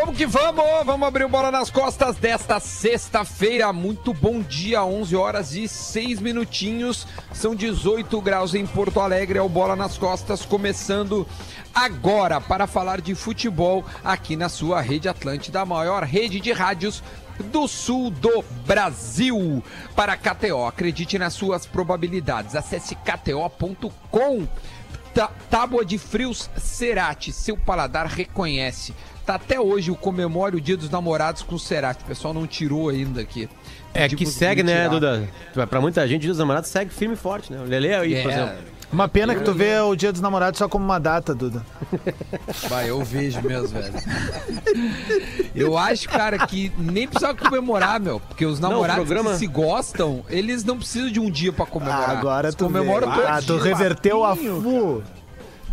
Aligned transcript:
Vamos 0.00 0.16
que 0.16 0.24
vamos! 0.24 0.64
Vamos 0.86 1.06
abrir 1.06 1.24
o 1.24 1.28
bola 1.28 1.50
nas 1.50 1.68
costas 1.68 2.16
desta 2.16 2.58
sexta-feira. 2.58 3.70
Muito 3.70 4.14
bom 4.14 4.40
dia, 4.40 4.82
11 4.82 5.14
horas 5.14 5.54
e 5.54 5.68
6 5.68 6.20
minutinhos. 6.20 7.06
São 7.34 7.54
18 7.54 8.18
graus 8.22 8.54
em 8.54 8.66
Porto 8.66 8.98
Alegre. 8.98 9.38
É 9.38 9.42
o 9.42 9.48
bola 9.48 9.76
nas 9.76 9.98
costas 9.98 10.42
começando 10.42 11.26
agora 11.74 12.40
para 12.40 12.66
falar 12.66 13.02
de 13.02 13.14
futebol 13.14 13.84
aqui 14.02 14.36
na 14.36 14.48
sua 14.48 14.80
rede 14.80 15.06
Atlântida, 15.06 15.60
a 15.60 15.66
maior 15.66 16.02
rede 16.02 16.40
de 16.40 16.50
rádios 16.50 17.02
do 17.52 17.68
sul 17.68 18.10
do 18.10 18.42
Brasil. 18.66 19.62
Para 19.94 20.16
KTO, 20.16 20.64
acredite 20.64 21.18
nas 21.18 21.34
suas 21.34 21.66
probabilidades. 21.66 22.56
Acesse 22.56 22.94
kto.com. 22.94 24.48
Tá, 25.14 25.28
tábua 25.50 25.84
de 25.84 25.98
frios 25.98 26.48
Cerati, 26.56 27.32
seu 27.32 27.56
paladar 27.56 28.06
reconhece. 28.06 28.94
Tá 29.26 29.34
até 29.34 29.60
hoje 29.60 29.90
o 29.90 29.96
comemora 29.96 30.56
o 30.56 30.60
Dia 30.60 30.76
dos 30.76 30.88
Namorados 30.90 31.42
com 31.42 31.56
o 31.56 31.58
Cerati. 31.58 32.02
O 32.02 32.06
pessoal 32.06 32.32
não 32.32 32.46
tirou 32.46 32.88
ainda 32.88 33.20
aqui. 33.20 33.48
É 33.92 34.08
que 34.08 34.24
segue, 34.24 34.62
né. 34.62 34.88
Duda? 34.88 35.28
Pra 35.68 35.80
muita 35.80 36.06
gente, 36.06 36.22
Dia 36.22 36.30
dos 36.30 36.38
Namorados 36.38 36.70
segue 36.70 36.92
firme 36.92 37.14
e 37.14 37.16
forte, 37.16 37.52
né? 37.52 37.60
O 37.60 37.64
Lele 37.64 37.92
aí, 37.92 38.22
por 38.22 38.30
É. 38.30 38.34
exemplo. 38.34 38.54
Uma 38.92 39.08
pena 39.08 39.34
que 39.36 39.42
tu 39.44 39.52
vê 39.54 39.78
o 39.80 39.94
Dia 39.94 40.10
dos 40.10 40.20
Namorados 40.20 40.58
só 40.58 40.68
como 40.68 40.84
uma 40.84 40.98
data, 40.98 41.32
Duda. 41.34 41.64
Vai, 42.68 42.90
eu 42.90 43.02
vejo 43.04 43.40
mesmo, 43.42 43.68
velho. 43.68 43.94
Eu 45.54 45.78
acho, 45.78 46.08
cara, 46.08 46.38
que 46.46 46.72
nem 46.76 47.06
precisa 47.06 47.32
comemorar, 47.34 48.00
meu. 48.00 48.18
Porque 48.20 48.44
os 48.44 48.58
namorados 48.58 49.04
programa- 49.06 49.30
que 49.32 49.38
se 49.38 49.46
gostam, 49.46 50.24
eles 50.28 50.64
não 50.64 50.76
precisam 50.76 51.10
de 51.10 51.20
um 51.20 51.30
dia 51.30 51.52
pra 51.52 51.66
comemorar. 51.66 52.10
agora 52.10 52.48
Eles 52.48 52.54
tu 52.56 52.64
comemoram 52.64 53.08
vê. 53.10 53.14
todos 53.22 53.30
Ah, 53.30 53.40
tu 53.46 53.56
reverteu 53.58 54.24
a 54.24 54.34
fu. 54.34 55.02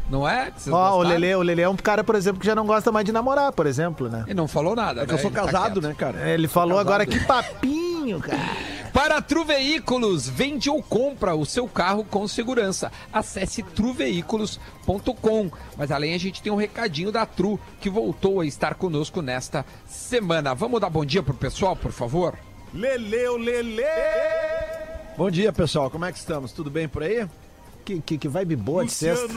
Não 0.09 0.25
é? 0.27 0.51
Ó, 0.69 0.93
o 0.93 0.97
gostaram? 0.99 1.19
Lele, 1.19 1.35
o 1.35 1.41
Lele 1.41 1.61
é 1.63 1.67
um 1.69 1.75
cara, 1.75 2.01
por 2.01 2.15
exemplo, 2.15 2.39
que 2.39 2.45
já 2.45 2.55
não 2.55 2.65
gosta 2.65 2.93
mais 2.93 3.05
de 3.05 3.11
namorar, 3.11 3.51
por 3.51 3.65
exemplo, 3.67 4.07
né? 4.07 4.23
Ele 4.25 4.35
não 4.35 4.47
falou 4.47 4.73
nada. 4.73 5.01
É 5.01 5.05
que 5.05 5.11
eu 5.11 5.15
né? 5.17 5.21
sou 5.21 5.29
Ele 5.31 5.35
tá 5.39 5.45
casado, 5.45 5.81
quieto. 5.81 5.83
né, 5.83 5.95
cara? 5.97 6.29
Ele 6.29 6.47
falou 6.47 6.79
agora 6.79 7.05
que 7.05 7.19
papinho, 7.25 8.17
cara. 8.21 8.39
Para 8.93 9.21
Tru 9.21 9.45
Veículos, 9.45 10.27
vende 10.27 10.69
ou 10.69 10.81
compra 10.81 11.35
o 11.35 11.45
seu 11.45 11.67
carro 11.67 12.03
com 12.03 12.27
segurança. 12.27 12.91
Acesse 13.13 13.61
truveículos.com. 13.63 15.51
Mas 15.77 15.91
além 15.91 16.13
a 16.13 16.17
gente 16.17 16.41
tem 16.41 16.51
um 16.51 16.55
recadinho 16.55 17.11
da 17.11 17.25
Tru 17.25 17.59
que 17.79 17.89
voltou 17.89 18.41
a 18.41 18.45
estar 18.45 18.75
conosco 18.75 19.21
nesta 19.21 19.65
semana. 19.85 20.55
Vamos 20.55 20.81
dar 20.81 20.89
bom 20.89 21.05
dia 21.05 21.21
pro 21.21 21.33
pessoal, 21.33 21.75
por 21.75 21.91
favor? 21.91 22.37
Leleu, 22.73 23.37
Lele! 23.37 23.83
Bom 25.17 25.29
dia, 25.31 25.51
pessoal. 25.53 25.89
Como 25.89 26.05
é 26.05 26.11
que 26.11 26.17
estamos? 26.19 26.51
Tudo 26.51 26.69
bem 26.69 26.87
por 26.87 27.03
aí? 27.03 27.27
Que, 27.85 28.01
que, 28.01 28.17
que 28.17 28.27
vibe 28.27 28.55
boa 28.55 28.83
de 28.85 28.91
sexta. 28.91 29.27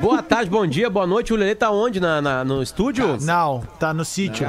Boa 0.00 0.22
tarde, 0.22 0.50
bom 0.50 0.66
dia, 0.66 0.88
boa 0.88 1.06
noite. 1.06 1.32
O 1.32 1.36
Lele 1.36 1.54
tá 1.54 1.70
onde? 1.70 2.00
Na, 2.00 2.20
na- 2.22 2.44
no 2.44 2.62
estúdio? 2.62 3.18
Não, 3.20 3.60
tá 3.78 3.92
no 3.92 4.04
sítio. 4.04 4.46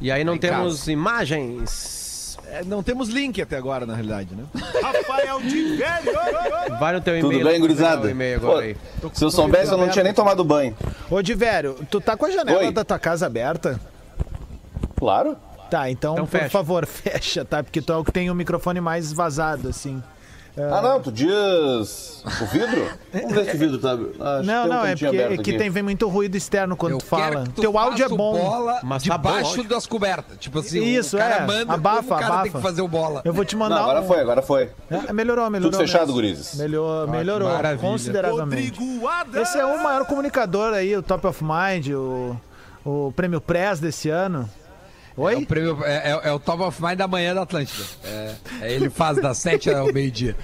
E 0.00 0.10
aí 0.12 0.22
não 0.22 0.34
Em 0.34 0.38
temos 0.38 0.86
imagens. 0.88 2.05
É, 2.48 2.62
não 2.64 2.82
temos 2.82 3.08
link 3.08 3.42
até 3.42 3.56
agora, 3.56 3.84
na 3.84 3.94
realidade, 3.94 4.34
né? 4.34 4.44
Vai 6.78 6.92
no 6.94 7.00
teu 7.00 7.14
Tudo 7.20 7.32
e-mail. 7.32 7.44
bem, 7.44 7.54
lá, 7.54 7.58
gurizada? 7.58 8.08
Pô. 9.00 9.10
Se 9.12 9.24
eu 9.24 9.30
soubesse, 9.30 9.72
eu 9.72 9.78
não 9.78 9.88
tinha 9.88 10.04
nem 10.04 10.14
tomado 10.14 10.44
banho. 10.44 10.76
Ô, 11.10 11.20
Divério, 11.22 11.76
tu 11.90 12.00
tá 12.00 12.16
com 12.16 12.26
a 12.26 12.30
janela 12.30 12.60
Oi. 12.60 12.72
da 12.72 12.84
tua 12.84 12.98
casa 12.98 13.26
aberta? 13.26 13.80
Claro. 14.96 15.36
Tá, 15.70 15.90
então, 15.90 16.14
Então 16.14 16.26
por 16.26 16.38
fecha. 16.38 16.50
favor, 16.50 16.86
fecha, 16.90 17.44
tá? 17.44 17.62
Porque 17.62 17.82
tu 17.82 17.92
é 17.92 17.96
o 17.96 18.04
que 18.04 18.12
tem 18.12 18.30
o 18.30 18.34
microfone 18.34 18.80
mais 18.80 19.12
vazado, 19.12 19.68
assim. 19.68 20.02
Ah, 20.58 20.80
não, 20.80 21.00
tu 21.02 21.12
diz 21.12 22.22
o 22.40 22.46
vidro? 22.46 22.88
Vamos 23.12 23.32
ver 23.34 23.44
se 23.50 23.56
o 23.56 23.58
vidro 23.58 23.78
tá. 23.78 23.90
Ah, 24.18 24.42
Não, 24.42 24.62
tem 24.62 24.72
um 24.72 24.74
não, 24.74 24.84
é 24.86 24.90
porque 24.92 25.06
aberto 25.06 25.42
que 25.42 25.58
tem, 25.58 25.68
vem 25.68 25.82
muito 25.82 26.08
ruído 26.08 26.34
externo 26.34 26.74
quando 26.76 26.92
Eu 26.92 26.98
tu 26.98 27.04
fala. 27.04 27.22
quero 27.24 27.42
que 27.44 27.50
tu 27.50 27.60
Teu 27.60 27.78
áudio 27.78 28.04
é 28.06 28.08
bom. 28.08 28.38
bola 28.38 28.80
Mas 28.82 29.02
tá 29.04 29.18
bom 29.18 29.28
debaixo 29.28 29.50
áudio. 29.50 29.64
das 29.68 29.86
cobertas. 29.86 30.38
Tipo 30.38 30.60
assim, 30.60 30.82
Isso, 30.82 31.16
o 31.16 31.18
cara 31.18 31.34
é. 31.36 31.46
manda 31.46 31.74
Abafa, 31.74 32.02
como 32.02 32.06
o 32.06 32.18
cara 32.18 32.26
tem 32.26 32.34
abafa. 32.40 32.56
que 32.58 32.62
fazer 32.62 32.80
o 32.82 32.88
bola. 32.88 33.20
Eu 33.24 33.34
vou 33.34 33.44
te 33.44 33.54
Não, 33.54 33.60
mandar 33.68 33.82
agora 33.82 34.00
um... 34.00 34.06
foi, 34.06 34.20
agora 34.20 34.40
foi. 34.42 34.70
É, 34.90 35.12
melhorou, 35.12 35.50
melhorou. 35.50 35.70
Tudo 35.72 35.80
fechado, 35.80 36.00
mesmo. 36.06 36.14
gurizes. 36.14 36.54
Melhorou, 36.58 37.06
melhorou 37.08 37.48
maravilha. 37.50 37.80
consideravelmente. 37.90 38.80
Esse 39.34 39.58
é 39.58 39.66
o 39.66 39.82
maior 39.82 40.06
comunicador 40.06 40.72
aí, 40.72 40.96
o 40.96 41.02
Top 41.02 41.26
of 41.26 41.44
Mind, 41.44 41.88
o, 41.90 42.34
o 42.82 43.12
Prêmio 43.14 43.42
Press 43.42 43.78
desse 43.78 44.08
ano. 44.08 44.48
É 45.16 45.20
o, 45.20 45.22
Oi? 45.22 45.46
prêmio, 45.46 45.78
é, 45.82 46.10
é- 46.12 46.28
é 46.28 46.32
o 46.32 46.38
Top 46.38 46.62
of 46.62 46.82
Mind 46.82 46.96
da 46.98 47.08
manhã 47.08 47.34
da 47.34 47.42
Atlântida. 47.42 47.82
É, 48.04 48.34
é, 48.60 48.72
ele 48.74 48.90
faz 48.90 49.16
das 49.20 49.38
7 49.38 49.70
ao 49.70 49.90
meio-dia. 49.90 50.36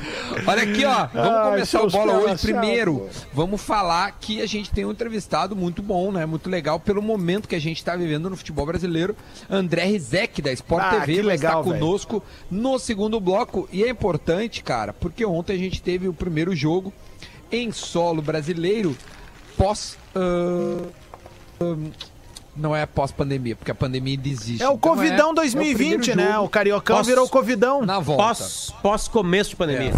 Olha 0.46 0.62
aqui, 0.62 0.82
ó. 0.86 1.06
Vamos 1.12 1.30
Ai, 1.30 1.50
começar 1.50 1.82
o 1.82 1.90
bola 1.90 2.14
hoje. 2.14 2.40
Primeiro, 2.42 3.08
vamos 3.34 3.60
falar 3.60 4.10
que 4.18 4.40
a 4.40 4.46
gente 4.46 4.70
tem 4.70 4.86
um 4.86 4.90
entrevistado 4.90 5.54
muito 5.54 5.82
bom, 5.82 6.10
né? 6.10 6.24
Muito 6.24 6.48
legal 6.48 6.80
pelo 6.80 7.02
momento 7.02 7.46
que 7.48 7.54
a 7.54 7.60
gente 7.60 7.76
está 7.76 7.94
vivendo 7.94 8.30
no 8.30 8.36
futebol 8.36 8.64
brasileiro. 8.64 9.14
André 9.50 9.84
Rizek, 9.84 10.40
da 10.40 10.50
Sport 10.52 10.82
Ah, 10.84 10.90
TV, 11.00 11.16
vai 11.16 11.36
legal, 11.36 11.60
estar 11.60 11.70
conosco 11.70 12.22
no 12.50 12.78
segundo 12.78 13.20
bloco. 13.20 13.68
E 13.70 13.84
é 13.84 13.90
importante, 13.90 14.62
cara, 14.64 14.94
porque 14.94 15.22
ontem 15.24 15.54
a 15.54 15.58
gente 15.58 15.82
teve 15.82 16.08
o 16.08 16.14
primeiro 16.14 16.56
jogo 16.56 16.92
em 17.50 17.70
solo 17.72 18.22
brasileiro 18.22 18.96
pós. 19.56 19.98
ah, 20.14 20.78
ah, 21.60 21.76
não 22.56 22.74
é 22.76 22.84
pós-pandemia, 22.86 23.56
porque 23.56 23.70
a 23.70 23.74
pandemia 23.74 24.14
ainda 24.16 24.28
existe. 24.28 24.62
É 24.62 24.68
o 24.68 24.74
Então 24.74 24.78
Covidão 24.94 25.28
é 25.28 25.32
o 25.32 25.34
2020, 25.34 25.76
primeiro 26.00 26.16
né? 26.16 26.32
jogo 26.34 26.46
O 26.46 26.48
Cariocão 26.48 26.96
Posso- 26.96 27.08
virou 27.08 27.28
Covidão. 27.28 27.84
Na 27.86 27.98
volta. 27.98 28.22
Pós, 28.22 28.74
pós 28.82 29.08
começo 29.08 29.50
de 29.50 29.56
pandemia. 29.56 29.92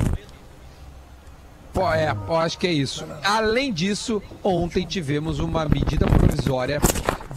Pô, 1.73 1.93
é, 1.93 2.17
eu 2.29 2.37
acho 2.37 2.57
que 2.57 2.67
é 2.69 2.73
isso. 2.73 3.05
Além 3.25 3.73
disso, 3.73 4.23
ontem 4.45 4.87
tivemos 4.87 5.41
uma 5.41 5.69
medida 5.69 6.07
provisória 6.07 6.81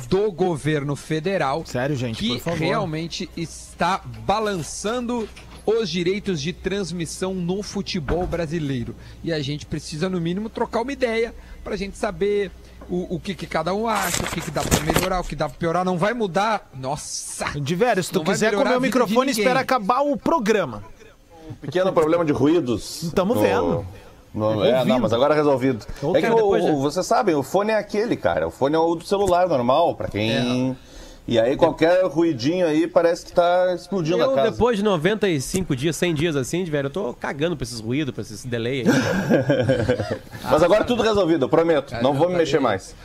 do 0.08 0.32
governo 0.32 0.96
federal 0.96 1.66
Sério, 1.66 1.96
gente, 1.96 2.20
que 2.20 2.28
por 2.36 2.40
favor. 2.40 2.60
realmente 2.60 3.28
está 3.36 4.00
balançando 4.26 5.28
os 5.66 5.90
direitos 5.90 6.40
de 6.40 6.54
transmissão 6.54 7.34
no 7.34 7.64
futebol 7.64 8.28
brasileiro. 8.28 8.96
E 9.24 9.34
a 9.34 9.42
gente 9.42 9.66
precisa, 9.66 10.08
no 10.08 10.22
mínimo, 10.22 10.50
trocar 10.50 10.82
uma 10.82 10.94
ideia 10.94 11.34
para 11.64 11.74
a 11.74 11.78
gente 11.78 11.98
saber 11.98 12.52
o, 12.90 13.16
o 13.16 13.20
que, 13.20 13.34
que 13.36 13.46
cada 13.48 13.74
um 13.74 13.88
acha, 13.88 14.24
o 14.24 14.28
que, 14.28 14.42
que 14.42 14.52
dá 14.52 14.62
para 14.62 14.80
melhorar, 14.81 15.20
o 15.20 15.24
que 15.24 15.36
dá 15.36 15.48
para 15.50 15.58
piorar. 15.58 15.86
Não 15.86 15.98
vai 15.98 16.14
mudar. 16.14 16.70
Nossa! 16.74 17.46
De 17.59 17.75
velho, 17.75 18.03
se 18.03 18.12
tu 18.12 18.24
quiser 18.24 18.53
comer 18.56 18.78
o 18.78 18.81
microfone, 18.81 19.31
espera 19.31 19.59
acabar 19.59 20.02
o 20.02 20.16
programa. 20.18 20.84
Pequeno 21.62 21.92
problema 21.94 22.25
de 22.25 22.31
ruídos. 22.34 23.12
Tamo 23.16 23.34
no- 23.36 23.42
vendo. 23.42 23.86
no- 24.34 24.64
é, 24.66 24.84
não, 24.86 25.00
mas 25.00 25.14
agora 25.14 25.34
resolvido. 25.34 25.86
Ou 26.03 26.16
É 26.16 26.22
que 26.22 26.28
o, 26.30 26.36
depois, 26.36 26.64
o- 26.64 26.68
né? 26.68 26.74
vocês 26.75 27.06
sabem, 27.06 27.36
o 27.36 27.42
fone 27.44 27.72
é 27.72 27.78
aquele, 27.78 28.16
cara. 28.18 28.48
O 28.48 28.52
fone 28.52 28.75
é 28.75 28.80
o 28.80 28.96
do 28.96 29.06
celular 29.06 29.48
normal, 29.48 29.96
pra 29.96 30.08
quem. 30.09 30.78
E 31.28 31.38
aí 31.38 31.58
qualquer 31.58 32.06
ruidinho 32.06 32.66
aí 32.66 32.88
parece 32.88 33.26
que 33.26 33.34
tá 33.34 33.74
explodindo 33.76 34.18
Eu, 34.20 34.32
a 34.32 34.36
casa. 34.36 34.52
depois 34.52 34.78
de 34.78 34.84
95 34.84 35.76
dias, 35.76 35.96
100 35.98 36.14
dias 36.14 36.36
assim, 36.38 36.64
velho, 36.64 36.86
eu 36.86 36.90
tô 36.90 37.14
cagando 37.14 37.58
pra 37.58 37.64
esses 37.66 37.82
ruídos, 37.82 38.14
pra 38.14 38.22
esses 38.22 38.46
delay 38.46 38.82
aí. 38.82 38.86
Mas 40.50 40.64
agora 40.64 40.86
tudo 40.86 41.04
resolvido, 41.04 41.44
eu 41.46 41.50
prometo. 41.50 41.92
Cara, 41.92 42.02
não 42.02 42.14
vou 42.14 42.28
me 42.28 42.34
tá 42.34 42.40
mexer 42.40 42.58
aí. 42.58 42.64
mais. 42.64 42.96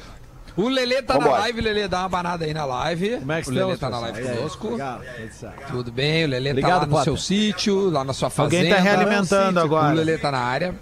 O 0.56 0.68
Lelê 0.68 1.00
tá 1.02 1.14
Vambora. 1.14 1.32
na 1.32 1.38
live, 1.40 1.60
Lelê, 1.62 1.88
dá 1.88 2.00
uma 2.00 2.08
banada 2.10 2.44
aí 2.44 2.52
na 2.52 2.64
live. 2.66 3.16
Como 3.18 3.32
é 3.32 3.42
que 3.42 3.48
o 3.48 3.52
Lelê 3.54 3.76
tá 3.76 3.88
na 3.90 3.98
live 4.00 4.22
conosco. 4.22 4.66
Obrigado, 4.66 5.02
tudo 5.70 5.90
bem, 5.90 6.24
o 6.24 6.28
Lelê 6.28 6.50
tá 6.50 6.52
Obrigado, 6.52 6.80
lá 6.80 6.86
no 6.86 6.90
Potter. 6.92 7.04
seu 7.04 7.16
sítio, 7.16 7.90
lá 7.90 8.04
na 8.04 8.12
sua 8.12 8.28
fazenda. 8.30 8.56
Alguém 8.58 8.72
tá 8.74 8.80
realimentando 8.80 9.58
O 9.58 9.62
agora. 9.62 9.94
Lelê 9.94 10.18
tá 10.18 10.30
na 10.30 10.38
área. 10.40 10.74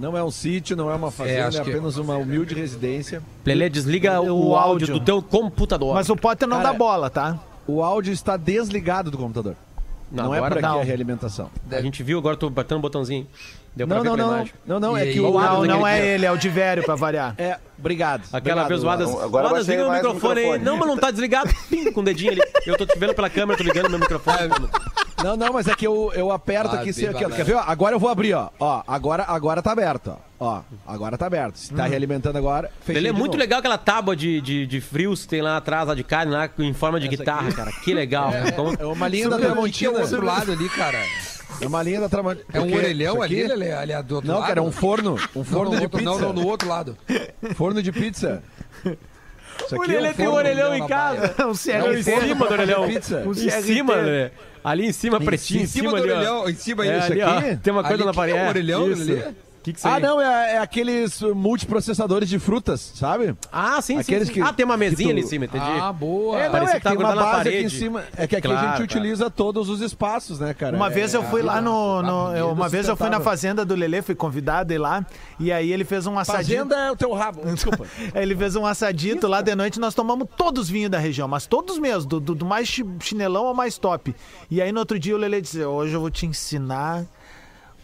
Não 0.00 0.16
é 0.16 0.24
um 0.24 0.30
sítio, 0.30 0.74
não 0.74 0.90
é 0.90 0.94
uma 0.94 1.10
fazenda, 1.10 1.48
acho 1.48 1.60
é, 1.60 1.64
que- 1.64 1.70
apenas 1.70 1.96
uma 1.98 2.16
humilde 2.16 2.54
residência. 2.54 3.22
Lelê, 3.44 3.68
desliga 3.68 4.20
o, 4.20 4.48
O 4.50 4.56
áudio 4.56 4.86
áudio. 4.86 4.98
do 4.98 5.00
teu 5.04 5.20
computador. 5.22 5.94
Mas 5.94 6.08
o 6.08 6.16
Potter 6.16 6.48
não 6.48 6.56
Cara, 6.56 6.72
dá 6.72 6.78
bola, 6.78 7.10
tá? 7.10 7.38
O 7.66 7.82
áudio 7.82 8.12
está 8.12 8.36
desligado 8.36 9.10
do 9.10 9.18
computador. 9.18 9.54
Não, 10.10 10.34
é 10.34 10.38
agora 10.38 10.56
por 10.56 10.64
aqui 10.64 10.74
não. 10.74 10.80
a 10.80 10.84
realimentação. 10.84 11.50
A 11.70 11.80
gente 11.82 12.02
viu, 12.02 12.18
agora 12.18 12.34
eu 12.34 12.38
tô 12.38 12.50
batendo 12.50 12.78
o 12.78 12.80
botãozinho. 12.80 13.26
Deu 13.74 13.86
pra 13.86 13.96
Não, 13.96 14.02
ver 14.02 14.08
não, 14.10 14.16
não, 14.16 14.34
imagem. 14.34 14.54
não, 14.66 14.80
não, 14.80 14.98
E 14.98 15.02
é 15.08 15.12
que 15.12 15.20
o 15.20 15.30
Não, 15.32 15.64
não 15.64 15.86
é 15.86 15.96
dia. 16.00 16.04
ele, 16.10 16.26
é 16.26 16.32
o 16.32 16.36
Divério, 16.36 16.82
pra 16.82 16.96
variar. 16.96 17.34
É, 17.38 17.56
obrigado. 17.78 18.22
Aquela 18.32 18.62
obrigado, 18.64 18.68
vez 18.68 18.80
zoada. 18.80 19.02
Eduardo. 19.04 19.24
Agora 19.24 19.46
o 19.48 19.50
mais 19.52 19.68
o 19.68 19.70
microfone 19.70 20.40
aí. 20.40 20.44
microfone. 20.46 20.64
Não, 20.64 20.76
mas 20.76 20.88
não 20.88 20.96
tá 20.98 21.10
desligado. 21.12 21.50
Pim, 21.70 21.92
com 21.92 22.00
o 22.00 22.04
dedinho 22.04 22.32
ali. 22.32 22.40
Eu 22.66 22.76
tô 22.76 22.84
te 22.84 22.98
vendo 22.98 23.14
pela 23.14 23.30
câmera, 23.30 23.56
tô 23.56 23.62
ligando 23.64 23.88
meu 23.88 23.98
microfone. 24.00 24.38
Não, 25.22 25.36
não, 25.36 25.52
mas 25.52 25.68
é 25.68 25.74
que 25.74 25.86
eu, 25.86 26.10
eu 26.14 26.32
aperto 26.32 26.70
Ah, 26.70 26.74
aqui, 26.76 26.84
bem 26.86 26.92
se, 26.94 27.06
aqui 27.06 27.24
ó, 27.24 27.28
quer 27.30 27.44
ver? 27.44 27.54
ó? 27.54 27.60
Agora 27.66 27.94
eu 27.94 27.98
vou 28.00 28.08
abrir, 28.08 28.32
ó. 28.34 28.48
Ó, 28.58 28.82
agora, 28.88 29.24
agora 29.28 29.62
tá 29.62 29.70
aberto, 29.70 30.16
ó. 30.40 30.46
Ó, 30.46 30.62
agora 30.86 31.16
tá 31.18 31.26
aberto. 31.26 31.56
Se 31.56 31.72
tá 31.74 31.84
realimentando 31.84 32.38
agora, 32.38 32.70
fechei 32.80 33.00
Ele 33.02 33.08
é 33.08 33.12
de 33.12 33.18
muito 33.18 33.32
novo. 33.32 33.38
legal 33.40 33.58
aquela 33.60 33.76
tábua 33.78 34.16
de, 34.16 34.40
de, 34.40 34.66
de 34.66 34.80
frios 34.80 35.22
que 35.22 35.28
tem 35.28 35.42
lá 35.42 35.58
atrás, 35.58 35.86
lá 35.86 35.94
de 35.94 36.02
carne, 36.02 36.32
lá 36.32 36.48
em 36.58 36.72
forma 36.72 36.98
de 36.98 37.06
guitarra, 37.06 37.52
cara. 37.52 37.70
Que 37.84 37.92
legal. 37.94 38.32
Como- 38.56 38.74
É 38.78 38.84
uma 38.86 39.06
linha 39.08 39.28
da 39.28 39.36
o 39.36 39.38
é 39.38 39.42
o 39.42 39.44
Tramontina. 39.44 39.90
outro 40.00 40.24
lado 40.24 40.50
ali, 40.52 40.68
cara? 40.70 40.98
É 41.60 41.66
uma 41.66 41.82
linha 41.82 42.00
da 42.00 42.08
Tramontina. 42.08 42.44
É 42.52 42.60
um 42.60 42.70
O 42.72 42.74
orelhão 42.76 43.22
ali? 43.22 43.46
Lelê? 43.46 43.72
Ali 43.72 43.92
é 43.92 44.02
do 44.02 44.14
outro 44.16 44.28
Não, 44.30 44.38
lado? 44.38 44.48
cara, 44.48 44.60
é 44.60 44.62
um 44.62 44.72
forno. 44.72 45.16
Um 45.34 45.38
Não, 45.38 45.44
forno 45.44 45.70
no 45.72 45.76
de 45.76 45.82
outro- 45.84 45.98
pizza. 45.98 46.10
Não, 46.10 46.18
não, 46.18 46.32
no 46.32 46.46
outro 46.46 46.68
lado. 46.68 46.96
Forno 47.54 47.82
de 47.82 47.92
pizza. 47.92 48.42
Isso 48.84 49.76
O 49.76 49.82
aqui 49.82 49.90
é 49.92 49.94
Lelê 49.96 50.08
um 50.10 50.14
tem 50.14 50.28
um 50.28 50.32
orelhão 50.32 50.74
em 50.74 50.86
casa. 50.86 51.34
Um 51.40 51.48
Não, 51.48 51.54
CRT. 51.54 51.98
em 51.98 52.02
cima 52.02 52.46
do 52.46 52.52
orelhão. 52.52 52.86
de 52.86 52.94
pizza. 52.94 53.22
Um 53.26 53.32
Em 53.32 53.50
cima, 53.62 53.94
Lelê. 53.96 54.30
Ali 54.62 54.86
em 54.86 54.92
cima, 54.92 55.20
pretinho, 55.20 55.62
Em 55.62 55.66
cima 55.66 55.90
do 55.90 55.96
ali, 55.96 56.10
ó. 56.10 56.14
orelhão, 56.16 56.48
em 56.50 56.54
cima 56.54 56.86
É, 56.86 56.98
isso 56.98 57.12
ali, 57.12 57.22
aqui. 57.22 57.32
ó, 57.52 57.56
Tem 57.62 57.72
uma 57.72 57.82
coisa 57.82 57.94
Ali 57.96 58.04
na 58.04 58.12
parede. 58.14 58.38
é 58.38 58.42
um 58.42 58.48
orelhão, 58.48 58.90
Isso. 58.90 59.04
Lelê? 59.04 59.22
Que, 59.62 59.72
que 59.72 59.78
isso 59.78 59.86
aí? 59.88 59.94
Ah, 59.94 60.00
não, 60.00 60.20
é, 60.20 60.54
é 60.54 60.58
aqueles 60.58 61.20
multiprocessadores 61.20 62.28
de 62.28 62.38
frutas, 62.38 62.92
sabe? 62.94 63.34
Ah, 63.52 63.80
sim, 63.82 63.94
sim, 63.94 64.00
Aqueles 64.00 64.28
sim. 64.28 64.34
que- 64.34 64.40
Ah, 64.40 64.52
tem 64.52 64.64
uma 64.64 64.76
mesinha 64.76 65.08
tu- 65.08 65.12
ali 65.12 65.20
em 65.20 65.26
cima, 65.26 65.44
entendi. 65.44 65.64
Ah, 65.64 65.92
boa. 65.92 66.38
É, 66.38 66.44
não, 66.44 66.52
Parecia 66.52 66.76
é 66.76 66.80
que 66.80 66.88
que 66.88 66.96
tem 66.96 67.04
uma 67.06 67.14
base 67.14 67.48
aqui 67.48 67.58
em 67.58 67.68
cima. 67.68 68.04
É 68.16 68.26
que 68.26 68.36
aqui 68.36 68.46
a 68.46 68.50
Claro, 68.50 68.66
gente 68.66 68.72
cara. 68.72 68.84
utiliza 68.84 69.30
todos 69.30 69.68
os 69.68 69.80
espaços, 69.80 70.40
né, 70.40 70.54
cara? 70.54 70.76
Uma 70.76 70.86
É- 70.86 70.90
vez 70.90 71.12
eu 71.14 71.22
fui 71.24 71.42
lá 71.42 71.60
no. 71.60 72.02
no- 72.02 72.26
vida 72.28 72.38
eu- 72.38 72.50
uma 72.52 72.68
vez 72.68 72.88
eu 72.88 72.96
fui 72.96 73.08
na 73.10 73.20
fazenda 73.20 73.64
do 73.64 73.74
Lelê, 73.74 74.00
fui 74.02 74.14
convidado 74.14 74.72
a 74.72 74.74
ir 74.74 74.78
lá. 74.78 75.06
E 75.38 75.52
aí 75.52 75.72
ele 75.72 75.84
fez 75.84 76.06
um 76.06 76.18
assadinho. 76.18 76.64
Fazenda 76.64 76.76
é 76.86 76.90
o 76.90 76.96
teu 76.96 77.12
rabo. 77.12 77.42
Desculpa. 77.44 77.86
Ele 78.14 78.34
fez 78.36 78.56
um 78.56 78.64
assadito 78.66 79.26
lá 79.26 79.40
de 79.42 79.54
noite, 79.54 79.78
nós 79.80 79.94
tomamos 79.94 80.26
todos 80.36 80.62
os 80.64 80.70
vinhos 80.70 80.90
da 80.90 80.98
região, 80.98 81.26
mas 81.28 81.46
todos 81.46 81.78
mesmo, 81.78 82.08
do, 82.08 82.20
do- 82.20 82.34
do 82.34 82.44
mais 82.46 82.68
chi- 82.68 82.84
chinelão 83.00 83.46
ao 83.46 83.54
mais 83.54 83.78
top. 83.78 84.14
E 84.50 84.60
aí 84.60 84.70
no 84.72 84.80
outro 84.80 84.98
dia 84.98 85.14
o 85.14 85.18
Lele 85.18 85.40
disse: 85.40 85.62
Hoje 85.64 85.94
eu 85.94 86.00
vou 86.00 86.10
te 86.10 86.26
ensinar 86.26 87.04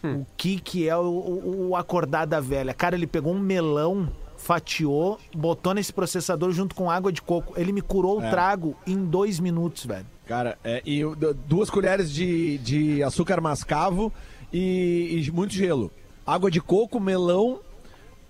o 0.03 0.25
que, 0.35 0.59
que 0.59 0.87
é 0.87 0.95
o, 0.95 1.01
o, 1.01 1.69
o 1.69 1.75
acordar 1.75 2.25
da 2.25 2.39
velha. 2.39 2.73
Cara, 2.73 2.95
ele 2.95 3.07
pegou 3.07 3.33
um 3.33 3.39
melão, 3.39 4.09
fatiou, 4.37 5.19
botou 5.35 5.73
nesse 5.73 5.91
processador 5.91 6.51
junto 6.51 6.75
com 6.75 6.89
água 6.89 7.11
de 7.11 7.21
coco. 7.21 7.53
Ele 7.59 7.71
me 7.71 7.81
curou 7.81 8.19
o 8.19 8.21
trago 8.21 8.75
em 8.85 9.03
dois 9.03 9.39
minutos, 9.39 9.85
velho. 9.85 10.05
Cara, 10.25 10.57
é, 10.63 10.81
e 10.85 11.01
duas 11.47 11.69
colheres 11.69 12.11
de, 12.11 12.57
de 12.59 13.03
açúcar 13.03 13.41
mascavo 13.41 14.11
e, 14.51 15.23
e 15.25 15.31
muito 15.31 15.53
gelo. 15.53 15.91
Água 16.25 16.51
de 16.51 16.59
coco, 16.59 16.99
melão, 16.99 17.61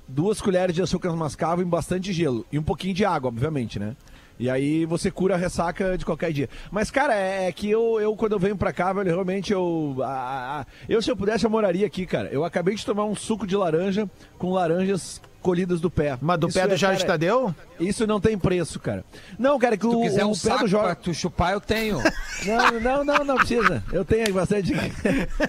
duas 0.08 0.40
colheres 0.40 0.76
de 0.76 0.82
açúcar 0.82 1.16
mascavo 1.16 1.62
e 1.62 1.66
bastante 1.66 2.14
gelo. 2.14 2.46
E 2.52 2.58
um 2.58 2.64
pouquinho 2.64 2.94
de 2.94 3.04
água, 3.04 3.28
obviamente, 3.30 3.80
né? 3.80 3.96
E 4.40 4.50
aí 4.50 4.86
você 4.86 5.10
cura 5.10 5.34
a 5.36 5.38
ressaca 5.38 5.98
de 5.98 6.06
qualquer 6.06 6.32
dia. 6.32 6.50
Mas, 6.72 6.92
cara, 6.92 7.16
é, 7.16 7.48
é 7.48 7.52
que 7.52 7.70
eu, 7.70 8.00
eu, 8.00 8.16
quando 8.16 8.34
eu 8.34 8.40
venho 8.40 8.56
pra 8.58 8.72
cá, 8.72 8.94
velho, 8.94 9.08
realmente 9.10 9.52
eu. 9.52 9.96
a- 10.04 10.62
a- 10.62 10.66
eu, 10.88 11.02
se 11.02 11.10
eu 11.10 11.18
pudesse, 11.18 11.46
eu 11.46 11.50
moraria 11.50 11.86
aqui, 11.88 12.06
cara. 12.06 12.30
Eu 12.32 12.44
acabei 12.46 12.76
de 12.76 12.86
tomar 12.86 13.06
um 13.06 13.16
suco 13.16 13.48
de 13.48 13.56
laranja 13.56 14.10
com 14.38 14.52
laranjas 14.52 15.22
colhidas 15.48 15.80
do 15.80 15.90
pé. 15.90 16.18
Mas 16.22 16.38
do 16.40 16.48
Isso 16.50 16.60
pé 16.60 16.68
do 16.68 16.74
é, 16.74 16.78
Jorge 16.78 16.98
cara, 17.02 17.14
Tadeu? 17.14 17.56
Isso 17.80 18.06
não 18.06 18.20
tem 18.20 18.38
preço, 18.38 18.80
cara. 18.82 19.06
Não, 19.40 19.58
cara, 19.58 19.76
é 19.76 19.78
que 19.78 19.86
Se 19.86 19.92
tu 19.92 20.00
o, 20.00 20.02
quiser 20.04 20.26
o 20.26 20.28
um 20.28 20.32
pé 20.32 20.38
saco 20.38 20.64
do 20.64 20.68
Jorge. 20.68 20.86
pra 20.88 20.96
tu 20.96 21.14
chupar, 21.14 21.54
eu 21.54 21.62
tenho. 21.62 22.02
Não, 22.46 22.80
não, 22.80 23.04
não, 23.04 23.26
não 23.26 23.36
precisa. 23.36 23.84
Eu 23.92 24.06
tenho 24.06 24.32
bastante. 24.34 24.72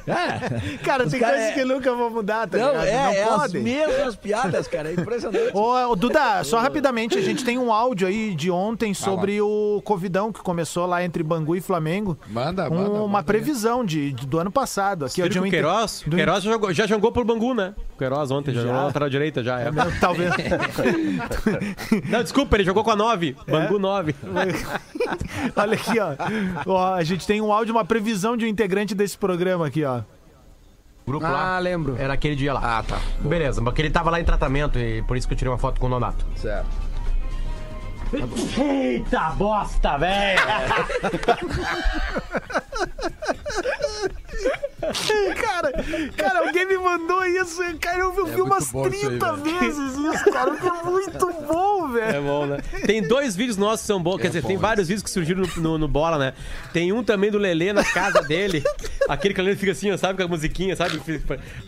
É. 0.07 0.79
Cara, 0.85 1.05
Os 1.05 1.11
tem 1.11 1.21
cara 1.21 1.35
coisas 1.35 1.51
é- 1.51 1.55
que 1.55 1.65
nunca 1.65 1.93
vão 1.95 2.11
mudar, 2.11 2.47
tá 2.49 2.57
Não, 2.59 2.69
ligado? 2.71 2.87
é, 2.87 2.93
não 3.05 3.11
é 3.13 3.23
as 3.23 3.29
podem. 3.41 3.63
mesmas 3.63 4.17
piadas, 4.17 4.67
cara. 4.69 4.89
É 4.91 4.93
impressionante. 4.95 5.51
Ô, 5.55 5.95
Duda, 5.97 6.43
só 6.45 6.59
rapidamente, 6.59 7.19
a 7.19 7.21
gente 7.23 7.45
tem 7.45 7.59
um 7.59 7.73
áudio 7.73 8.07
aí 8.09 8.35
de 8.35 8.51
ontem 8.51 8.95
sobre 8.95 9.41
o 9.41 9.83
Covidão 9.85 10.33
que 10.33 10.41
começou 10.41 10.87
lá 10.87 11.03
entre 11.05 11.23
Bangu 11.23 11.57
e 11.57 11.61
Flamengo. 11.61 12.19
Manda, 12.29 12.69
Um- 12.71 12.75
manda, 12.75 12.91
uma 12.91 13.09
manda. 13.09 13.25
previsão 13.25 13.85
de, 13.85 14.13
de- 14.13 14.27
do 14.27 14.39
ano 14.39 14.51
passado. 14.51 15.05
Aqui, 15.07 15.21
ó, 15.21 15.25
Viram 15.25 15.29
de 15.35 15.41
que 15.41 15.47
um 15.47 15.51
Queiroz, 15.51 16.03
do- 16.07 16.17
Queiroz 16.17 16.43
já 16.45 16.51
jogou, 16.53 16.73
já 16.73 16.87
jogou 16.87 17.13
pro 17.13 17.25
Bangu, 17.25 17.55
né? 17.55 17.75
O 17.95 17.99
Queiroz 17.99 18.31
ontem, 18.31 18.53
já, 18.55 18.61
Já? 18.61 18.67
jogou 18.67 18.79
na 18.81 18.87
lateral 18.87 19.11
direita, 19.11 19.43
já. 19.43 19.61
É. 19.61 19.71
Talvez. 20.01 20.31
Não, 22.09 22.23
desculpa, 22.23 22.57
ele 22.57 22.65
jogou 22.65 22.85
com 22.85 22.91
a 22.91 22.97
9. 22.97 23.37
Bangu 23.49 23.79
9. 23.79 24.15
Olha 25.57 25.75
aqui, 25.75 25.99
ó. 25.99 26.15
Ó, 26.67 26.95
A 26.95 27.05
gente 27.05 27.27
tem 27.27 27.41
um 27.41 27.53
áudio, 27.53 27.75
uma 27.75 27.85
previsão 27.85 28.37
de 28.37 28.45
um 28.45 28.49
integrante 28.49 28.95
desse 28.95 29.17
programa 29.17 29.67
aqui, 29.67 29.85
ó. 29.85 30.01
grupo 31.07 31.27
Ah, 31.27 31.31
lá. 31.31 31.59
lembro. 31.59 31.97
Era 31.99 32.15
aquele 32.15 32.37
dia 32.37 32.53
lá. 32.53 32.79
Ah, 32.79 32.83
tá. 32.83 32.99
Beleza, 33.21 33.63
porque 33.63 33.83
ele 33.83 33.91
tava 33.91 34.11
lá 34.11 34.21
em 34.21 34.25
tratamento 34.25 34.79
e 34.79 35.03
por 35.03 35.17
isso 35.17 35.27
que 35.27 35.35
eu 35.35 35.39
tirei 35.39 35.51
uma 35.53 35.59
foto 35.59 35.81
com 35.81 35.87
o 35.87 35.91
Nonato. 35.91 36.25
Certo. 36.37 36.89
Eita 38.59 39.31
bosta, 39.37 39.99
velho! 39.99 40.41
Cara, 45.41 45.73
cara, 46.17 46.39
alguém 46.47 46.67
me 46.67 46.77
mandou 46.79 47.25
isso. 47.27 47.61
Cara, 47.81 47.99
eu 48.01 48.13
vi 48.13 48.21
muito 48.23 48.45
umas 48.45 48.71
bom 48.71 48.87
isso 48.89 49.07
aí, 49.07 49.19
30 49.19 49.33
velho. 49.33 49.61
vezes 49.61 49.97
isso, 49.97 50.31
cara. 50.31 50.57
Que 50.57 50.67
é 50.67 50.83
muito 50.85 51.33
bom, 51.49 51.89
É 51.99 52.13
velho. 52.13 52.23
bom, 52.23 52.47
né? 52.47 52.59
Tem 52.87 53.03
dois 53.03 53.35
vídeos 53.35 53.57
nossos 53.57 53.81
que 53.83 53.87
são 53.89 54.01
bons. 54.03 54.19
Quer 54.21 54.29
dizer, 54.29 54.45
tem 54.45 54.57
vários 54.57 54.87
vídeos 54.89 55.03
que 55.03 55.11
surgiram 55.11 55.43
no, 55.43 55.63
no- 55.63 55.79
no 55.79 55.89
Bola, 55.89 56.19
né? 56.19 56.33
Tem 56.73 56.93
um 56.93 57.03
também 57.03 57.31
do 57.31 57.39
Lelê 57.39 57.73
na 57.73 57.85
casa 57.85 58.23
dele. 58.23 58.63
Aquele 59.09 59.35
que 59.35 59.41
o 59.41 59.45
Lelê 59.45 59.57
fica 59.57 59.73
assim, 59.73 59.91
ó, 59.91 59.97
sabe? 59.97 60.17
Com 60.19 60.25
a 60.25 60.29
musiquinha, 60.29 60.77
sabe? 60.77 61.01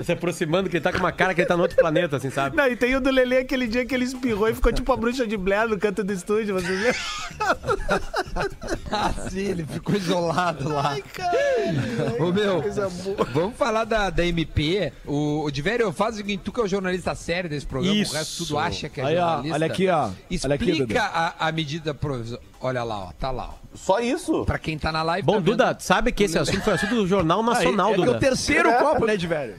Se 0.04 0.12
aproximando, 0.12 0.68
que 0.70 0.76
ele 0.76 0.84
tá 0.84 0.92
com 0.92 0.98
uma 0.98 1.12
cara 1.12 1.34
que 1.34 1.40
ele 1.40 1.48
tá 1.48 1.56
no 1.56 1.62
outro 1.62 1.76
planeta, 1.76 2.16
assim, 2.16 2.30
sabe? 2.30 2.56
Não, 2.56 2.66
e 2.66 2.76
tem 2.76 2.94
o 2.94 3.00
do 3.00 3.10
Lelê 3.10 3.38
aquele 3.38 3.66
dia 3.66 3.84
que 3.84 3.94
ele 3.94 4.04
espirrou 4.04 4.48
e 4.48 4.54
ficou 4.54 4.72
tipo 4.72 4.92
a 4.92 4.96
bruxa 4.96 5.26
de 5.26 5.36
Blair 5.36 5.68
no 5.68 5.78
canto 5.78 6.04
do 6.04 6.12
estúdio, 6.12 6.54
vocês 6.54 6.78
viram? 6.78 6.94
Ah, 8.92 9.12
sim, 9.30 9.38
ele 9.50 9.64
ficou 9.64 9.94
isolado 9.94 10.68
lá. 10.68 10.96
Cara, 11.14 12.22
Ô, 12.22 12.32
meu, 12.32 12.60
coisa 12.60 12.88
boa. 12.88 12.99
vamos 13.32 13.56
falar 13.56 13.84
da, 13.84 14.10
da 14.10 14.24
MP. 14.24 14.92
O, 15.06 15.44
o 15.44 15.50
Diverio, 15.50 15.92
faz 15.92 16.14
o 16.14 16.18
seguinte, 16.18 16.42
tu 16.44 16.52
que 16.52 16.60
é 16.60 16.64
o 16.64 16.68
jornalista 16.68 17.14
sério 17.14 17.48
desse 17.48 17.66
programa, 17.66 17.94
Isso. 17.96 18.12
o 18.14 18.16
resto 18.16 18.44
tudo 18.46 18.58
acha 18.58 18.88
que 18.88 19.00
é 19.00 19.04
Aí, 19.04 19.16
ó, 19.16 19.20
jornalista. 19.26 19.54
olha 19.54 19.66
aqui, 19.66 19.88
ó. 19.88 19.98
Olha 20.04 20.08
aqui, 20.54 20.70
Explica 20.70 20.86
Duda. 20.86 21.02
a, 21.02 21.48
a 21.48 21.52
medida 21.52 21.94
provisória. 21.94 22.44
Olha 22.60 22.82
lá, 22.84 22.98
ó, 23.04 23.12
tá 23.12 23.30
lá, 23.30 23.50
ó. 23.54 23.76
Só 23.76 24.00
isso? 24.00 24.44
Pra 24.44 24.58
quem 24.58 24.76
tá 24.78 24.90
na 24.90 25.02
live... 25.02 25.24
Bom, 25.24 25.34
tá? 25.34 25.40
Duda, 25.40 25.76
sabe 25.78 26.12
que 26.12 26.24
esse 26.24 26.38
assunto 26.38 26.62
foi 26.62 26.72
assunto 26.74 26.94
do 26.94 27.06
Jornal 27.06 27.42
Nacional, 27.42 27.92
é 27.92 27.94
que 27.94 28.02
é 28.02 28.04
Duda. 28.04 28.16
o 28.16 28.20
terceiro 28.20 28.72
copo, 28.78 29.06
né, 29.06 29.16
de 29.16 29.26
velho? 29.26 29.54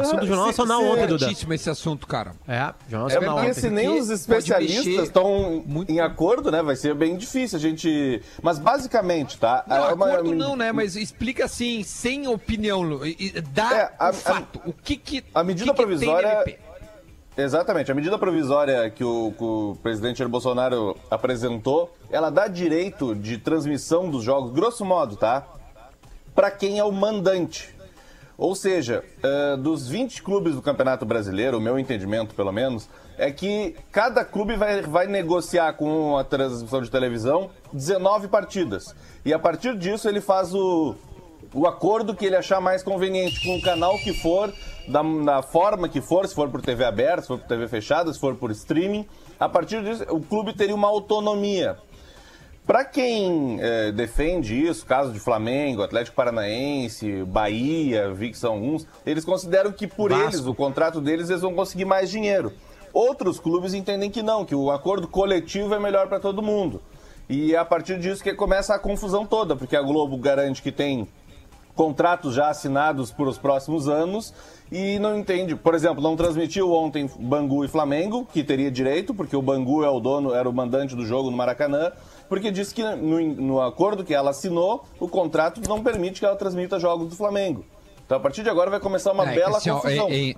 Assunto 0.00 0.20
do 0.20 0.26
Jornal 0.26 0.46
Nacional 0.46 0.82
ontem, 0.84 1.00
Duda. 1.06 1.14
Importantíssimo 1.14 1.52
esse 1.54 1.70
assunto, 1.70 2.06
cara. 2.06 2.32
É, 2.48 2.72
Jornal 2.88 3.10
É 3.10 3.14
Nacional 3.14 3.34
porque 3.36 3.50
ontem. 3.50 3.60
se 3.60 3.70
nem 3.70 3.88
os 3.98 4.10
especialistas 4.10 5.04
estão 5.04 5.62
muito. 5.66 5.90
em 5.90 6.00
acordo, 6.00 6.50
né? 6.50 6.62
Vai 6.62 6.76
ser 6.76 6.94
bem 6.94 7.16
difícil 7.16 7.56
a 7.58 7.60
gente. 7.60 8.22
Mas 8.42 8.58
basicamente, 8.58 9.38
tá? 9.38 9.64
Não, 9.66 9.76
É 9.76 9.92
uma- 9.94 10.06
acordo 10.06 10.34
não, 10.34 10.56
né? 10.56 10.72
Mas 10.72 10.96
explica 10.96 11.44
assim, 11.44 11.82
sem 11.82 12.26
opinião, 12.28 12.82
dá 13.52 13.74
É, 13.74 13.92
a- 13.98 14.10
o 14.10 14.12
fato. 14.12 14.60
o 14.66 14.72
que 14.72 14.96
que 14.96 15.24
a 15.34 15.42
medida 15.44 15.70
o 15.70 15.74
que 15.74 15.80
que 15.80 15.86
provisória-? 15.86 16.58
Exatamente. 17.36 17.90
A 17.90 17.94
medida 17.94 18.18
provisória 18.18 18.90
que 18.90 19.02
o, 19.02 19.32
que 19.36 19.42
o 19.42 19.76
presidente 19.82 20.18
Jair 20.18 20.28
Bolsonaro 20.28 20.96
apresentou, 21.10 21.94
ela 22.10 22.28
dá 22.30 22.46
direito 22.46 23.14
de 23.14 23.38
transmissão 23.38 24.10
dos 24.10 24.22
jogos, 24.22 24.52
grosso 24.52 24.84
modo, 24.84 25.16
tá? 25.16 25.46
Para 26.34 26.50
quem 26.50 26.78
é 26.78 26.84
o 26.84 26.92
mandante. 26.92 27.74
Ou 28.42 28.56
seja, 28.56 29.04
eh, 29.22 29.56
dos 29.56 29.86
20 29.86 30.20
clubes 30.20 30.56
do 30.56 30.60
Campeonato 30.60 31.06
Brasileiro, 31.06 31.58
o 31.58 31.60
meu 31.60 31.78
entendimento 31.78 32.34
pelo 32.34 32.50
menos, 32.50 32.88
é 33.16 33.30
que 33.30 33.76
cada 33.92 34.24
clube 34.24 34.56
vai, 34.56 34.82
vai 34.82 35.06
negociar 35.06 35.74
com 35.74 36.18
a 36.18 36.24
transmissão 36.24 36.82
de 36.82 36.90
televisão 36.90 37.50
19 37.72 38.26
partidas. 38.26 38.96
E 39.24 39.32
a 39.32 39.38
partir 39.38 39.78
disso 39.78 40.08
ele 40.08 40.20
faz 40.20 40.52
o, 40.52 40.96
o 41.54 41.68
acordo 41.68 42.16
que 42.16 42.26
ele 42.26 42.34
achar 42.34 42.60
mais 42.60 42.82
conveniente 42.82 43.40
com 43.46 43.58
o 43.58 43.62
canal 43.62 43.96
que 43.98 44.12
for, 44.12 44.52
da, 44.88 45.02
da 45.24 45.40
forma 45.42 45.88
que 45.88 46.00
for, 46.00 46.26
se 46.26 46.34
for 46.34 46.50
por 46.50 46.60
TV 46.60 46.84
aberta, 46.84 47.22
se 47.22 47.28
for 47.28 47.38
por 47.38 47.46
TV 47.46 47.68
fechada, 47.68 48.12
se 48.12 48.18
for 48.18 48.34
por 48.34 48.50
streaming. 48.50 49.06
A 49.38 49.48
partir 49.48 49.84
disso, 49.84 50.04
o 50.10 50.20
clube 50.20 50.52
teria 50.52 50.74
uma 50.74 50.88
autonomia. 50.88 51.76
Para 52.66 52.84
quem 52.84 53.58
eh, 53.60 53.90
defende 53.90 54.54
isso, 54.54 54.86
caso 54.86 55.12
de 55.12 55.18
Flamengo, 55.18 55.82
Atlético 55.82 56.14
Paranaense, 56.14 57.24
Bahia, 57.24 58.12
vi 58.12 58.30
que 58.30 58.38
são 58.38 58.52
alguns, 58.52 58.86
eles 59.04 59.24
consideram 59.24 59.72
que 59.72 59.86
por 59.86 60.10
Vasco. 60.10 60.26
eles, 60.26 60.46
o 60.46 60.54
contrato 60.54 61.00
deles, 61.00 61.28
eles 61.28 61.42
vão 61.42 61.54
conseguir 61.54 61.84
mais 61.84 62.08
dinheiro. 62.08 62.52
Outros 62.92 63.40
clubes 63.40 63.74
entendem 63.74 64.10
que 64.10 64.22
não, 64.22 64.44
que 64.44 64.54
o 64.54 64.70
acordo 64.70 65.08
coletivo 65.08 65.74
é 65.74 65.80
melhor 65.80 66.08
para 66.08 66.20
todo 66.20 66.40
mundo. 66.40 66.80
E 67.28 67.54
é 67.54 67.58
a 67.58 67.64
partir 67.64 67.98
disso 67.98 68.22
que 68.22 68.32
começa 68.34 68.74
a 68.74 68.78
confusão 68.78 69.26
toda, 69.26 69.56
porque 69.56 69.74
a 69.74 69.82
Globo 69.82 70.16
garante 70.16 70.62
que 70.62 70.70
tem 70.70 71.08
contratos 71.74 72.34
já 72.34 72.48
assinados 72.48 73.10
por 73.10 73.26
os 73.26 73.38
próximos 73.38 73.88
anos 73.88 74.32
e 74.70 74.98
não 74.98 75.18
entende. 75.18 75.56
Por 75.56 75.74
exemplo, 75.74 76.02
não 76.02 76.14
transmitiu 76.14 76.72
ontem 76.72 77.10
Bangu 77.18 77.64
e 77.64 77.68
Flamengo, 77.68 78.26
que 78.30 78.44
teria 78.44 78.70
direito, 78.70 79.14
porque 79.14 79.34
o 79.34 79.42
Bangu 79.42 79.82
é 79.82 79.88
o 79.88 79.98
dono, 79.98 80.34
era 80.34 80.48
o 80.48 80.52
mandante 80.52 80.94
do 80.94 81.04
jogo 81.04 81.30
no 81.30 81.36
Maracanã, 81.36 81.90
porque 82.28 82.50
disse 82.50 82.74
que 82.74 82.82
no, 82.82 83.20
no 83.34 83.60
acordo 83.60 84.04
que 84.04 84.14
ela 84.14 84.30
assinou, 84.30 84.84
o 84.98 85.08
contrato 85.08 85.60
não 85.68 85.82
permite 85.82 86.20
que 86.20 86.26
ela 86.26 86.36
transmita 86.36 86.78
jogos 86.78 87.08
do 87.08 87.14
Flamengo. 87.16 87.64
Então, 88.04 88.16
a 88.16 88.20
partir 88.20 88.42
de 88.42 88.48
agora 88.50 88.70
vai 88.70 88.80
começar 88.80 89.12
uma 89.12 89.24
É, 89.24 89.28
que 89.32 89.38
bela 89.40 89.56
assim, 89.58 89.70
ó, 89.70 89.76
confusão. 89.80 90.08
é- 90.10 90.30
é- 90.30 90.34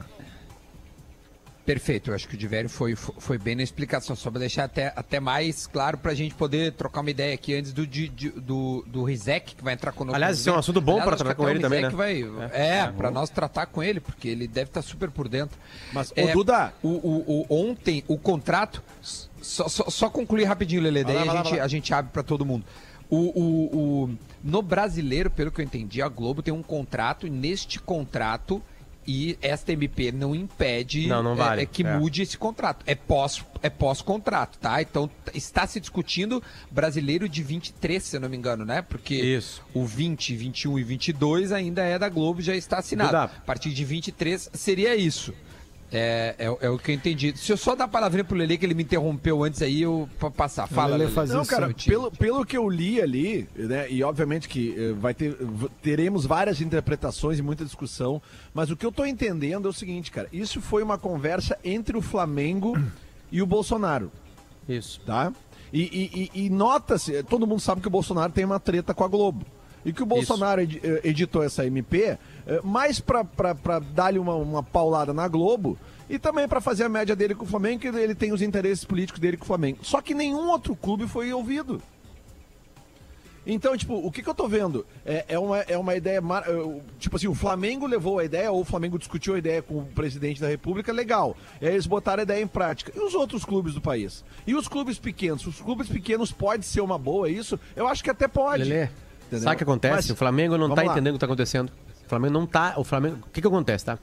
Perfeito, 1.67 2.11
eu 2.11 2.14
acho 2.14 2.29
que 2.29 2.35
o 2.35 2.37
Diverio 2.37 2.69
foi, 2.69 2.95
foi 2.95 3.38
bem 3.38 3.55
na 3.57 3.62
explicação, 3.62 4.14
só 4.14 4.31
para 4.31 4.41
deixar 4.41 4.64
até, 4.64 4.93
até 4.95 5.19
mais 5.19 5.67
claro 5.67 5.97
para 5.97 6.12
a 6.12 6.14
gente 6.14 6.35
poder 6.35 6.73
trocar 6.73 7.00
uma 7.00 7.09
ideia 7.09 7.33
aqui 7.33 7.55
antes 7.55 7.73
do, 7.73 7.87
de- 7.87 8.07
de- 8.11 8.29
do, 8.33 8.85
do 8.87 9.03
Rizek, 9.03 9.55
que 9.55 9.64
vai 9.64 9.73
entrar 9.73 9.91
conosco. 9.93 10.14
Aliás, 10.14 10.38
esse 10.38 10.47
é 10.47 10.53
um 10.53 10.59
assunto 10.59 10.79
bom 10.83 10.99
acho 10.99 11.07
tratar 11.17 11.35
com 11.35 11.49
ele 11.49 11.61
o 11.61 11.62
também, 11.62 11.81
né? 11.81 11.88
Vai, 11.88 12.23
é, 12.53 12.87
para 12.88 13.11
nós 13.11 13.31
tratar 13.31 13.64
com 13.64 13.83
ele, 13.83 13.99
porque 13.99 14.29
ele 14.29 14.47
deve 14.47 14.69
estar 14.69 14.83
super 14.83 15.11
por 15.11 15.26
dentro. 15.26 15.59
Mas, 15.91 16.12
É, 16.14 16.33
Duda- 16.35 16.75
O, 16.83 16.88
o- 16.88 17.47
o- 17.49 17.71
ontem, 17.71 18.05
o 18.09 18.19
contrato. 18.19 18.83
Só, 19.45 19.69
só, 19.69 19.89
só 19.91 20.11
concluir 20.11 20.45
rapidinho, 20.45 20.83
Lele, 20.83 21.05
daí 21.05 21.15
lá, 21.17 21.23
a, 21.23 21.25
lá, 21.27 21.43
gente, 21.45 21.57
lá. 21.59 21.65
a 21.65 21.69
gente 21.69 21.95
abre 21.95 22.11
para 22.13 22.23
todo 22.23 22.45
mundo. 22.45 22.65
O, 23.11 23.17
o- 23.19 24.05
o- 24.05 24.19
no 24.43 24.63
brasileiro, 24.63 25.31
pelo 25.31 25.53
que 25.53 25.61
eu 25.61 25.65
entendi, 25.65 26.01
a 26.03 26.09
Globo 26.09 26.43
tem 26.43 26.53
um 26.53 26.63
contrato 26.63 27.27
e 27.27 27.31
neste 27.31 27.79
contrato. 27.79 28.63
E 29.07 29.37
esta 29.43 29.71
MP 29.71 30.11
não 30.11 30.35
impede 30.35 31.07
Não, 31.07 31.23
não 31.23 31.33
é, 31.33 31.37
vale, 31.37 31.63
é 31.63 31.67
que 31.67 31.83
é. 31.87 31.99
mude 31.99 32.23
esse 32.23 32.39
contrato. 32.39 32.83
É 32.87 32.95
pós 32.95 33.45
é 33.63 33.69
pós-contrato, 33.69 34.59
tá? 34.59 34.81
Então 34.81 35.11
está 35.35 35.67
se 35.67 35.79
discutindo 35.79 36.43
brasileiro 36.71 37.29
de 37.29 37.43
23, 37.43 38.03
se 38.03 38.17
eu 38.17 38.21
não 38.23 38.31
me 38.31 38.37
engano, 38.39 38.65
né? 38.65 38.81
Porque 38.81 39.15
Isso. 39.15 39.63
o 39.75 39.85
20, 39.85 40.35
21 40.35 40.79
e 40.79 40.83
22 40.83 41.53
ainda 41.53 41.83
é 41.83 41.99
da 41.99 42.09
Globo, 42.09 42.41
já 42.41 42.57
está 42.57 42.79
assinado. 42.79 43.15
A 43.15 43.29
partir 43.29 43.75
de 43.75 43.85
23 43.85 44.49
seria 44.55 44.97
isso. 44.97 45.35
É, 45.97 46.35
é, 46.39 46.67
é 46.67 46.69
o 46.71 46.77
que 46.79 46.91
eu 46.91 46.95
entendi. 46.95 47.33
Se 47.37 47.53
eu 47.53 47.57
só 47.57 47.77
dar 47.77 47.85
a 47.85 47.89
palavrinha 47.89 48.25
pro 48.25 48.37
Lele, 48.37 48.59
que 48.59 48.67
ele 48.67 48.75
me 48.75 48.83
interrompeu 48.83 49.45
antes 49.45 49.63
aí, 49.63 49.83
eu 49.83 50.09
pra 50.19 50.31
passar. 50.31 50.67
Fala, 50.67 50.93
Lelê 50.93 51.05
Lelê. 51.05 51.15
faz 51.15 51.31
Não, 51.31 51.43
isso 51.43 51.51
cara, 51.51 51.73
pelo, 51.87 52.11
pelo 52.11 52.45
que 52.45 52.57
eu 52.57 52.69
li 52.69 53.01
ali, 53.01 53.49
né, 53.55 53.89
e 53.91 54.03
obviamente 54.03 54.49
que 54.49 54.75
eh, 54.77 54.93
vai 54.93 55.15
ter, 55.15 55.37
teremos 55.81 56.27
várias 56.27 56.61
interpretações 56.61 57.39
e 57.39 57.43
muita 57.43 57.65
discussão, 57.65 58.21
mas 58.53 58.71
o 58.71 58.77
que 58.77 58.85
eu 58.85 58.91
tô 58.91 59.07
entendendo 59.07 59.67
é 59.67 59.71
o 59.71 59.73
seguinte, 59.73 60.11
cara, 60.11 60.29
isso 60.33 60.61
foi 60.61 60.83
uma 60.83 60.99
conversa 60.99 61.57
entre 61.63 61.97
o 61.97 62.03
Flamengo 62.03 62.77
e 63.31 63.41
o 63.41 63.47
Bolsonaro, 63.47 64.11
Isso. 64.69 65.01
tá? 65.07 65.33
E, 65.73 65.83
e- 65.83 66.31
e- 66.35 66.47
e 66.47 66.51
nota-se, 66.51 67.23
todo 67.25 67.47
mundo 67.47 67.61
sabe 67.61 67.81
que 67.81 67.89
o 67.89 67.91
Bolsonaro 67.91 68.33
tem 68.33 68.45
uma 68.45 68.59
treta 68.61 68.93
com 68.95 69.05
a 69.05 69.09
Globo. 69.09 69.45
E 69.85 69.93
que 69.93 70.03
o 70.03 70.07
Bolsonaro 70.07 70.61
edi- 70.62 70.81
eh, 70.83 71.00
editou 71.05 71.43
essa 71.43 71.67
MP 71.67 72.17
eh, 72.47 72.61
mais 72.64 73.00
pra 73.00 73.25
dar-lhe 73.93 74.19
uma, 74.19 74.35
uma 74.35 74.62
paulada 74.62 75.12
na 75.12 75.29
Globo 75.29 75.79
e 76.09 76.19
também 76.19 76.49
pra 76.49 76.61
fazer 76.61 76.85
a 76.85 76.88
média 76.88 77.14
dele 77.14 77.35
com 77.35 77.45
o 77.45 77.49
Flamengo, 77.49 77.81
que 77.81 77.88
ele 77.88 78.14
tem 78.14 78.33
os 78.33 78.41
interesses 78.43 78.85
políticos 78.85 79.21
dele 79.21 79.37
com 79.37 79.45
o 79.45 79.47
Flamengo. 79.47 79.79
Só 79.83 80.00
que 80.00 80.14
nenhum 80.14 80.49
outro 80.49 80.75
clube 80.75 81.07
foi 81.07 81.33
ouvido. 81.33 81.83
Então, 83.47 83.76
tipo, 83.76 83.95
o 83.95 84.11
que, 84.11 84.23
que 84.23 84.29
eu 84.29 84.35
tô 84.35 84.49
vendo? 84.49 84.87
É, 85.05 85.26
é, 85.29 85.38
uma, 85.38 85.59
é 85.61 85.76
uma 85.76 85.95
ideia. 85.95 86.19
mar- 86.19 86.45
eh, 86.49 86.81
Tipo 86.99 87.17
assim, 87.17 87.26
o 87.29 87.35
Flamengo 87.35 87.87
levou 87.87 88.19
a 88.19 88.25
ideia, 88.25 88.50
ou 88.50 88.62
o 88.62 88.64
Flamengo 88.64 88.99
discutiu 88.99 89.35
a 89.35 89.38
ideia 89.38 89.61
com 89.61 89.81
o 89.81 89.85
presidente 89.85 90.41
da 90.41 90.49
República, 90.49 90.91
legal. 90.91 91.37
E 91.61 91.67
aí 91.67 91.75
eles 91.75 91.85
botaram 91.87 92.21
a 92.21 92.23
ideia 92.23 92.43
em 92.43 92.47
prática. 92.47 92.91
E 92.97 93.00
os 93.00 93.14
outros 93.14 93.45
clubes 93.45 93.75
do 93.75 93.83
país? 93.83 94.25
E 94.47 94.55
os 94.55 94.67
clubes 94.67 94.99
pequenos? 94.99 95.47
Os 95.47 95.61
clubes 95.61 95.88
pequenos 95.91 96.33
pode 96.33 96.64
ser 96.64 96.81
uma 96.81 96.97
boa 96.97 97.29
isso? 97.29 97.61
Eu 97.76 97.87
acho 97.87 98.03
que 98.03 98.09
até 98.09 98.26
pode. 98.26 98.64
Lelê, 98.64 98.88
Entendeu? 99.26 99.45
sabe 99.45 99.54
o 99.54 99.59
que 99.59 99.64
acontece? 99.64 99.95
Mas- 99.95 100.11
o 100.11 100.16
Flamengo 100.16 100.57
não 100.59 100.75
tá 100.75 100.83
lá. 100.83 100.93
entendendo 100.93 101.14
o 101.14 101.16
que 101.16 101.21
tá 101.21 101.26
acontecendo. 101.26 101.71
O 102.04 102.09
Flamengo 102.09 102.35
não 102.35 102.47
tá. 102.47 102.75
O 102.76 102.85
Flamengo. 102.85 103.19
O 103.26 103.31
que 103.31 103.40
que 103.40 103.47
acontece, 103.47 103.85
tá? 103.85 103.99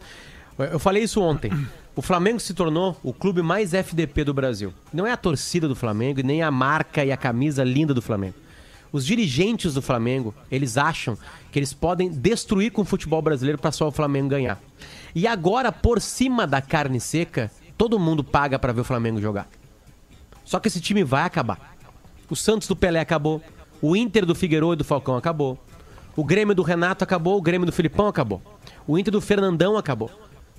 Eu 0.57 0.79
falei 0.79 1.03
isso 1.03 1.21
ontem. 1.21 1.51
O 1.93 2.01
Flamengo 2.01 2.39
se 2.39 2.53
tornou 2.53 2.97
o 3.03 3.11
clube 3.13 3.41
mais 3.41 3.73
FDP 3.73 4.23
do 4.23 4.33
Brasil. 4.33 4.73
Não 4.93 5.05
é 5.05 5.11
a 5.11 5.17
torcida 5.17 5.67
do 5.67 5.75
Flamengo 5.75 6.21
e 6.21 6.23
nem 6.23 6.41
a 6.41 6.49
marca 6.49 7.03
e 7.03 7.11
a 7.11 7.17
camisa 7.17 7.65
linda 7.65 7.93
do 7.93 8.01
Flamengo. 8.01 8.35
Os 8.93 9.05
dirigentes 9.05 9.73
do 9.73 9.81
Flamengo, 9.81 10.33
eles 10.49 10.77
acham 10.77 11.17
que 11.51 11.59
eles 11.59 11.73
podem 11.73 12.09
destruir 12.09 12.71
com 12.71 12.81
o 12.83 12.85
futebol 12.85 13.21
brasileiro 13.21 13.57
para 13.59 13.73
só 13.73 13.89
o 13.89 13.91
Flamengo 13.91 14.29
ganhar. 14.29 14.57
E 15.13 15.27
agora, 15.27 15.69
por 15.69 15.99
cima 15.99 16.47
da 16.47 16.61
carne 16.61 17.01
seca, 17.01 17.51
todo 17.77 17.99
mundo 17.99 18.23
paga 18.23 18.57
para 18.57 18.71
ver 18.71 18.81
o 18.81 18.85
Flamengo 18.85 19.19
jogar. 19.19 19.49
Só 20.45 20.61
que 20.61 20.69
esse 20.69 20.79
time 20.79 21.03
vai 21.03 21.23
acabar. 21.23 21.75
O 22.29 22.37
Santos 22.37 22.69
do 22.69 22.75
Pelé 22.75 23.01
acabou. 23.01 23.41
O 23.81 23.95
Inter 23.95 24.25
do 24.25 24.35
Figueiredo 24.35 24.73
e 24.73 24.75
do 24.77 24.83
Falcão 24.83 25.15
acabou. 25.15 25.57
O 26.15 26.23
Grêmio 26.23 26.53
do 26.53 26.61
Renato 26.61 27.03
acabou. 27.03 27.37
O 27.37 27.41
Grêmio 27.41 27.65
do 27.65 27.71
Filipão 27.71 28.07
acabou. 28.07 28.41
O 28.85 28.97
Inter 28.97 29.11
do 29.11 29.21
Fernandão 29.21 29.77
acabou. 29.77 30.11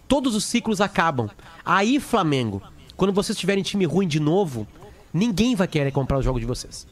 Todos 0.09 0.35
os 0.35 0.45
ciclos 0.45 0.81
acabam. 0.81 1.31
Aí, 1.65 2.01
Flamengo, 2.01 2.61
quando 2.97 3.13
vocês 3.13 3.39
tiverem 3.39 3.63
time 3.63 3.85
ruim 3.85 4.09
de 4.09 4.19
novo, 4.19 4.67
ninguém 5.13 5.55
vai 5.55 5.69
querer 5.69 5.93
comprar 5.93 6.19
os 6.19 6.25
jogos 6.25 6.41
de 6.41 6.47
vocês. 6.47 6.87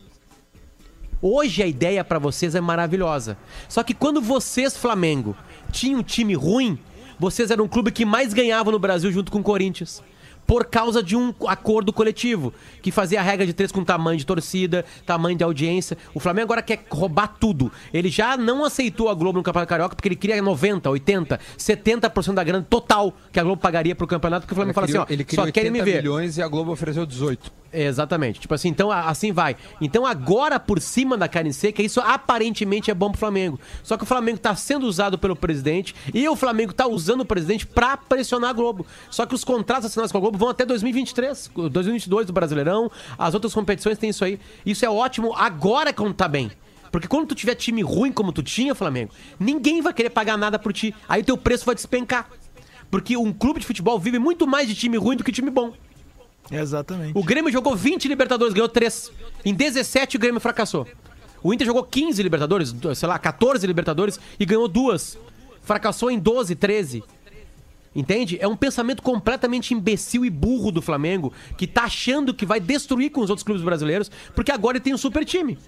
Hoje 1.22 1.62
a 1.62 1.66
ideia 1.66 2.02
pra 2.02 2.18
vocês 2.18 2.54
é 2.54 2.60
maravilhosa. 2.60 3.36
Só 3.68 3.82
que 3.82 3.92
quando 3.92 4.20
vocês, 4.22 4.76
Flamengo, 4.76 5.36
tinham 5.70 6.00
um 6.00 6.02
time 6.02 6.34
ruim, 6.34 6.78
vocês 7.18 7.50
eram 7.50 7.64
o 7.64 7.68
clube 7.68 7.92
que 7.92 8.06
mais 8.06 8.32
ganhava 8.32 8.70
no 8.70 8.78
Brasil 8.78 9.12
junto 9.12 9.30
com 9.30 9.40
o 9.40 9.42
Corinthians. 9.42 10.02
Por 10.50 10.64
causa 10.64 11.00
de 11.00 11.14
um 11.14 11.32
acordo 11.46 11.92
coletivo, 11.92 12.52
que 12.82 12.90
fazia 12.90 13.20
a 13.20 13.22
regra 13.22 13.46
de 13.46 13.52
três 13.52 13.70
com 13.70 13.84
tamanho 13.84 14.18
de 14.18 14.26
torcida, 14.26 14.84
tamanho 15.06 15.38
de 15.38 15.44
audiência. 15.44 15.96
O 16.12 16.18
Flamengo 16.18 16.46
agora 16.46 16.60
quer 16.60 16.84
roubar 16.90 17.36
tudo. 17.38 17.70
Ele 17.94 18.08
já 18.08 18.36
não 18.36 18.64
aceitou 18.64 19.08
a 19.08 19.14
Globo 19.14 19.38
no 19.38 19.44
Campeonato 19.44 19.68
Carioca 19.68 19.94
porque 19.94 20.08
ele 20.08 20.16
queria 20.16 20.42
90, 20.42 20.90
80, 20.90 21.38
70% 21.56 22.34
da 22.34 22.42
grana 22.42 22.66
total 22.68 23.14
que 23.30 23.38
a 23.38 23.44
Globo 23.44 23.62
pagaria 23.62 23.94
pro 23.94 24.08
campeonato, 24.08 24.40
porque 24.40 24.54
o 24.54 24.56
Flamengo 24.56 24.74
fala 24.74 24.88
assim, 24.88 24.98
ó, 24.98 25.06
ele 25.08 25.24
só 25.32 25.48
querem 25.52 25.70
me 25.70 25.78
80 25.78 25.84
ver. 25.84 26.02
milhões 26.02 26.36
e 26.36 26.42
a 26.42 26.48
Globo 26.48 26.72
ofereceu 26.72 27.06
18. 27.06 27.52
Exatamente. 27.72 28.40
Tipo 28.40 28.54
assim, 28.54 28.68
então 28.68 28.90
assim 28.90 29.32
vai. 29.32 29.56
Então 29.80 30.04
agora, 30.04 30.58
por 30.58 30.80
cima 30.80 31.16
da 31.16 31.28
carne 31.28 31.52
seca, 31.52 31.82
isso 31.82 32.00
aparentemente 32.00 32.90
é 32.90 32.94
bom 32.94 33.10
pro 33.10 33.18
Flamengo. 33.18 33.60
Só 33.82 33.96
que 33.96 34.02
o 34.02 34.06
Flamengo 34.06 34.38
tá 34.38 34.54
sendo 34.56 34.86
usado 34.86 35.18
pelo 35.18 35.36
presidente 35.36 35.94
e 36.12 36.28
o 36.28 36.34
Flamengo 36.34 36.72
tá 36.72 36.86
usando 36.86 37.20
o 37.20 37.24
presidente 37.24 37.66
pra 37.66 37.96
pressionar 37.96 38.50
a 38.50 38.52
Globo. 38.52 38.84
Só 39.08 39.24
que 39.24 39.34
os 39.34 39.44
contratos 39.44 39.86
assinados 39.86 40.10
com 40.10 40.18
a 40.18 40.20
Globo 40.20 40.38
vão 40.38 40.48
até 40.48 40.66
2023, 40.66 41.50
2022 41.70 42.26
do 42.26 42.32
Brasileirão. 42.32 42.90
As 43.16 43.34
outras 43.34 43.54
competições 43.54 43.98
têm 43.98 44.10
isso 44.10 44.24
aí. 44.24 44.40
Isso 44.66 44.84
é 44.84 44.90
ótimo 44.90 45.34
agora 45.34 45.92
quando 45.92 46.14
tá 46.14 46.26
bem. 46.26 46.50
Porque 46.90 47.06
quando 47.06 47.28
tu 47.28 47.34
tiver 47.36 47.54
time 47.54 47.82
ruim 47.82 48.10
como 48.10 48.32
tu 48.32 48.42
tinha, 48.42 48.74
Flamengo, 48.74 49.12
ninguém 49.38 49.80
vai 49.80 49.94
querer 49.94 50.10
pagar 50.10 50.36
nada 50.36 50.58
por 50.58 50.72
ti. 50.72 50.92
Aí 51.08 51.22
teu 51.22 51.36
preço 51.36 51.64
vai 51.64 51.74
despencar. 51.74 52.28
Porque 52.90 53.16
um 53.16 53.32
clube 53.32 53.60
de 53.60 53.66
futebol 53.66 53.96
vive 53.96 54.18
muito 54.18 54.44
mais 54.44 54.66
de 54.66 54.74
time 54.74 54.96
ruim 54.96 55.16
do 55.16 55.22
que 55.22 55.30
time 55.30 55.50
bom. 55.50 55.72
Exatamente. 56.50 57.16
O 57.16 57.22
Grêmio 57.22 57.52
jogou 57.52 57.76
20 57.76 58.08
Libertadores, 58.08 58.52
ganhou 58.52 58.68
3. 58.68 59.12
Em 59.44 59.54
17 59.54 60.16
o 60.16 60.20
Grêmio 60.20 60.40
fracassou. 60.40 60.86
O 61.42 61.54
Inter 61.54 61.66
jogou 61.66 61.84
15 61.84 62.22
Libertadores, 62.22 62.74
sei 62.94 63.08
lá, 63.08 63.18
14 63.18 63.66
Libertadores 63.66 64.18
e 64.38 64.44
ganhou 64.44 64.68
duas. 64.68 65.16
Fracassou 65.62 66.10
em 66.10 66.18
12, 66.18 66.54
13. 66.54 67.02
Entende? 67.94 68.38
É 68.40 68.46
um 68.46 68.56
pensamento 68.56 69.02
completamente 69.02 69.74
imbecil 69.74 70.24
e 70.24 70.30
burro 70.30 70.70
do 70.70 70.80
Flamengo, 70.80 71.32
que 71.56 71.66
tá 71.66 71.84
achando 71.84 72.32
que 72.32 72.46
vai 72.46 72.60
destruir 72.60 73.10
com 73.10 73.20
os 73.20 73.30
outros 73.30 73.42
clubes 73.42 73.64
brasileiros, 73.64 74.10
porque 74.34 74.52
agora 74.52 74.76
ele 74.76 74.84
tem 74.84 74.94
um 74.94 74.98
super 74.98 75.24
time. 75.24 75.58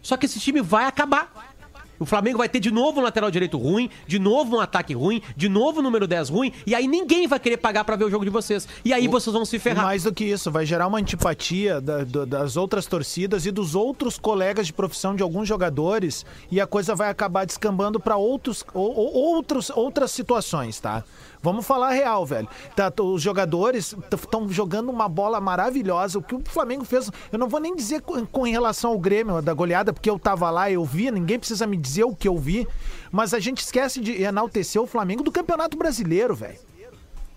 Só 0.00 0.16
que 0.16 0.26
esse 0.26 0.40
time 0.40 0.60
vai 0.60 0.86
acabar. 0.86 1.51
O 1.98 2.04
Flamengo 2.06 2.38
vai 2.38 2.48
ter 2.48 2.58
de 2.58 2.70
novo 2.70 2.98
um 3.00 3.02
lateral 3.02 3.30
direito 3.30 3.56
ruim, 3.56 3.88
de 4.08 4.18
novo 4.18 4.56
um 4.56 4.60
ataque 4.60 4.92
ruim, 4.92 5.22
de 5.36 5.48
novo 5.48 5.78
um 5.78 5.82
número 5.82 6.06
10 6.06 6.30
ruim, 6.30 6.52
e 6.66 6.74
aí 6.74 6.88
ninguém 6.88 7.28
vai 7.28 7.38
querer 7.38 7.58
pagar 7.58 7.84
pra 7.84 7.94
ver 7.94 8.04
o 8.04 8.10
jogo 8.10 8.24
de 8.24 8.30
vocês. 8.30 8.66
E 8.84 8.92
aí 8.92 9.06
vocês 9.06 9.32
vão 9.32 9.44
se 9.44 9.58
ferrar. 9.58 9.84
mais 9.84 10.02
do 10.02 10.12
que 10.12 10.24
isso, 10.24 10.50
vai 10.50 10.66
gerar 10.66 10.88
uma 10.88 10.98
antipatia 10.98 11.80
da- 11.80 12.02
do- 12.02 12.26
das 12.26 12.56
outras 12.56 12.86
torcidas 12.86 13.46
e 13.46 13.50
dos 13.52 13.74
outros 13.76 14.18
colegas 14.18 14.66
de 14.66 14.72
profissão 14.72 15.14
de 15.14 15.22
alguns 15.22 15.46
jogadores 15.46 16.26
e 16.50 16.60
a 16.60 16.66
coisa 16.66 16.94
vai 16.94 17.08
acabar 17.08 17.44
descambando 17.44 18.00
para 18.00 18.16
outros, 18.16 18.64
ou- 18.74 18.94
ou- 18.96 19.14
outros, 19.14 19.70
outras 19.70 20.10
situações, 20.10 20.80
tá? 20.80 21.04
Vamos 21.42 21.66
falar 21.66 21.90
real, 21.90 22.24
velho. 22.24 22.48
Tá, 22.76 22.92
os 23.02 23.20
jogadores 23.20 23.96
estão 24.12 24.48
jogando 24.48 24.90
uma 24.90 25.08
bola 25.08 25.40
maravilhosa. 25.40 26.18
O 26.18 26.22
que 26.22 26.34
o 26.34 26.42
Flamengo 26.44 26.84
fez, 26.84 27.10
eu 27.32 27.38
não 27.38 27.48
vou 27.48 27.60
nem 27.60 27.74
dizer 27.74 28.02
com, 28.02 28.24
com 28.24 28.42
relação 28.42 28.92
ao 28.92 28.98
Grêmio, 28.98 29.42
da 29.42 29.52
goleada, 29.52 29.92
porque 29.92 30.08
eu 30.08 30.18
tava 30.18 30.48
lá, 30.50 30.70
eu 30.70 30.84
vi, 30.84 31.10
ninguém 31.10 31.38
precisa 31.38 31.66
me 31.66 31.76
dizer 31.76 32.04
o 32.04 32.14
que 32.14 32.28
eu 32.28 32.38
vi, 32.38 32.66
mas 33.10 33.34
a 33.34 33.40
gente 33.40 33.58
esquece 33.58 34.00
de 34.00 34.22
enaltecer 34.22 34.80
o 34.80 34.86
Flamengo 34.86 35.22
do 35.22 35.32
Campeonato 35.32 35.76
Brasileiro, 35.76 36.34
velho 36.34 36.71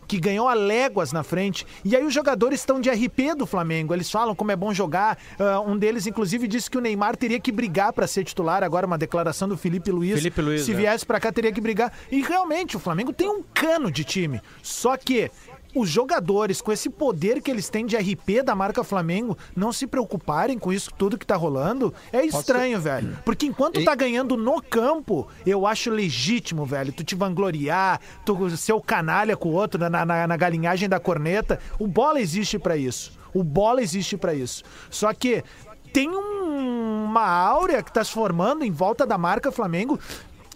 que 0.07 0.19
ganhou 0.19 0.47
a 0.47 0.53
léguas 0.53 1.11
na 1.11 1.23
frente. 1.23 1.65
E 1.83 1.95
aí 1.95 2.03
os 2.03 2.13
jogadores 2.13 2.59
estão 2.59 2.79
de 2.79 2.89
RP 2.89 3.35
do 3.37 3.45
Flamengo. 3.45 3.93
Eles 3.93 4.09
falam 4.09 4.35
como 4.35 4.51
é 4.51 4.55
bom 4.55 4.73
jogar. 4.73 5.17
Ah, 5.39 5.59
um 5.61 5.77
deles, 5.77 6.07
inclusive, 6.07 6.47
disse 6.47 6.69
que 6.69 6.77
o 6.77 6.81
Neymar 6.81 7.15
teria 7.15 7.39
que 7.39 7.51
brigar 7.51 7.93
para 7.93 8.07
ser 8.07 8.23
titular. 8.23 8.63
Agora, 8.63 8.85
uma 8.85 8.97
declaração 8.97 9.47
do 9.47 9.57
Felipe 9.57 9.91
Luiz. 9.91 10.15
Felipe 10.15 10.41
Luiz, 10.41 10.61
Se 10.63 10.71
é. 10.71 10.75
viesse 10.75 11.05
para 11.05 11.19
cá, 11.19 11.31
teria 11.31 11.51
que 11.51 11.61
brigar. 11.61 11.91
E 12.11 12.21
realmente, 12.21 12.77
o 12.77 12.79
Flamengo 12.79 13.11
tem 13.13 13.29
um 13.29 13.43
cano 13.53 13.91
de 13.91 14.03
time. 14.03 14.41
Só 14.61 14.97
que. 14.97 15.31
Os 15.75 15.89
jogadores, 15.89 16.61
com 16.61 16.71
esse 16.71 16.89
poder 16.89 17.41
que 17.41 17.51
eles 17.51 17.67
têm 17.69 17.85
de 17.85 17.97
RP 17.97 18.41
da 18.43 18.55
marca 18.55 18.83
Flamengo, 18.83 19.37
não 19.55 19.73
se 19.73 19.85
preocuparem 19.85 20.57
com 20.57 20.71
isso 20.71 20.89
tudo 20.97 21.17
que 21.17 21.25
tá 21.25 21.35
rolando, 21.35 21.93
é 22.13 22.25
estranho, 22.25 22.79
velho. 22.79 23.17
Porque 23.25 23.45
enquanto 23.45 23.83
tá 23.83 23.93
ganhando 23.93 24.37
no 24.37 24.61
campo, 24.61 25.27
eu 25.45 25.67
acho 25.67 25.89
legítimo, 25.91 26.65
velho. 26.65 26.93
Tu 26.93 27.03
te 27.03 27.13
vangloriar, 27.15 27.99
tu 28.25 28.49
ser 28.57 28.71
o 28.73 28.81
canalha 28.81 29.35
com 29.35 29.49
o 29.49 29.53
outro 29.53 29.79
na, 29.89 30.05
na, 30.05 30.25
na 30.27 30.37
galinhagem 30.37 30.87
da 30.87 30.99
corneta. 30.99 31.59
O 31.77 31.85
bola 31.87 32.21
existe 32.21 32.57
pra 32.57 32.77
isso. 32.77 33.11
O 33.33 33.43
bola 33.43 33.81
existe 33.81 34.15
pra 34.15 34.33
isso. 34.33 34.63
Só 34.89 35.13
que 35.13 35.43
tem 35.91 36.09
um- 36.09 37.03
uma 37.05 37.25
áurea 37.27 37.83
que 37.83 37.91
tá 37.91 38.03
se 38.03 38.11
formando 38.11 38.63
em 38.63 38.71
volta 38.71 39.05
da 39.05 39.17
marca 39.17 39.51
Flamengo 39.51 39.99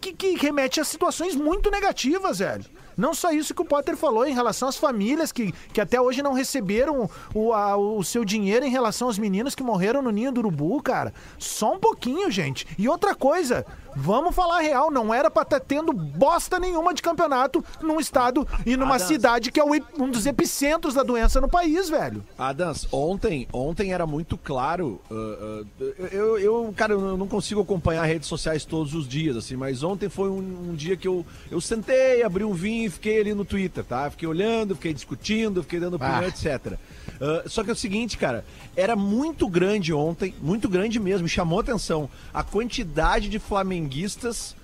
que, 0.02 0.14
que 0.14 0.36
remete 0.38 0.80
a 0.80 0.86
situações 0.86 1.36
muito 1.36 1.70
negativas, 1.70 2.40
velho. 2.40 2.64
Não 3.00 3.14
só 3.14 3.32
isso 3.32 3.54
que 3.56 3.62
o 3.62 3.66
Potter 3.66 3.96
falou 3.96 4.26
em 4.28 4.34
relação 4.34 4.68
às 4.68 4.76
famílias 4.76 5.32
que, 5.32 5.54
que 5.74 5.80
até 5.80 6.00
hoje 6.02 6.22
não 6.22 6.34
receberam 6.34 7.10
o, 7.34 7.54
a- 7.54 7.78
o 7.78 8.04
seu 8.04 8.26
dinheiro 8.26 8.66
em 8.66 8.70
relação 8.70 9.08
aos 9.08 9.18
meninos 9.18 9.56
que 9.56 9.64
morreram 9.64 10.02
no 10.02 10.12
ninho 10.12 10.32
do 10.32 10.40
urubu, 10.40 10.82
cara. 10.84 11.14
Só 11.38 11.74
um 11.76 11.80
pouquinho, 11.80 12.30
gente. 12.30 12.68
E 12.78 12.90
outra 12.90 13.16
coisa, 13.16 13.66
vamos 13.96 14.36
falar 14.36 14.60
real, 14.60 14.92
não 14.92 15.14
era 15.14 15.30
pra 15.30 15.44
estar 15.44 15.60
tendo 15.60 15.92
bosta 15.94 16.60
nenhuma 16.60 16.94
de 16.94 17.02
campeonato 17.02 17.64
num 17.82 18.00
estado 18.00 18.48
e 18.66 18.76
numa 18.78 18.96
Adams. 18.96 19.08
cidade 19.08 19.52
que 19.52 19.60
é 19.60 19.64
um 19.64 20.10
dos 20.10 20.26
epicentros 20.26 20.94
da 20.94 21.04
doença 21.04 21.40
no 21.42 21.48
país, 21.50 21.90
velho. 21.90 22.24
Adams, 22.38 22.88
ontem, 22.92 23.48
ontem 23.52 23.92
era 23.94 24.06
muito 24.06 24.38
claro. 24.38 25.02
uh, 25.10 25.14
uh, 25.14 25.68
eu, 26.12 26.38
eu, 26.40 26.74
cara, 26.76 26.94
eu 26.94 27.18
não 27.18 27.28
consigo 27.28 27.62
acompanhar 27.62 28.04
redes 28.06 28.28
sociais 28.28 28.66
todos 28.66 28.94
os 28.94 29.08
dias, 29.08 29.36
assim, 29.36 29.56
mas 29.56 29.84
ontem 29.84 30.10
foi 30.10 30.30
um, 30.30 30.70
um 30.72 30.76
dia 30.76 30.96
que 30.96 31.08
eu, 31.08 31.26
eu 31.52 31.60
sentei, 31.62 32.24
abri 32.24 32.44
um 32.44 32.54
vinho 32.54 32.88
e 32.88 32.90
fiquei 32.90 33.20
ali 33.20 33.34
no 33.34 33.46
Twitter, 33.46 33.84
tá? 33.84 34.10
Fiquei 34.10 34.28
olhando, 34.28 34.76
fiquei 34.76 34.94
discutindo, 34.94 35.62
fiquei 35.64 35.80
dando 35.80 35.96
opinião, 35.96 36.20
Ah. 36.20 36.28
etc. 36.28 36.74
Uh, 37.20 37.50
só 37.50 37.64
que 37.64 37.70
é 37.70 37.74
o 37.74 37.76
seguinte, 37.76 38.18
cara, 38.18 38.46
era 38.76 38.96
muito 38.96 39.48
grande 39.50 39.94
ontem, 39.94 40.34
muito 40.42 40.70
grande 40.70 41.00
mesmo, 41.00 41.28
chamou 41.28 41.60
atenção 41.60 42.10
a 42.34 42.44
quantidade 42.44 43.30
de 43.30 43.40
flamenguistas 43.80 44.56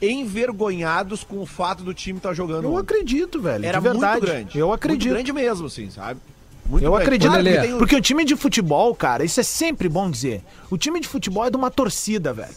envergonhados 0.00 1.22
com 1.24 1.38
o 1.38 1.46
fato 1.46 1.82
do 1.82 1.94
time 1.94 2.18
estar 2.18 2.34
jogando. 2.34 2.64
Eu 2.64 2.72
ontem. 2.72 2.80
acredito, 2.82 3.40
velho. 3.40 3.64
Era 3.64 3.78
de 3.78 3.84
verdade. 3.84 4.12
muito 4.20 4.26
grande. 4.26 4.58
Eu 4.58 4.72
acredito. 4.72 5.12
Muito 5.12 5.14
grande 5.14 5.32
mesmo, 5.32 5.66
assim, 5.66 5.90
sabe? 5.90 6.20
Muito 6.66 6.84
Eu 6.84 6.92
grande. 6.92 7.04
acredito, 7.26 7.30
Claro 7.30 7.78
porque 7.78 7.96
o 7.96 8.00
time 8.00 8.24
de 8.24 8.36
futebol, 8.36 8.94
cara, 8.94 9.24
isso 9.24 9.38
é 9.38 9.42
sempre 9.42 9.88
bom 9.88 10.10
dizer. 10.10 10.42
O 10.70 10.76
time 10.78 10.98
de 11.00 11.06
futebol 11.08 11.44
é 11.44 11.50
de 11.50 11.56
uma 11.56 11.70
torcida, 11.70 12.32
velho. 12.32 12.54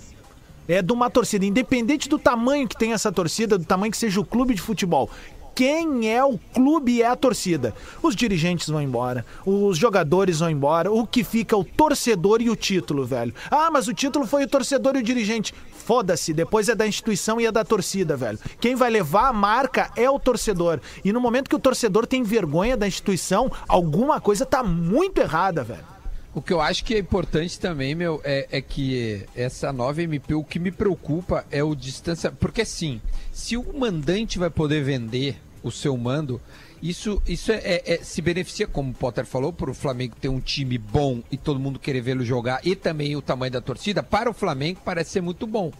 É 0.67 0.81
de 0.81 0.91
uma 0.91 1.09
torcida, 1.09 1.45
independente 1.45 2.09
do 2.09 2.19
tamanho 2.19 2.67
que 2.67 2.75
tem 2.75 2.91
essa 2.91 3.11
torcida, 3.11 3.57
do 3.57 3.63
tamanho 3.63 3.91
que 3.91 3.97
seja 3.97 4.19
o 4.19 4.25
clube 4.25 4.53
de 4.53 4.61
futebol. 4.61 5.09
Quem 5.57 6.07
é 6.07 6.23
o 6.23 6.37
clube 6.37 7.01
é 7.01 7.07
a 7.07 7.15
torcida. 7.15 7.73
Os 8.03 8.15
dirigentes 8.15 8.67
vão 8.67 8.79
embora, 8.79 9.25
os 9.43 9.75
jogadores 9.75 10.37
vão 10.37 10.51
embora, 10.51 10.91
o 10.91 11.07
que 11.07 11.23
fica 11.23 11.55
é 11.55 11.57
o 11.57 11.63
torcedor 11.63 12.43
e 12.43 12.49
o 12.51 12.55
título, 12.55 13.03
velho. 13.03 13.33
Ah, 13.49 13.71
mas 13.71 13.87
o 13.87 13.93
título 13.93 14.27
foi 14.27 14.43
o 14.43 14.47
torcedor 14.47 14.95
e 14.95 14.99
o 14.99 15.03
dirigente. 15.03 15.55
Foda-se, 15.71 16.31
depois 16.31 16.69
é 16.69 16.75
da 16.75 16.85
instituição 16.85 17.41
e 17.41 17.47
é 17.47 17.51
da 17.51 17.65
torcida, 17.65 18.15
velho. 18.15 18.37
Quem 18.61 18.75
vai 18.75 18.91
levar 18.91 19.29
a 19.29 19.33
marca 19.33 19.89
é 19.95 20.07
o 20.07 20.19
torcedor. 20.19 20.79
E 21.03 21.11
no 21.11 21.19
momento 21.19 21.49
que 21.49 21.55
o 21.55 21.59
torcedor 21.59 22.05
tem 22.05 22.21
vergonha 22.21 22.77
da 22.77 22.87
instituição, 22.87 23.51
alguma 23.67 24.21
coisa 24.21 24.45
tá 24.45 24.61
muito 24.61 25.19
errada, 25.19 25.63
velho. 25.63 25.97
O 26.35 26.41
que 26.41 26.53
eu 26.53 26.61
acho 26.61 26.85
que 26.85 26.93
é 26.93 26.99
importante 26.99 27.59
também, 27.59 27.95
meu, 27.95 28.21
é, 28.23 28.47
é 28.51 28.61
que 28.61 29.25
essa 29.35 29.73
nova 29.73 30.03
MP, 30.03 30.35
o 30.35 30.43
que 30.43 30.59
me 30.59 30.69
preocupa 30.69 31.43
é 31.49 31.63
o 31.63 31.73
distância. 31.73 32.31
Porque 32.31 32.61
assim, 32.61 33.01
se 33.31 33.57
o 33.57 33.75
mandante 33.75 34.37
vai 34.37 34.51
poder 34.51 34.83
vender 34.83 35.47
o 35.67 35.71
seu 35.71 35.95
mando, 35.97 36.41
isso, 36.81 37.21
isso 37.27 37.51
é, 37.51 37.55
é- 37.57 37.83
é- 37.93 37.97
se 38.03 38.21
beneficia, 38.21 38.67
como 38.67 38.91
o 38.91 38.93
Potter 38.93 39.25
falou, 39.25 39.51
para 39.51 39.71
o 39.71 39.74
Flamengo 39.74 40.15
ter 40.19 40.29
um 40.29 40.39
time 40.39 40.77
bom 40.77 41.24
e 41.31 41.38
todo 41.38 41.59
mundo 41.59 41.79
querer 41.79 42.01
vê-lo 42.01 42.24
jogar, 42.24 42.62
e 42.63 42.75
também 42.75 43.15
o 43.15 43.21
tamanho 43.21 43.51
da 43.51 43.62
torcida, 43.62 44.03
para 44.03 44.29
o 44.29 44.33
Flamengo 44.33 44.81
parece 44.86 45.12
ser 45.12 45.21
muito 45.21 45.47
bom. 45.47 45.71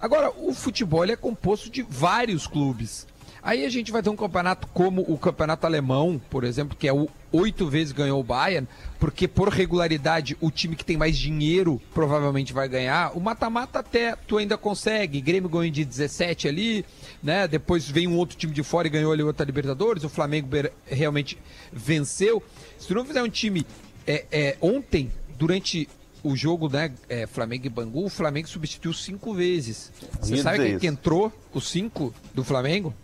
Agora, 0.00 0.30
o 0.30 0.54
futebol 0.54 1.04
é 1.04 1.16
composto 1.16 1.68
de 1.68 1.82
vários 1.82 2.46
clubes. 2.46 3.04
Aí 3.42 3.64
a 3.64 3.68
gente 3.68 3.92
vai 3.92 4.02
ter 4.02 4.10
um 4.10 4.16
campeonato 4.16 4.66
como 4.68 5.02
o 5.02 5.16
campeonato 5.18 5.66
alemão, 5.66 6.20
por 6.30 6.44
exemplo, 6.44 6.76
que 6.76 6.88
é 6.88 6.92
o 6.92 7.08
oito 7.30 7.66
vezes 7.68 7.92
ganhou 7.92 8.20
o 8.20 8.24
Bayern, 8.24 8.66
porque 8.98 9.28
por 9.28 9.48
regularidade 9.48 10.36
o 10.40 10.50
time 10.50 10.74
que 10.74 10.84
tem 10.84 10.96
mais 10.96 11.16
dinheiro 11.16 11.80
provavelmente 11.94 12.52
vai 12.52 12.68
ganhar. 12.68 13.16
O 13.16 13.20
mata-mata 13.20 13.78
até 13.80 14.16
tu 14.16 14.38
ainda 14.38 14.56
consegue. 14.56 15.20
Grêmio 15.20 15.48
ganhou 15.48 15.70
de 15.70 15.84
17 15.84 16.48
ali, 16.48 16.84
né? 17.22 17.46
Depois 17.46 17.88
vem 17.88 18.06
um 18.06 18.16
outro 18.16 18.36
time 18.36 18.52
de 18.52 18.62
fora 18.62 18.86
e 18.86 18.90
ganhou 18.90 19.12
ali 19.12 19.22
outra 19.22 19.44
Libertadores. 19.44 20.04
O 20.04 20.08
Flamengo 20.08 20.48
realmente 20.86 21.38
venceu. 21.72 22.42
Se 22.78 22.88
tu 22.88 22.94
não 22.94 23.04
fizer 23.04 23.22
um 23.22 23.28
time 23.28 23.66
é, 24.06 24.24
é, 24.30 24.56
ontem, 24.60 25.10
durante 25.38 25.88
o 26.22 26.34
jogo, 26.34 26.68
né, 26.68 26.92
é, 27.08 27.26
Flamengo 27.26 27.66
e 27.66 27.70
Bangu, 27.70 28.04
o 28.04 28.08
Flamengo 28.08 28.48
substituiu 28.48 28.92
cinco 28.92 29.34
vezes. 29.34 29.92
Você 30.20 30.38
sabe 30.38 30.58
quem 30.58 30.78
que 30.78 30.86
entrou 30.86 31.32
os 31.52 31.68
cinco 31.68 32.12
do 32.34 32.42
Flamengo? 32.42 32.94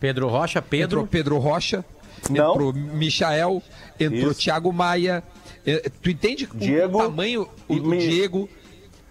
Pedro 0.00 0.28
Rocha, 0.28 0.60
Pedro. 0.62 0.84
Entrou 0.86 1.06
Pedro 1.06 1.38
Rocha, 1.38 1.84
Não. 2.30 2.52
entrou 2.54 2.72
Michael, 2.72 3.62
entrou 3.98 4.30
Isso. 4.32 4.40
Thiago 4.40 4.72
Maia. 4.72 5.22
É, 5.66 5.90
Tu 6.02 6.10
entende 6.10 6.48
Diego 6.54 6.98
o 6.98 7.02
tamanho, 7.02 7.48
o, 7.68 7.74
o 7.74 7.96
Diego 7.98 8.48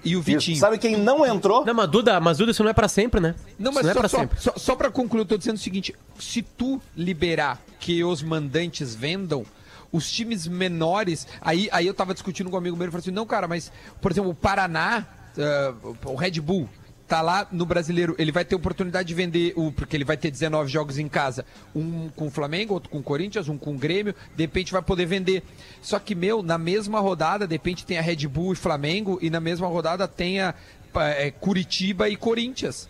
e 0.03 0.15
o 0.15 0.19
Isso. 0.19 0.23
Vitinho. 0.23 0.57
Sabe 0.57 0.77
quem 0.79 0.97
não 0.97 1.25
entrou? 1.25 1.63
Não, 1.63 1.73
mas 1.73 1.89
Duda, 1.89 2.19
mas 2.19 2.37
Duda, 2.39 2.51
isso 2.51 2.63
não 2.63 2.71
é 2.71 2.73
pra 2.73 2.87
sempre, 2.87 3.21
né? 3.21 3.35
Não, 3.57 3.71
isso 3.71 3.83
mas 3.83 3.83
não 3.85 3.91
é 3.91 3.93
só, 3.93 3.99
pra 3.99 4.09
só, 4.09 4.17
sempre. 4.17 4.41
só, 4.41 4.53
só 4.57 4.75
pra 4.75 4.89
concluir, 4.89 5.21
eu 5.21 5.25
tô 5.25 5.37
dizendo 5.37 5.57
o 5.57 5.59
seguinte: 5.59 5.93
se 6.17 6.41
tu 6.41 6.81
liberar 6.97 7.61
que 7.79 8.03
os 8.03 8.23
mandantes 8.23 8.95
vendam, 8.95 9.45
os 9.91 10.11
times 10.11 10.47
menores. 10.47 11.27
Aí, 11.39 11.69
aí 11.71 11.85
eu 11.85 11.93
tava 11.93 12.13
discutindo 12.13 12.49
com 12.49 12.55
um 12.55 12.59
amigo 12.59 12.75
meu 12.75 12.87
e 12.87 12.91
falei 12.91 13.01
assim: 13.01 13.11
não, 13.11 13.25
cara, 13.25 13.47
mas, 13.47 13.71
por 14.01 14.11
exemplo, 14.11 14.31
o 14.31 14.35
Paraná, 14.35 15.05
ah, 15.37 15.73
o 16.05 16.15
Red 16.15 16.39
Bull. 16.41 16.67
Tá 17.09 17.21
lá 17.21 17.47
no 17.51 17.65
brasileiro, 17.65 18.15
ele 18.17 18.31
vai 18.31 18.45
ter 18.45 18.55
oportunidade 18.55 19.07
de 19.07 19.13
vender, 19.13 19.51
o, 19.55 19.71
porque 19.71 19.97
ele 19.97 20.05
vai 20.05 20.15
ter 20.15 20.31
19 20.31 20.71
jogos 20.71 20.97
em 20.97 21.09
casa. 21.09 21.43
Um 21.75 22.07
com 22.15 22.27
o 22.27 22.31
Flamengo, 22.31 22.75
outro 22.75 22.89
com 22.89 22.99
o 22.99 23.03
Corinthians, 23.03 23.49
um 23.49 23.57
com 23.57 23.73
o 23.73 23.77
Grêmio. 23.77 24.13
De 24.35 24.43
repente 24.43 24.71
vai 24.71 24.81
poder 24.81 25.07
vender. 25.07 25.43
Só 25.81 25.97
que, 25.99 26.13
meu, 26.15 26.41
na 26.41 26.57
mesma 26.57 26.99
rodada, 26.99 27.47
de 27.47 27.53
repente 27.53 27.83
tem 27.85 27.97
a 27.97 28.01
Red 28.01 28.27
Bull 28.27 28.53
e 28.53 28.55
Flamengo, 28.55 29.17
e 29.21 29.29
na 29.29 29.39
mesma 29.39 29.67
rodada 29.67 30.07
tem 30.07 30.39
a 30.39 30.53
eh, 30.95 31.31
Curitiba 31.31 32.07
e 32.07 32.15
Corinthians 32.15 32.87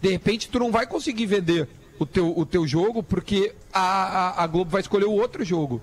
de 0.00 0.10
repente 0.10 0.48
tu 0.48 0.58
não 0.58 0.70
vai 0.70 0.86
conseguir 0.86 1.26
vender 1.26 1.68
o 1.98 2.06
teu, 2.06 2.32
o 2.36 2.44
teu 2.44 2.66
jogo 2.66 3.02
porque 3.02 3.54
a, 3.72 3.80
a, 3.80 4.44
a 4.44 4.46
Globo 4.46 4.70
vai 4.70 4.80
escolher 4.80 5.06
o 5.06 5.12
outro 5.12 5.44
jogo. 5.44 5.82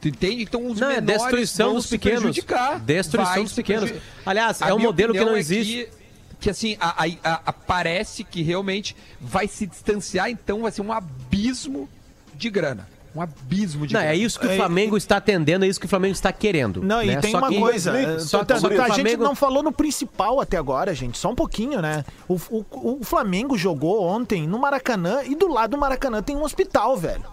Tu 0.00 0.08
entende? 0.08 0.42
Então 0.42 0.66
os 0.66 0.78
Não, 0.78 0.90
é 0.90 1.00
menores 1.00 1.22
destruição 1.22 1.66
vão 1.68 1.76
dos 1.76 1.86
se 1.86 1.90
pequenos. 1.98 2.20
prejudicar. 2.20 2.80
Destruição 2.80 3.34
Vai 3.34 3.42
dos 3.44 3.52
pequenos. 3.54 3.92
Aliás, 4.26 4.60
A 4.60 4.68
é 4.68 4.74
um 4.74 4.78
modelo 4.78 5.14
que 5.14 5.24
não 5.24 5.36
é 5.36 5.38
existe. 5.38 5.84
Que, 5.84 5.95
que 6.46 6.50
assim, 6.50 6.76
a, 6.78 7.02
a- 7.04 7.08
a- 7.24 7.40
a- 7.46 7.52
parece 7.52 8.22
que 8.22 8.40
realmente 8.40 8.94
vai 9.20 9.48
se 9.48 9.66
distanciar, 9.66 10.30
então 10.30 10.62
vai 10.62 10.70
ser 10.70 10.80
um 10.80 10.92
abismo 10.92 11.88
de 12.36 12.48
grana. 12.48 12.88
Um 13.16 13.20
abismo 13.20 13.84
de 13.84 13.92
Não, 13.94 14.00
grana. 14.00 14.14
é 14.14 14.16
isso 14.16 14.38
que 14.38 14.46
o 14.46 14.50
É, 14.50 14.56
Flamengo 14.56 14.96
está 14.96 15.16
atendendo, 15.16 15.64
é 15.64 15.68
isso 15.68 15.80
que 15.80 15.86
o 15.86 15.88
Flamengo 15.88 16.12
está 16.12 16.32
querendo. 16.32 16.82
Não, 16.84 17.02
e 17.02 17.06
né? 17.08 17.20
tem 17.20 17.32
Só 17.32 17.38
uma 17.38 17.48
que- 17.48 17.58
coisa. 17.58 18.20
Só, 18.20 18.44
tá- 18.44 18.60
só 18.60 18.68
que 18.68 18.74
o 18.76 18.80
a 18.80 18.84
gente 18.90 18.94
Flamengo... 18.94 19.24
não 19.24 19.34
falou 19.34 19.60
no 19.60 19.72
principal 19.72 20.38
até 20.40 20.56
agora, 20.56 20.94
gente. 20.94 21.18
Só 21.18 21.30
um 21.30 21.34
pouquinho, 21.34 21.82
né? 21.82 22.04
O, 22.28 22.34
o, 22.50 22.64
o 23.00 23.02
Flamengo 23.02 23.58
jogou 23.58 24.04
ontem 24.04 24.46
no 24.46 24.56
Maracanã 24.60 25.24
e 25.24 25.34
do 25.34 25.48
lado 25.48 25.72
do 25.72 25.78
Maracanã 25.78 26.22
tem 26.22 26.36
um 26.36 26.44
hospital, 26.44 26.96
velho. 26.96 27.24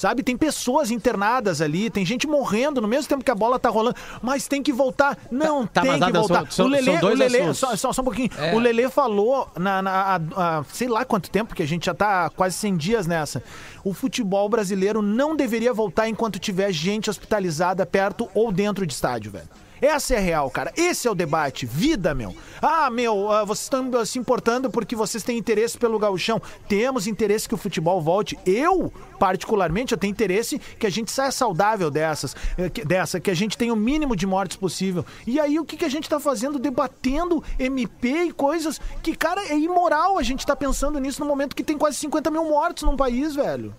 Sabe, 0.00 0.22
tem 0.22 0.34
pessoas 0.34 0.90
internadas 0.90 1.60
ali, 1.60 1.90
tem 1.90 2.06
gente 2.06 2.26
morrendo 2.26 2.80
no 2.80 2.88
mesmo 2.88 3.06
tempo 3.06 3.22
que 3.22 3.30
a 3.30 3.34
bola 3.34 3.58
tá 3.58 3.68
rolando, 3.68 3.96
mas 4.22 4.48
tem 4.48 4.62
que 4.62 4.72
voltar. 4.72 5.14
Não, 5.30 5.66
Tá, 5.66 5.82
tem 5.82 5.90
mas, 5.98 6.02
que 6.06 6.12
voltar. 6.12 6.38
são- 6.46 6.50
são- 6.50 6.64
o 6.64 6.68
Lelê, 6.70 6.96
o 6.96 7.08
Lelê 7.14 7.52
só, 7.52 7.76
só, 7.76 7.92
só 7.92 8.00
um 8.00 8.04
pouquinho. 8.06 8.30
É. 8.38 8.54
O 8.54 8.58
Lelê 8.58 8.88
falou 8.88 9.46
na, 9.58 9.82
na- 9.82 9.92
a- 10.16 10.58
a- 10.60 10.64
sei 10.72 10.88
lá 10.88 11.04
quanto 11.04 11.30
tempo 11.30 11.54
que 11.54 11.62
a 11.62 11.66
gente 11.66 11.84
já 11.84 11.92
tá 11.92 12.30
quase 12.30 12.56
100 12.56 12.78
dias 12.78 13.06
nessa. 13.06 13.42
O 13.84 13.92
futebol 13.92 14.48
brasileiro 14.48 15.02
não 15.02 15.36
deveria 15.36 15.74
voltar 15.74 16.08
enquanto 16.08 16.38
tiver 16.38 16.72
gente 16.72 17.10
hospitalizada 17.10 17.84
perto 17.84 18.26
ou 18.32 18.50
dentro 18.50 18.86
de 18.86 18.94
estádio, 18.94 19.30
velho. 19.32 19.48
Essa 19.80 20.14
é 20.14 20.18
a 20.18 20.20
real, 20.20 20.50
cara. 20.50 20.72
Esse 20.76 21.08
é 21.08 21.10
o 21.10 21.14
debate. 21.14 21.64
Vida, 21.64 22.14
meu. 22.14 22.34
Ah, 22.60 22.90
meu, 22.90 23.30
ah, 23.30 23.44
vocês 23.44 23.64
estão 23.64 24.04
se 24.04 24.18
importando 24.18 24.70
porque 24.70 24.94
vocês 24.94 25.22
têm 25.22 25.38
interesse 25.38 25.78
pelo 25.78 25.98
gauchão. 25.98 26.40
Temos 26.68 27.06
interesse 27.06 27.48
que 27.48 27.54
o 27.54 27.58
futebol 27.58 28.00
volte. 28.00 28.38
Eu, 28.44 28.92
particularmente, 29.18 29.92
eu 29.92 29.98
tenho 29.98 30.10
interesse 30.10 30.58
que 30.58 30.86
a 30.86 30.90
gente 30.90 31.10
saia 31.10 31.30
saudável 31.30 31.90
dessas, 31.90 32.36
eh, 32.58 32.68
dessa, 32.84 33.18
que 33.18 33.30
a 33.30 33.34
gente 33.34 33.56
tenha 33.56 33.72
o 33.72 33.76
mínimo 33.76 34.14
de 34.14 34.26
mortes 34.26 34.56
possível. 34.56 35.04
E 35.26 35.40
aí, 35.40 35.58
o 35.58 35.64
que, 35.64 35.76
que 35.76 35.84
a 35.84 35.90
gente 35.90 36.08
tá 36.08 36.20
fazendo? 36.20 36.58
Debatendo 36.58 37.42
MP 37.58 38.24
e 38.24 38.32
coisas 38.32 38.80
que, 39.02 39.14
cara, 39.16 39.42
é 39.48 39.58
imoral 39.58 40.18
a 40.18 40.22
gente 40.22 40.44
tá 40.46 40.54
pensando 40.54 40.98
nisso 40.98 41.20
no 41.20 41.26
momento 41.26 41.56
que 41.56 41.64
tem 41.64 41.78
quase 41.78 41.96
50 41.96 42.30
mil 42.30 42.44
mortos 42.44 42.82
num 42.82 42.96
país, 42.96 43.34
velho. 43.34 43.74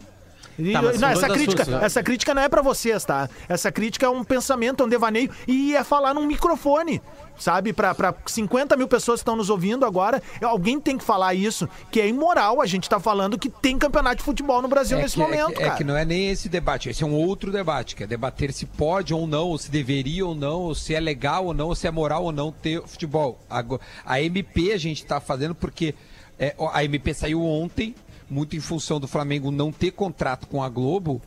E- 0.70 0.74
Tá, 0.74 0.82
não, 0.82 1.10
essa 1.10 1.30
crítica, 1.30 1.66
né? 1.66 1.80
essa 1.84 2.04
crítica 2.04 2.34
não 2.34 2.42
é 2.42 2.50
pra 2.50 2.62
vocês, 2.62 3.04
tá? 3.04 3.30
Essa 3.50 3.72
crítica 3.72 4.06
é 4.06 4.10
um 4.10 4.24
pensamento, 4.24 4.84
é 4.84 4.86
um 4.86 4.90
devaneio 4.90 5.30
e 5.48 5.76
é 5.76 5.84
falar 5.84 6.14
num 6.14 6.26
microfone, 6.26 7.02
sabe? 7.38 7.74
Pra, 7.74 7.96
pra 7.96 8.14
50 8.26 8.76
mil 8.78 8.88
pessoas 8.88 9.20
que 9.20 9.24
estão 9.24 9.36
nos 9.36 9.50
ouvindo 9.50 9.86
agora, 9.86 10.22
alguém 10.44 10.80
tem 10.80 10.98
que 10.98 11.04
falar 11.04 11.34
isso, 11.34 11.68
que 11.92 12.00
é 12.00 12.08
imoral 12.08 12.62
a 12.62 12.66
gente 12.66 12.88
tá 12.90 13.00
falando 13.00 13.38
que 13.40 13.50
tem 13.50 13.78
campeonato 13.78 14.18
de 14.18 14.24
futebol 14.24 14.62
no 14.62 14.68
Brasil 14.68 14.98
É 14.98 15.02
nesse 15.02 15.16
que, 15.16 15.22
é 15.22 15.26
momento, 15.26 15.54
que- 15.58 15.62
é 15.64 15.66
cara. 15.66 15.78
que 15.78 15.84
não 15.84 15.98
é 15.98 16.06
nem 16.06 16.30
esse 16.30 16.48
debate, 16.50 16.90
esse 16.90 17.04
é 17.04 17.06
um 17.08 17.14
outro 17.14 17.52
debate, 17.52 17.96
que 17.96 18.04
é 18.04 18.08
debater 18.08 18.54
se 18.54 18.66
pode 18.66 19.14
ou 19.14 19.26
não, 19.26 19.48
ou 19.48 19.58
se 19.58 19.72
deveria 19.72 20.26
ou 20.26 20.36
não, 20.36 20.60
ou 20.62 20.76
se 20.76 20.94
é 20.94 21.00
legal 21.00 21.46
ou 21.46 21.54
não, 21.54 21.68
ou 21.68 21.76
se 21.76 21.88
é 21.88 21.92
moral 21.92 22.24
ou 22.26 22.32
não 22.32 22.52
ter 22.52 22.82
futebol. 22.86 23.40
Agora, 23.50 23.82
a 24.06 24.22
MP 24.22 24.72
a 24.74 24.78
gente 24.78 24.98
está 25.02 25.20
fazendo 25.20 25.56
porque 25.56 25.96
é, 26.40 26.56
a 26.74 26.84
MP 26.84 27.14
saiu 27.14 27.44
ontem, 27.46 27.94
muito 28.32 28.56
em 28.56 28.60
função 28.62 29.00
do 29.00 29.08
Flamengo 29.08 29.52
não 29.52 29.72
ter 29.72 29.92
contrato 29.92 30.48
com 30.48 30.64
a 30.64 30.70
Globo. 30.70 31.22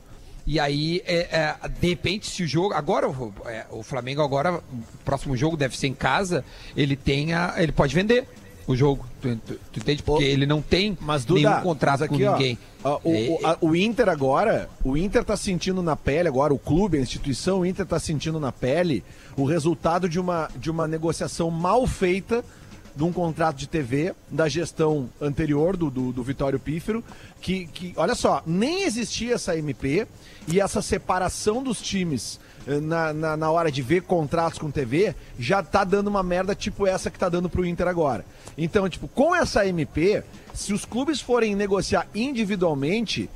E 0.46 0.58
aí, 0.58 1.02
é, 1.06 1.54
é, 1.64 1.68
de 1.68 1.88
repente, 1.88 2.26
se 2.28 2.42
o 2.42 2.46
jogo. 2.46 2.74
Agora, 2.74 3.08
o, 3.08 3.32
é, 3.46 3.66
o 3.70 3.82
Flamengo 3.82 4.20
agora, 4.22 4.54
o 4.54 4.82
próximo 5.04 5.36
jogo 5.36 5.56
deve 5.56 5.76
ser 5.76 5.86
em 5.86 5.94
casa, 5.94 6.44
ele 6.76 6.96
tem 6.96 7.32
a, 7.34 7.54
ele 7.58 7.72
pode 7.72 7.94
vender 7.94 8.26
o 8.66 8.74
jogo. 8.76 9.06
Tu, 9.22 9.36
tu- 9.36 9.58
tu 9.72 9.80
entende? 9.80 10.02
Porque 10.02 10.24
ele 10.24 10.44
não 10.46 10.60
tem 10.60 10.96
Mas 11.00 11.24
Duda, 11.24 11.48
nenhum 11.50 11.62
contrato 11.62 12.06
com 12.08 12.14
aqui, 12.14 12.24
ó, 12.26 12.32
ninguém. 12.32 12.58
ó, 12.82 12.98
o, 13.02 13.14
É, 13.14 13.28
o- 13.30 13.46
a- 13.46 13.58
o 13.60 13.76
Inter 13.76 14.08
agora, 14.08 14.68
o 14.84 14.96
Inter 14.98 15.24
tá 15.24 15.36
sentindo 15.36 15.82
na 15.82 15.96
pele 15.96 16.28
agora, 16.28 16.52
o 16.52 16.58
clube, 16.58 16.98
a 16.98 17.00
instituição, 17.00 17.60
o 17.60 17.66
Inter 17.66 17.86
tá 17.86 17.98
sentindo 17.98 18.38
na 18.40 18.52
pele 18.52 19.02
o 19.36 19.44
resultado 19.44 20.08
de 20.10 20.18
uma, 20.20 20.50
de 20.56 20.70
uma 20.70 20.86
negociação 20.86 21.50
mal 21.50 21.86
feita 21.86 22.44
de 22.94 23.02
um 23.02 23.12
contrato 23.12 23.56
de 23.56 23.66
TV 23.66 24.14
da 24.30 24.48
gestão 24.48 25.08
anterior 25.20 25.76
do, 25.76 25.90
do, 25.90 26.12
do 26.12 26.22
Vitório 26.22 26.58
Pífero, 26.58 27.02
que, 27.40 27.66
que, 27.66 27.92
olha 27.96 28.14
só, 28.14 28.42
nem 28.46 28.84
existia 28.84 29.34
essa 29.34 29.56
MP 29.56 30.06
e 30.46 30.60
essa 30.60 30.80
separação 30.80 31.62
dos 31.62 31.80
times 31.80 32.38
eh, 32.66 32.80
na, 32.80 33.12
na, 33.12 33.36
na 33.36 33.50
hora 33.50 33.70
de 33.70 33.82
ver 33.82 34.02
contratos 34.02 34.58
com 34.58 34.70
TV 34.70 35.14
já 35.38 35.62
tá 35.62 35.82
dando 35.84 36.08
uma 36.08 36.22
merda 36.22 36.54
tipo 36.54 36.86
essa 36.86 37.10
que 37.10 37.18
tá 37.18 37.28
dando 37.28 37.50
pro 37.50 37.66
Inter 37.66 37.88
agora. 37.88 38.24
Então, 38.56 38.88
tipo, 38.88 39.08
com 39.08 39.34
essa 39.34 39.66
MP, 39.66 40.22
se 40.52 40.72
os 40.72 40.84
clubes 40.84 41.20
forem 41.20 41.56
negociar 41.56 42.06
individualmente, 42.14 43.28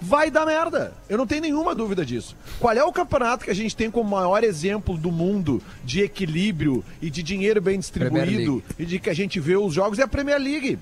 vai 0.00 0.30
dar 0.30 0.46
merda. 0.46 0.92
Eu 1.08 1.18
não 1.18 1.26
tenho 1.26 1.42
nenhuma 1.42 1.74
dúvida 1.74 2.04
disso. 2.04 2.36
Qual 2.60 2.72
é 2.72 2.82
o 2.84 2.92
campeonato 2.92 3.44
que 3.44 3.50
a 3.50 3.54
gente 3.54 3.74
tem 3.76 3.90
como 3.90 4.10
maior 4.10 4.44
exemplo 4.44 4.96
do 4.96 5.10
mundo 5.10 5.62
de 5.84 6.02
equilíbrio 6.02 6.84
e 7.02 7.10
de 7.10 7.22
dinheiro 7.22 7.60
bem 7.60 7.78
distribuído 7.78 8.62
e 8.78 8.84
de 8.84 8.98
que 8.98 9.10
a 9.10 9.14
gente 9.14 9.40
vê 9.40 9.56
os 9.56 9.74
jogos? 9.74 9.98
É 9.98 10.02
a 10.02 10.08
Premier 10.08 10.38
League. 10.38 10.78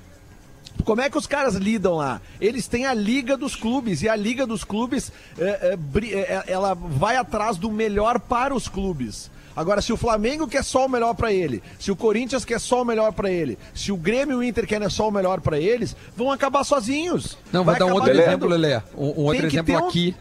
como 0.85 1.00
é 1.00 1.09
que 1.09 1.16
os 1.16 1.26
caras 1.26 1.55
lidam 1.55 1.94
lá? 1.94 2.20
Eles 2.40 2.68
têm 2.68 2.87
a 2.87 2.94
Liga 2.94 3.37
dos 3.37 3.57
Clubes 3.57 4.02
e 4.02 4.09
a 4.09 4.14
Liga 4.14 4.46
dos 4.46 4.64
Clubes 4.64 5.11
é, 5.38 5.76
é, 6.12 6.44
ela 6.46 6.74
vai 6.74 7.16
atrás 7.16 7.57
do 7.57 7.70
melhor 7.70 8.20
para 8.20 8.55
os 8.55 8.68
clubes. 8.68 9.31
Agora, 9.57 9.81
se 9.81 9.90
o 9.92 9.97
Flamengo 9.97 10.47
quer 10.47 10.62
só 10.62 10.85
o 10.85 10.88
melhor 10.88 11.14
pra 11.14 11.33
ele, 11.33 11.62
se 11.79 11.90
o 11.90 11.97
Corinthians 11.97 12.45
quer 12.45 12.61
só 12.61 12.83
o 12.83 12.85
melhor 12.85 13.11
pra 13.12 13.31
ele, 13.31 13.59
se 13.75 13.90
o 13.90 13.97
Grêmio 13.97 14.35
e 14.42 14.47
o 14.47 14.49
Inter 14.49 14.66
querem 14.66 14.88
só 14.90 15.09
o 15.09 15.11
melhor 15.11 15.40
pra 15.40 15.59
eles, 15.59 15.97
vão 16.14 16.31
acabar 16.31 16.62
sozinhos. 16.62 17.38
Não, 17.51 17.64
vou 17.64 17.73
Vai 17.73 17.79
dar 17.81 17.87
um 17.87 17.92
outro 17.95 18.11
Lelé. 18.11 18.27
exemplo, 18.27 18.49
Lelê. 18.49 18.77
Um, 18.95 19.05
um 19.07 19.25
outro 19.25 19.47
exemplo 19.47 19.75
um- 19.75 19.88
aqui. 19.88 20.14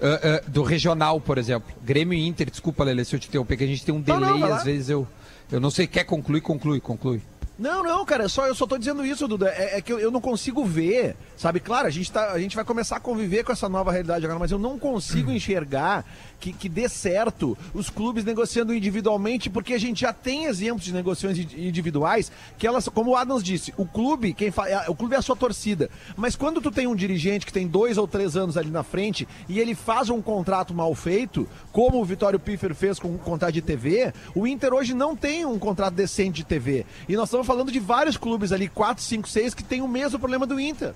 ah, 0.00 0.20
ah, 0.22 0.42
do 0.46 0.62
regional, 0.62 1.20
por 1.20 1.38
exemplo. 1.38 1.68
Grêmio 1.84 2.16
e 2.16 2.24
Inter, 2.26 2.48
desculpa, 2.48 2.84
Lelê, 2.84 3.04
se 3.04 3.16
eu 3.16 3.18
te 3.18 3.26
interromper, 3.28 3.56
que 3.56 3.64
a 3.64 3.66
gente 3.66 3.84
tem 3.84 3.92
um 3.92 3.98
Não, 3.98 4.04
delay, 4.20 4.40
não, 4.40 4.48
lá. 4.48 4.56
às 4.58 4.64
vezes 4.64 4.88
eu. 4.88 5.06
Eu 5.50 5.58
não 5.60 5.70
sei, 5.70 5.86
quer 5.86 6.04
concluir, 6.04 6.40
conclui, 6.40 6.78
conclui. 6.80 7.20
Não, 7.58 7.82
não, 7.82 8.04
cara, 8.04 8.24
é 8.24 8.28
só, 8.28 8.46
eu 8.46 8.54
só 8.54 8.66
tô 8.68 8.78
dizendo 8.78 9.04
isso, 9.04 9.26
Duda. 9.26 9.48
É, 9.48 9.78
é 9.78 9.82
que 9.82 9.92
eu, 9.92 9.98
eu 9.98 10.12
não 10.12 10.20
consigo 10.20 10.64
ver, 10.64 11.16
sabe? 11.36 11.58
Claro, 11.58 11.88
a 11.88 11.90
gente, 11.90 12.12
tá, 12.12 12.30
a 12.30 12.38
gente 12.38 12.54
vai 12.54 12.64
começar 12.64 12.96
a 12.96 13.00
conviver 13.00 13.42
com 13.42 13.50
essa 13.50 13.68
nova 13.68 13.90
realidade 13.90 14.24
agora, 14.24 14.38
mas 14.38 14.52
eu 14.52 14.60
não 14.60 14.78
consigo 14.78 15.32
enxergar 15.32 16.04
que, 16.38 16.52
que 16.52 16.68
dê 16.68 16.88
certo 16.88 17.58
os 17.74 17.90
clubes 17.90 18.24
negociando 18.24 18.72
individualmente, 18.72 19.50
porque 19.50 19.74
a 19.74 19.78
gente 19.78 20.02
já 20.02 20.12
tem 20.12 20.44
exemplos 20.44 20.84
de 20.84 20.92
negociações 20.92 21.36
indi- 21.36 21.66
individuais 21.66 22.30
que 22.56 22.64
elas, 22.64 22.88
como 22.88 23.10
o 23.10 23.16
Adams 23.16 23.42
disse, 23.42 23.74
o 23.76 23.84
clube, 23.84 24.32
quem 24.34 24.52
fa, 24.52 24.84
o 24.88 24.94
clube 24.94 25.16
é 25.16 25.18
a 25.18 25.22
sua 25.22 25.34
torcida. 25.34 25.90
Mas 26.16 26.36
quando 26.36 26.60
tu 26.60 26.70
tem 26.70 26.86
um 26.86 26.94
dirigente 26.94 27.44
que 27.44 27.52
tem 27.52 27.66
dois 27.66 27.98
ou 27.98 28.06
três 28.06 28.36
anos 28.36 28.56
ali 28.56 28.70
na 28.70 28.84
frente 28.84 29.26
e 29.48 29.58
ele 29.58 29.74
faz 29.74 30.10
um 30.10 30.22
contrato 30.22 30.72
mal 30.72 30.94
feito, 30.94 31.48
como 31.72 32.00
o 32.00 32.04
Vitório 32.04 32.38
Piffer 32.38 32.72
fez 32.72 33.00
com 33.00 33.08
o 33.12 33.18
contrato 33.18 33.54
de 33.54 33.62
TV, 33.62 34.12
o 34.32 34.46
Inter 34.46 34.72
hoje 34.72 34.94
não 34.94 35.16
tem 35.16 35.44
um 35.44 35.58
contrato 35.58 35.94
decente 35.94 36.36
de 36.36 36.44
TV. 36.44 36.86
E 37.08 37.16
nós 37.16 37.24
estamos 37.28 37.47
falando 37.48 37.72
de 37.72 37.80
vários 37.80 38.18
clubes 38.18 38.52
ali, 38.52 38.68
4, 38.68 39.02
5, 39.02 39.26
6, 39.26 39.54
que 39.54 39.64
tem 39.64 39.80
o 39.80 39.88
mesmo 39.88 40.18
problema 40.18 40.46
do 40.46 40.60
Inter. 40.60 40.92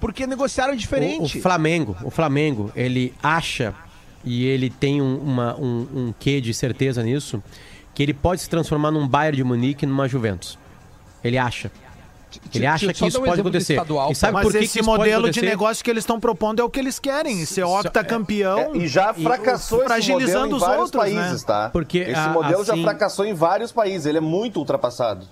Porque 0.00 0.26
negociaram 0.26 0.74
O, 0.74 0.76
diferente. 0.76 1.38
o 1.38 1.40
Flamengo, 1.40 1.96
o 2.02 2.10
Flamengo, 2.10 2.72
ele 2.74 3.14
acha 3.22 3.72
e 4.24 4.44
ele 4.44 4.68
tem 4.68 5.00
um, 5.00 5.16
uma, 5.18 5.54
um, 5.56 5.86
um 5.94 6.14
quê 6.18 6.40
de 6.40 6.52
certeza 6.52 7.00
nisso, 7.02 7.40
que 7.94 8.02
ele 8.02 8.12
pode 8.12 8.40
se 8.40 8.50
transformar 8.50 8.90
num 8.90 9.06
Bayern 9.06 9.36
de 9.36 9.44
Munique 9.44 9.84
e 9.84 9.88
numa 9.88 10.08
Juventus. 10.08 10.58
Ele 11.22 11.38
acha. 11.38 11.70
Ele 12.52 12.66
acha 12.66 12.86
eu 12.86 12.92
que 12.92 13.06
isso 13.06 13.22
pode 13.22 13.40
acontecer. 13.40 13.74
estadual, 13.74 14.10
e 14.10 14.14
sabe 14.16 14.32
Mas 14.32 14.42
por 14.42 14.52
que, 14.52 14.64
esse 14.64 14.82
modelo 14.82 15.30
de 15.30 15.40
negócio 15.40 15.84
que 15.84 15.88
eles 15.88 16.02
estão 16.02 16.18
propondo 16.18 16.60
é 16.60 16.64
o 16.64 16.68
que 16.68 16.80
eles 16.80 16.98
querem, 16.98 17.44
ser 17.46 17.62
octacampeão. 17.62 18.58
É, 18.74 18.78
e 18.78 18.88
já 18.88 19.14
fracassou 19.14 19.78
esse 19.78 19.86
fragilizando 19.86 20.56
os 20.56 20.60
vários 20.60 20.80
outros, 20.86 21.00
países, 21.00 21.42
né? 21.42 21.46
tá? 21.46 21.70
Porque, 21.70 21.98
esse 21.98 22.14
a- 22.14 22.30
modelo 22.30 22.64
já 22.64 22.72
assim- 22.72 22.82
fracassou 22.82 23.24
em 23.24 23.32
vários 23.34 23.70
países, 23.70 24.04
ele 24.06 24.18
é 24.18 24.20
muito 24.20 24.58
ultrapassado. 24.58 25.24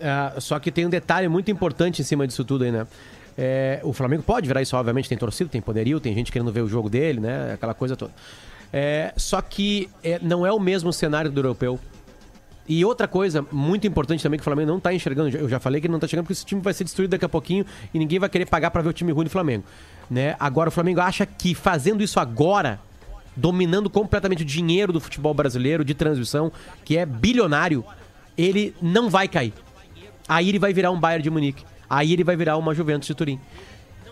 É, 0.00 0.40
só 0.40 0.58
que 0.58 0.70
tem 0.70 0.86
um 0.86 0.90
detalhe 0.90 1.28
muito 1.28 1.50
importante 1.50 2.00
em 2.00 2.04
cima 2.04 2.26
disso 2.26 2.44
tudo 2.44 2.64
aí, 2.64 2.72
né? 2.72 2.86
É, 3.36 3.80
o 3.84 3.92
Flamengo 3.92 4.22
pode 4.22 4.46
virar 4.46 4.60
isso, 4.60 4.76
obviamente, 4.76 5.08
tem 5.08 5.16
torcida, 5.16 5.48
tem 5.48 5.60
poderio, 5.60 6.00
tem 6.00 6.14
gente 6.14 6.32
querendo 6.32 6.50
ver 6.50 6.62
o 6.62 6.68
jogo 6.68 6.88
dele, 6.88 7.20
né? 7.20 7.52
Aquela 7.52 7.74
coisa 7.74 7.96
toda. 7.96 8.12
É, 8.72 9.12
só 9.16 9.40
que 9.40 9.88
é, 10.02 10.18
não 10.20 10.46
é 10.46 10.52
o 10.52 10.58
mesmo 10.58 10.92
cenário 10.92 11.30
do 11.30 11.38
europeu. 11.38 11.78
E 12.68 12.84
outra 12.84 13.08
coisa 13.08 13.44
muito 13.50 13.86
importante 13.86 14.22
também 14.22 14.38
que 14.38 14.42
o 14.42 14.44
Flamengo 14.44 14.70
não 14.70 14.78
tá 14.78 14.94
enxergando, 14.94 15.36
eu 15.36 15.48
já 15.48 15.58
falei 15.58 15.80
que 15.80 15.88
ele 15.88 15.92
não 15.92 15.98
tá 15.98 16.06
chegando 16.06 16.24
porque 16.24 16.34
esse 16.34 16.44
time 16.44 16.60
vai 16.60 16.72
ser 16.72 16.84
destruído 16.84 17.10
daqui 17.10 17.24
a 17.24 17.28
pouquinho 17.28 17.66
e 17.92 17.98
ninguém 17.98 18.18
vai 18.18 18.28
querer 18.28 18.46
pagar 18.46 18.70
pra 18.70 18.80
ver 18.80 18.90
o 18.90 18.92
time 18.92 19.10
ruim 19.10 19.24
do 19.24 19.30
Flamengo, 19.30 19.64
né? 20.08 20.36
Agora 20.38 20.68
o 20.68 20.72
Flamengo 20.72 21.00
acha 21.00 21.26
que 21.26 21.52
fazendo 21.52 22.00
isso 22.00 22.20
agora, 22.20 22.78
dominando 23.34 23.90
completamente 23.90 24.42
o 24.42 24.46
dinheiro 24.46 24.92
do 24.92 25.00
futebol 25.00 25.34
brasileiro 25.34 25.84
de 25.84 25.94
transmissão, 25.94 26.52
que 26.84 26.96
é 26.96 27.04
bilionário, 27.04 27.84
ele 28.38 28.72
não 28.80 29.10
vai 29.10 29.26
cair. 29.26 29.52
Aí 30.30 30.48
ele 30.48 30.58
vai 30.60 30.72
virar 30.72 30.92
um 30.92 31.00
Bayern 31.00 31.22
de 31.24 31.28
Munique. 31.30 31.64
Aí 31.88 32.12
ele 32.12 32.22
vai 32.22 32.36
virar 32.36 32.56
uma 32.56 32.72
Juventus 32.72 33.08
de 33.08 33.14
Turim. 33.16 33.40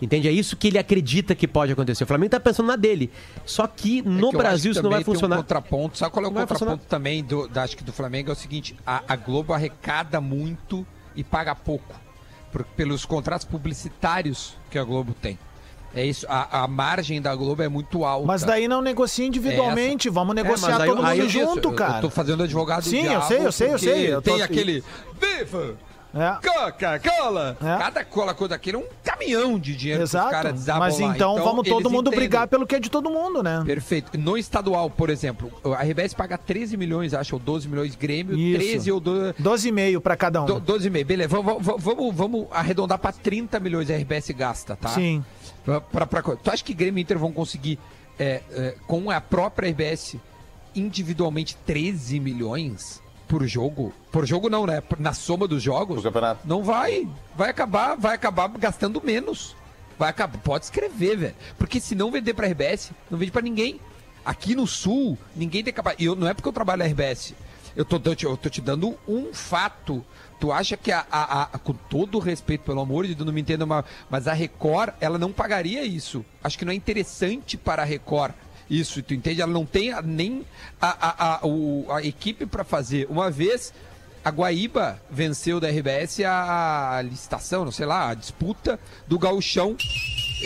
Entende? 0.01 0.27
É 0.27 0.31
isso 0.31 0.55
que 0.57 0.67
ele 0.67 0.77
acredita 0.77 1.33
que 1.33 1.47
pode 1.47 1.71
acontecer. 1.71 2.03
O 2.03 2.07
Flamengo 2.07 2.29
tá 2.31 2.39
pensando 2.39 2.67
na 2.67 2.75
dele. 2.75 3.09
Só 3.45 3.67
que 3.67 4.01
no 4.01 4.27
É 4.27 4.31
que 4.31 4.37
Brasil 4.37 4.71
que 4.71 4.77
isso 4.77 4.83
não 4.83 4.89
vai 4.89 5.03
funcionar. 5.03 5.35
Um 5.37 5.41
contraponto. 5.41 5.97
Sabe 5.97 6.11
qual 6.11 6.25
é 6.25 6.27
o 6.27 6.31
Não 6.31 6.41
contraponto 6.41 6.85
também 6.87 7.23
do, 7.23 7.47
da, 7.47 7.63
acho 7.63 7.75
que 7.77 7.83
do 7.83 7.91
Flamengo? 7.93 8.29
É 8.29 8.33
o 8.33 8.35
seguinte: 8.35 8.75
a, 8.85 9.01
a 9.07 9.15
Globo 9.15 9.53
arrecada 9.53 10.19
muito 10.21 10.85
e 11.15 11.23
paga 11.23 11.53
pouco 11.55 11.95
por- 12.51 12.63
pelos 12.63 13.03
contratos 13.05 13.45
publicitários 13.45 14.55
que 14.69 14.77
a 14.77 14.83
Globo 14.83 15.13
tem. 15.21 15.37
É 15.93 16.05
isso. 16.05 16.25
A, 16.29 16.63
a 16.63 16.67
margem 16.67 17.21
da 17.21 17.35
Globo 17.35 17.61
é 17.63 17.67
muito 17.67 18.05
alta. 18.05 18.25
Mas 18.27 18.43
daí 18.43 18.67
não 18.67 18.81
negocia 18.81 19.25
individualmente, 19.25 20.07
vamos 20.09 20.35
negociar 20.35 20.69
mas 20.71 20.79
aí- 20.81 20.89
todo 20.89 21.05
aí 21.05 21.17
mundo 21.19 21.27
Isso, 21.29 21.39
junto, 21.39 21.69
eu- 21.69 21.73
cara. 21.73 21.97
Eu 21.97 22.01
tô 22.03 22.09
fazendo 22.09 22.43
advogado 22.43 22.83
do 22.83 22.89
Sim, 22.89 23.05
eu 23.05 23.21
sei, 23.23 23.45
eu 23.45 23.51
sei, 23.51 23.73
eu 23.73 23.79
sei, 23.79 24.13
eu 24.13 24.21
tô- 24.21 24.31
Tem 24.33 24.41
aquele. 24.41 24.83
Viva! 25.19 25.75
É. 26.13 26.47
Coca-Cola! 26.47 27.55
É. 27.61 27.77
Cada 27.77 28.03
cola 28.03 28.33
coisa 28.33 28.49
daquele 28.49 28.77
é 28.77 28.79
um 28.79 28.85
caminhão 29.03 29.59
de 29.59 29.75
dinheiro 29.75 30.01
Exato. 30.03 30.31
caras 30.31 30.53
desabam 30.53 30.79
Mas 30.87 30.99
lá. 30.99 31.15
então, 31.15 31.35
vamos 31.35 31.67
todo 31.67 31.89
mundo 31.89 32.07
entendem. 32.07 32.19
brigar 32.27 32.47
pelo 32.47 32.65
que 32.65 32.75
é 32.75 32.79
de 32.79 32.89
todo 32.89 33.09
mundo, 33.11 33.43
né? 33.43 33.61
Perfeito. 33.65 34.17
No 34.17 34.37
estadual, 34.37 34.89
por 34.89 35.09
exemplo, 35.09 35.51
a 35.75 35.83
RBS 35.83 36.13
paga 36.15 36.37
13 36.37 36.75
milhões, 36.77 37.13
acho, 37.13 37.35
ou 37.35 37.39
12 37.39 37.67
milhões, 37.67 37.95
Grêmio, 37.95 38.35
Isso. 38.37 38.59
13 38.59 38.91
ou 38.91 38.99
12. 38.99 39.33
12,5 39.39 39.99
pra 40.01 40.17
cada 40.17 40.41
um. 40.41 40.45
do- 40.45 40.59
12,5, 40.61 41.03
beleza. 41.05 41.29
Vamos, 41.29 41.63
vamos, 41.63 41.83
vamos, 41.83 42.15
vamos 42.15 42.47
arredondar 42.51 42.97
para 42.97 43.11
30 43.11 43.59
milhões 43.59 43.91
a 43.91 43.95
RBS 43.95 44.31
gasta, 44.31 44.75
tá? 44.75 44.89
Sim. 44.89 45.23
Pra, 45.63 45.79
pra, 45.81 46.07
pra- 46.07 46.21
tu 46.35 46.49
acha 46.49 46.63
que 46.63 46.73
Grêmio 46.73 46.99
e 46.99 47.01
Inter 47.03 47.19
vão 47.19 47.31
conseguir, 47.31 47.77
é, 48.17 48.41
é, 48.51 48.75
com 48.87 49.11
a 49.11 49.21
própria 49.21 49.69
RBS, 49.69 50.17
individualmente 50.75 51.55
13 51.65 52.19
milhões 52.19 53.01
por 53.29 53.45
jogo? 53.47 53.93
Por 54.11 54.25
jogo 54.25 54.49
não, 54.49 54.65
né? 54.65 54.81
Na 54.97 55.13
soma 55.13 55.47
dos 55.47 55.61
jogos? 55.63 55.97
Não 56.43 56.63
vai. 56.63 57.07
Vai 57.35 57.49
acabar, 57.51 57.95
vai 57.95 58.15
acabar 58.15 58.47
gastando 58.49 59.01
menos. 59.01 59.55
Vai 59.97 60.09
acabar. 60.09 60.39
Pode 60.39 60.65
escrever, 60.65 61.15
velho. 61.15 61.35
Porque 61.57 61.79
se 61.79 61.93
não 61.95 62.09
vender 62.11 62.33
pra 62.33 62.47
RBS, 62.47 62.91
não 63.09 63.17
vende 63.17 63.31
pra 63.31 63.41
ninguém. 63.41 63.79
Aqui 64.25 64.55
no 64.55 64.65
Sul, 64.67 65.17
ninguém 65.35 65.63
tem 65.63 65.71
capacidade. 65.73 66.05
Eu, 66.05 66.15
não 66.15 66.27
é 66.27 66.33
porque 66.33 66.49
eu 66.49 66.53
trabalho 66.53 66.79
na 66.79 66.85
RBS. 66.89 67.33
Eu 67.75 67.85
tô, 67.85 67.97
eu 68.23 68.35
tô 68.35 68.49
te 68.49 68.59
dando 68.61 68.97
um 69.07 69.31
fato. 69.33 70.03
Tu 70.39 70.51
acha 70.51 70.75
que 70.75 70.91
a, 70.91 71.05
a- 71.11 71.43
a- 71.53 71.59
com 71.59 71.73
todo 71.73 72.15
o 72.15 72.19
respeito, 72.19 72.63
pelo 72.63 72.81
amor 72.81 73.05
de 73.05 73.13
Deus, 73.13 73.25
não 73.27 73.33
me 73.33 73.41
entenda 73.41 73.65
mas 74.09 74.27
a 74.27 74.33
Record, 74.33 74.93
ela 74.99 75.17
não 75.19 75.31
pagaria 75.31 75.83
isso. 75.83 76.25
Acho 76.43 76.57
que 76.57 76.65
não 76.65 76.71
é 76.71 76.75
interessante 76.75 77.57
para 77.57 77.81
a 77.83 77.85
Record 77.85 78.33
isso, 78.69 79.01
tu 79.03 79.13
entende? 79.13 79.41
Ela 79.41 79.51
não 79.51 79.65
tem 79.65 79.91
nem 80.03 80.45
a, 80.81 80.87
a, 80.89 81.35
a, 81.35 81.47
o- 81.47 81.85
a 81.89 82.03
equipe 82.03 82.45
para 82.45 82.63
fazer. 82.63 83.07
Uma 83.09 83.31
vez 83.31 83.73
a 84.23 84.29
Guaíba 84.29 85.01
venceu 85.09 85.59
da 85.59 85.69
RBS 85.69 86.19
a 86.25 87.01
licitação, 87.03 87.63
não 87.65 87.71
sei 87.71 87.85
lá, 87.85 88.09
a 88.09 88.13
disputa 88.13 88.79
do 89.07 89.17
gauchão 89.17 89.75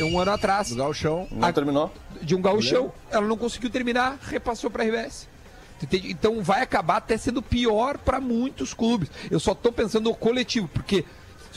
um 0.01 0.19
ano 0.19 0.31
atrás. 0.31 0.69
Do 0.69 0.75
Galchão. 0.75 1.27
Não 1.31 1.47
A- 1.47 1.53
terminou? 1.53 1.91
De 2.21 2.35
um 2.35 2.41
gauchão. 2.41 2.91
Ela 3.11 3.27
não 3.27 3.37
conseguiu 3.37 3.69
terminar, 3.69 4.17
repassou 4.23 4.69
para 4.69 4.83
a 4.83 4.85
RBS. 4.87 5.27
Entende? 5.81 6.09
Então 6.11 6.41
vai 6.41 6.61
acabar 6.61 6.97
até 6.97 7.17
sendo 7.17 7.41
pior 7.41 7.97
para 7.97 8.19
muitos 8.21 8.73
clubes. 8.73 9.09
Eu 9.29 9.39
só 9.39 9.53
tô 9.53 9.71
pensando 9.71 10.05
no 10.09 10.15
coletivo, 10.15 10.67
porque 10.69 11.03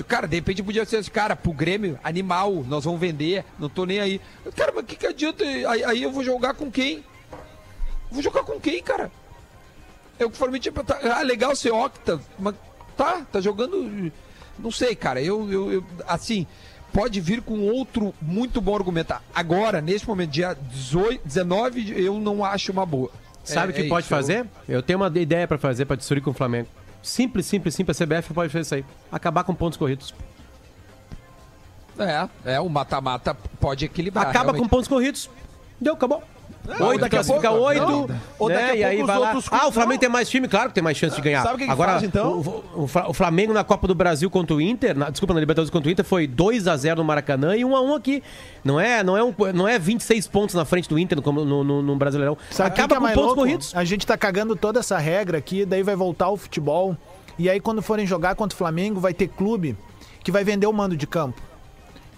cara, 0.05 0.27
de 0.27 0.37
repente 0.37 0.63
podia 0.63 0.85
ser 0.85 0.99
esse 0.99 1.11
cara, 1.11 1.35
pro 1.37 1.53
Grêmio, 1.53 1.99
animal, 2.05 2.65
nós 2.69 2.85
vamos 2.85 3.01
vender, 3.01 3.45
não 3.59 3.69
tô 3.69 3.85
nem 3.87 4.01
aí. 4.01 4.21
Cara, 4.57 4.73
mas 4.75 4.85
o 4.85 4.87
que, 4.87 4.97
que 4.97 5.07
adianta? 5.07 5.45
Aí, 5.45 5.85
aí 5.85 6.03
eu 6.03 6.13
vou 6.13 6.23
jogar 6.25 6.55
com 6.55 6.71
quem? 6.71 7.05
Vou 8.11 8.23
jogar 8.23 8.43
com 8.45 8.59
quem, 8.61 8.83
cara? 8.83 9.11
Eu 10.19 10.31
que 10.31 10.37
falei, 10.37 10.59
tipo, 10.61 10.83
tá, 10.83 10.99
ah, 11.19 11.23
legal 11.23 11.55
ser 11.55 11.73
octa, 11.73 12.21
mas 12.39 12.55
tá, 12.97 13.23
tá 13.31 13.41
jogando. 13.41 14.11
Não 14.59 14.71
sei, 14.71 14.95
cara. 14.95 15.21
Eu, 15.21 15.51
eu, 15.53 15.73
eu- 15.73 15.85
assim, 16.09 16.47
pode 16.93 17.21
vir 17.21 17.43
com 17.43 17.59
outro 17.69 18.15
muito 18.23 18.61
bom 18.61 18.75
argumento. 18.75 19.15
Agora, 19.35 19.81
neste 19.83 20.09
momento, 20.09 20.31
dia 20.31 20.55
18, 20.55 21.21
19, 21.25 22.03
eu 22.03 22.19
não 22.19 22.43
acho 22.45 22.73
uma 22.73 22.87
boa. 22.87 23.11
Sabe 23.45 23.73
o 23.73 23.77
É- 23.77 23.81
que 23.81 23.87
é 23.87 23.89
pode 23.89 24.07
isso, 24.07 24.15
eu- 24.15 24.19
fazer? 24.19 24.47
Eu 24.69 24.83
tenho 24.83 24.99
uma 24.99 25.09
ideia 25.19 25.47
pra 25.47 25.59
fazer 25.59 25.85
pra 25.85 25.97
destruir 25.97 26.23
com 26.23 26.31
o 26.31 26.35
Flamengo. 26.35 26.69
Simples, 27.07 27.47
simples, 27.47 27.73
simples. 27.73 28.03
A 28.03 28.05
CBF 28.05 28.35
pode 28.35 28.53
fazer 28.53 28.63
isso 28.63 28.75
aí. 28.75 28.85
Acabar 29.13 29.45
com 29.45 29.55
pontos 29.55 29.79
corridos. 29.79 30.13
É, 31.97 32.55
é, 32.55 32.61
o 32.61 32.69
mata-mata 32.69 33.33
pode 33.61 33.85
equilibrar. 33.85 34.27
Acaba 34.27 34.47
com 34.47 34.53
realmente. 34.55 34.71
pontos 34.71 34.89
corridos. 34.89 35.31
Deu, 35.81 35.95
acabou. 35.95 36.21
Oito, 36.69 37.01
daqui 37.01 37.17
a 37.17 37.19
classifica 37.21 37.49
pouco- 37.49 37.65
oito. 37.65 37.81
não, 37.83 38.09
ou 38.41 38.49
daqui 38.49 38.63
né? 38.63 38.71
a 38.71 38.75
E 38.77 38.85
aí 38.85 38.97
pouco 38.97 39.07
vai 39.07 39.17
os 39.17 39.23
lá. 39.23 39.29
outros 39.35 39.49
Ah, 39.53 39.69
o 39.69 39.73
Flamengo 39.73 39.93
não. 39.95 39.99
tem 40.01 40.09
mais 40.09 40.29
time, 40.29 40.49
claro 40.49 40.69
que 40.69 40.75
tem 40.75 40.83
mais 40.83 40.97
chance 40.97 41.15
de 41.15 41.23
ganhar. 41.23 41.43
Sabe 41.43 41.55
o 41.55 41.59
que 41.59 41.65
que 41.67 41.71
Agora, 41.71 41.93
faz, 41.93 42.03
então? 42.03 42.41
O, 42.75 42.83
o 42.83 42.87
Fla- 42.89 43.09
o 43.09 43.13
Flamengo 43.15 43.53
na 43.53 43.63
Copa 43.63 43.87
do 43.87 43.95
Brasil 43.95 44.29
contra 44.29 44.57
o 44.57 44.61
Inter, 44.61 44.97
na- 44.99 45.09
desculpa, 45.11 45.33
na 45.33 45.39
Libertadores 45.41 45.71
contra 45.71 45.89
o 45.89 45.93
Inter, 45.93 46.05
foi 46.05 46.27
2x0 46.27 46.97
no 46.97 47.05
Maracanã 47.05 47.57
e 47.57 47.65
1x1 47.65 47.95
aqui. 47.97 48.23
Não 48.65 48.81
é, 48.81 49.05
não, 49.05 49.17
é 49.17 49.23
um, 49.23 49.33
não 49.55 49.69
é 49.69 49.79
26 49.79 50.27
pontos 50.27 50.55
na 50.57 50.65
frente 50.65 50.89
do 50.89 50.99
Inter 50.99 51.19
no, 51.25 51.45
no, 51.45 51.63
no- 51.65 51.83
no 51.83 51.97
Brasileirão. 51.97 52.37
Sabe 52.51 52.71
o 52.71 52.73
que 52.73 52.77
que 52.81 52.83
Acaba 52.85 53.07
é 53.07 53.09
com 53.11 53.15
pontos 53.15 53.27
louco? 53.29 53.41
corridos. 53.43 53.73
A 53.77 53.85
gente 53.85 54.05
tá 54.05 54.17
cagando 54.19 54.57
toda 54.57 54.81
essa 54.81 54.99
regra 54.99 55.39
aqui, 55.39 55.65
daí 55.65 55.85
vai 55.85 55.95
voltar 55.95 56.29
o 56.31 56.37
futebol. 56.37 56.97
E 57.39 57.49
aí, 57.49 57.61
quando 57.61 57.81
forem 57.81 58.07
jogar 58.07 58.35
contra 58.35 58.55
o 58.55 58.59
Flamengo, 58.59 58.99
vai 58.99 59.15
ter 59.15 59.29
clube 59.29 59.77
que 60.25 60.33
vai 60.33 60.43
vender 60.43 60.67
o 60.67 60.73
mando 60.73 60.97
de 60.97 61.07
campo. 61.07 61.41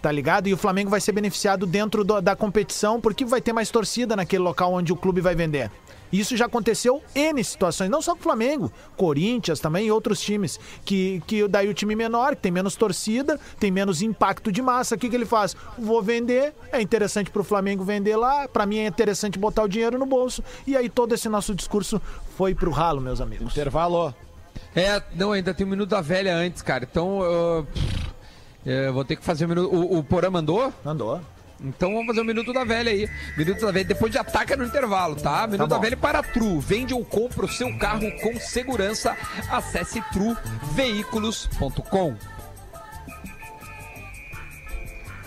Tá 0.08 0.12
ligado? 0.12 0.46
E 0.48 0.54
o 0.54 0.56
Flamengo 0.56 0.88
vai 0.88 1.02
ser 1.02 1.12
beneficiado 1.12 1.66
dentro 1.66 2.02
do- 2.02 2.18
da 2.22 2.34
competição 2.34 2.98
porque 2.98 3.26
vai 3.26 3.42
ter 3.42 3.52
mais 3.52 3.70
torcida 3.70 4.16
naquele 4.16 4.42
local 4.42 4.72
onde 4.72 4.90
o 4.90 4.96
clube 4.96 5.20
vai 5.20 5.34
vender. 5.34 5.70
Isso 6.10 6.34
já 6.34 6.46
aconteceu 6.46 7.02
N 7.14 7.44
situações, 7.44 7.90
não 7.90 8.00
só 8.00 8.14
com 8.14 8.20
o 8.20 8.22
Flamengo, 8.22 8.72
Corinthians 8.96 9.60
também 9.60 9.88
e 9.88 9.90
outros 9.92 10.18
times, 10.18 10.58
que, 10.82 11.22
que 11.26 11.46
daí 11.46 11.68
o 11.68 11.74
time 11.74 11.94
menor, 11.94 12.34
que 12.34 12.40
tem 12.40 12.50
menos 12.50 12.74
torcida, 12.74 13.38
tem 13.60 13.70
menos 13.70 14.00
impacto 14.00 14.50
de 14.50 14.62
massa, 14.62 14.94
o 14.94 14.98
que, 14.98 15.10
que 15.10 15.14
ele 15.14 15.26
faz? 15.26 15.54
Vou 15.76 16.02
vender, 16.02 16.54
é 16.72 16.80
interessante 16.80 17.30
pro 17.30 17.44
Flamengo 17.44 17.84
vender 17.84 18.16
lá, 18.16 18.48
pra 18.48 18.64
mim 18.64 18.78
é 18.78 18.86
interessante 18.86 19.38
botar 19.38 19.64
o 19.64 19.68
dinheiro 19.68 19.98
no 19.98 20.06
bolso, 20.06 20.42
e 20.66 20.74
aí 20.74 20.88
todo 20.88 21.14
esse 21.14 21.28
nosso 21.28 21.54
discurso 21.54 22.00
foi 22.34 22.54
pro 22.54 22.70
ralo, 22.70 22.98
meus 23.02 23.20
amigos. 23.20 23.52
Intervalo. 23.52 24.14
É, 24.74 25.02
não, 25.14 25.32
ainda 25.32 25.52
tem 25.52 25.66
o 25.66 25.68
minuto 25.68 25.90
da 25.90 26.00
velha 26.00 26.34
antes, 26.34 26.62
cara. 26.62 26.88
Então, 26.90 27.20
eu, 27.22 27.66
eu 28.68 28.92
vou 28.92 29.04
ter 29.04 29.16
que 29.16 29.24
fazer 29.24 29.46
o 29.46 29.48
minuto. 29.48 29.74
O, 29.74 29.98
o 29.98 30.04
Porã 30.04 30.30
mandou? 30.30 30.72
Andou. 30.84 31.20
Então 31.60 31.92
vamos 31.92 32.06
fazer 32.06 32.20
o 32.20 32.24
minuto 32.24 32.52
da 32.52 32.64
velha 32.64 32.92
aí. 32.92 33.08
Minuto 33.36 33.60
da 33.60 33.72
velha, 33.72 33.84
depois 33.84 34.12
de 34.12 34.18
ataca 34.18 34.56
no 34.56 34.64
intervalo, 34.64 35.16
tá? 35.16 35.46
Minuto 35.46 35.68
da 35.68 35.78
velha 35.78 35.96
para 35.96 36.22
Tru. 36.22 36.60
Vende 36.60 36.94
ou 36.94 37.04
compra 37.04 37.46
o 37.46 37.48
seu 37.48 37.76
carro 37.78 38.10
com 38.22 38.38
segurança. 38.38 39.16
Acesse 39.50 40.00
truveículos.com. 40.12 42.14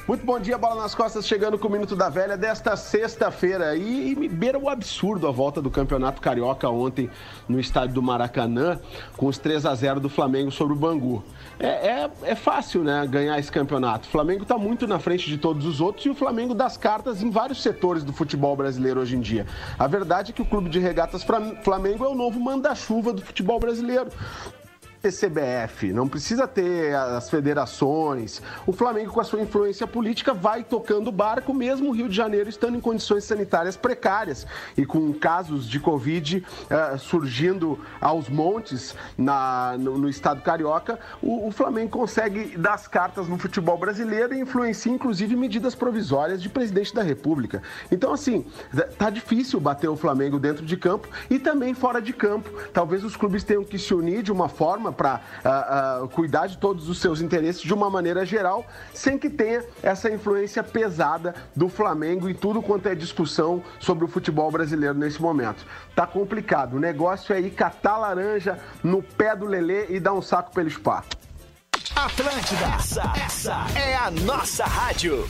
Muito 0.07 0.25
bom 0.25 0.39
dia, 0.39 0.57
Bola 0.57 0.81
nas 0.81 0.95
Costas, 0.95 1.27
chegando 1.27 1.57
com 1.57 1.67
o 1.67 1.71
Minuto 1.71 1.95
da 1.95 2.09
Velha 2.09 2.35
desta 2.35 2.75
sexta-feira. 2.75 3.75
E, 3.75 4.11
e 4.11 4.15
me 4.15 4.27
beira 4.27 4.57
o 4.57 4.67
absurdo 4.67 5.27
a 5.27 5.31
volta 5.31 5.61
do 5.61 5.69
Campeonato 5.69 6.19
Carioca 6.19 6.67
ontem 6.69 7.09
no 7.47 7.59
estádio 7.59 7.95
do 7.95 8.01
Maracanã, 8.01 8.79
com 9.15 9.27
os 9.27 9.37
3 9.37 9.65
a 9.65 9.75
0 9.75 9.99
do 9.99 10.09
Flamengo 10.09 10.51
sobre 10.51 10.73
o 10.73 10.75
Bangu. 10.75 11.23
É, 11.63 11.67
é, 11.67 12.09
é 12.23 12.35
fácil, 12.35 12.83
né, 12.83 13.05
ganhar 13.07 13.37
esse 13.37 13.51
campeonato. 13.51 14.07
O 14.07 14.11
Flamengo 14.11 14.41
está 14.41 14.57
muito 14.57 14.87
na 14.87 14.97
frente 14.97 15.29
de 15.29 15.37
todos 15.37 15.63
os 15.63 15.79
outros 15.79 16.03
e 16.07 16.09
o 16.09 16.15
Flamengo 16.15 16.55
das 16.55 16.75
cartas 16.75 17.21
em 17.21 17.29
vários 17.29 17.61
setores 17.61 18.03
do 18.03 18.11
futebol 18.11 18.55
brasileiro 18.55 18.99
hoje 18.99 19.15
em 19.15 19.19
dia. 19.19 19.45
A 19.77 19.85
verdade 19.85 20.31
é 20.31 20.33
que 20.33 20.41
o 20.41 20.45
Clube 20.45 20.71
de 20.71 20.79
Regatas 20.79 21.23
Flam- 21.23 21.55
Flamengo 21.63 22.03
é 22.03 22.07
o 22.07 22.15
novo 22.15 22.39
manda-chuva 22.39 23.13
do 23.13 23.21
futebol 23.21 23.59
brasileiro 23.59 24.09
ter 25.01 25.11
CBF, 25.11 25.91
não 25.91 26.07
precisa 26.07 26.47
ter 26.47 26.95
as 26.95 27.29
federações. 27.29 28.41
O 28.67 28.71
Flamengo, 28.71 29.11
com 29.11 29.19
a 29.19 29.23
sua 29.23 29.41
influência 29.41 29.87
política, 29.87 30.33
vai 30.33 30.63
tocando 30.63 31.07
o 31.07 31.11
barco, 31.11 31.53
mesmo 31.53 31.89
o 31.89 31.91
Rio 31.91 32.07
de 32.07 32.15
Janeiro 32.15 32.49
estando 32.49 32.77
em 32.77 32.81
condições 32.81 33.23
sanitárias 33.23 33.75
precárias 33.75 34.45
e 34.77 34.85
com 34.85 35.11
casos 35.13 35.67
de 35.67 35.79
Covid 35.79 36.45
eh, 36.69 36.97
surgindo 36.97 37.79
aos 37.99 38.29
montes 38.29 38.95
na, 39.17 39.75
no, 39.79 39.97
no 39.97 40.07
estado 40.07 40.41
carioca. 40.41 40.99
O, 41.21 41.47
o 41.47 41.51
Flamengo 41.51 41.89
consegue 41.89 42.55
dar 42.57 42.75
as 42.75 42.87
cartas 42.87 43.27
no 43.27 43.39
futebol 43.39 43.77
brasileiro 43.77 44.35
e 44.35 44.39
influencia, 44.39 44.91
inclusive, 44.91 45.35
medidas 45.35 45.73
provisórias 45.73 46.41
de 46.41 46.49
presidente 46.49 46.93
da 46.93 47.01
República. 47.01 47.63
Então, 47.91 48.13
assim, 48.13 48.45
tá 48.99 49.09
difícil 49.09 49.59
bater 49.59 49.87
o 49.87 49.95
Flamengo 49.95 50.37
dentro 50.37 50.63
de 50.63 50.77
campo 50.77 51.07
e 51.29 51.39
também 51.39 51.73
fora 51.73 51.99
de 51.99 52.13
campo. 52.13 52.51
Talvez 52.71 53.03
os 53.03 53.15
clubes 53.15 53.43
tenham 53.43 53.63
que 53.63 53.79
se 53.79 53.93
unir 53.93 54.21
de 54.21 54.31
uma 54.31 54.47
forma 54.47 54.90
para 54.91 55.21
cuidar 56.11 56.47
de 56.47 56.57
todos 56.57 56.89
os 56.89 56.99
seus 56.99 57.21
interesses 57.21 57.61
de 57.61 57.73
uma 57.73 57.89
maneira 57.89 58.25
geral, 58.25 58.65
sem 58.93 59.17
que 59.17 59.29
tenha 59.29 59.63
essa 59.81 60.09
influência 60.09 60.63
pesada 60.63 61.33
do 61.55 61.69
Flamengo 61.69 62.29
em 62.29 62.33
tudo 62.33 62.61
quanto 62.61 62.87
é 62.87 62.95
discussão 62.95 63.63
sobre 63.79 64.05
o 64.05 64.07
futebol 64.07 64.49
brasileiro 64.51 64.95
nesse 64.95 65.21
momento. 65.21 65.65
Tá 65.95 66.05
complicado. 66.05 66.75
O 66.75 66.79
negócio 66.79 67.33
é 67.33 67.39
ir 67.39 67.51
catar 67.51 67.97
laranja 67.97 68.59
no 68.83 69.01
pé 69.01 69.35
do 69.35 69.45
Lelê 69.45 69.87
e 69.89 69.99
dar 69.99 70.13
um 70.13 70.21
saco 70.21 70.51
pelo 70.53 70.69
spa. 70.69 71.03
Atlântida, 71.95 72.65
essa, 72.75 73.13
essa 73.25 73.65
é 73.75 73.95
a 73.95 74.09
nossa 74.11 74.65
rádio. 74.65 75.25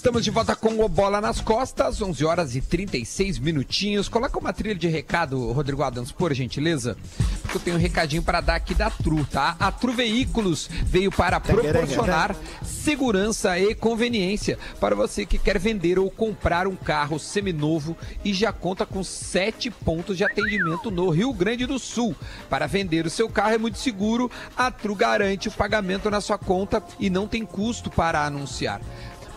Estamos 0.00 0.24
de 0.24 0.30
volta 0.30 0.56
com 0.56 0.82
o 0.82 0.88
Bola 0.88 1.20
nas 1.20 1.42
Costas, 1.42 2.00
11 2.00 2.24
horas 2.24 2.56
e 2.56 2.62
36 2.62 3.38
minutinhos. 3.38 4.08
Coloca 4.08 4.38
uma 4.38 4.50
trilha 4.50 4.74
de 4.74 4.88
recado, 4.88 5.52
Rodrigo 5.52 5.82
Adams, 5.82 6.10
por 6.10 6.32
gentileza. 6.32 6.96
Porque 7.42 7.58
eu 7.58 7.60
tenho 7.60 7.76
um 7.76 7.78
recadinho 7.78 8.22
para 8.22 8.40
dar 8.40 8.54
aqui 8.54 8.74
da 8.74 8.88
Tru, 8.88 9.26
tá? 9.26 9.56
A 9.60 9.70
Tru 9.70 9.92
Veículos 9.92 10.70
veio 10.86 11.12
para 11.12 11.38
proporcionar 11.38 12.34
segurança 12.64 13.58
e 13.58 13.74
conveniência 13.74 14.58
para 14.80 14.94
você 14.94 15.26
que 15.26 15.36
quer 15.36 15.58
vender 15.58 15.98
ou 15.98 16.10
comprar 16.10 16.66
um 16.66 16.76
carro 16.76 17.18
seminovo 17.18 17.94
e 18.24 18.32
já 18.32 18.54
conta 18.54 18.86
com 18.86 19.04
sete 19.04 19.70
pontos 19.70 20.16
de 20.16 20.24
atendimento 20.24 20.90
no 20.90 21.10
Rio 21.10 21.30
Grande 21.34 21.66
do 21.66 21.78
Sul. 21.78 22.16
Para 22.48 22.66
vender 22.66 23.04
o 23.04 23.10
seu 23.10 23.28
carro 23.28 23.52
é 23.52 23.58
muito 23.58 23.76
seguro, 23.76 24.30
a 24.56 24.70
Tru 24.70 24.94
garante 24.94 25.48
o 25.48 25.52
pagamento 25.52 26.10
na 26.10 26.22
sua 26.22 26.38
conta 26.38 26.82
e 26.98 27.10
não 27.10 27.28
tem 27.28 27.44
custo 27.44 27.90
para 27.90 28.24
anunciar. 28.24 28.80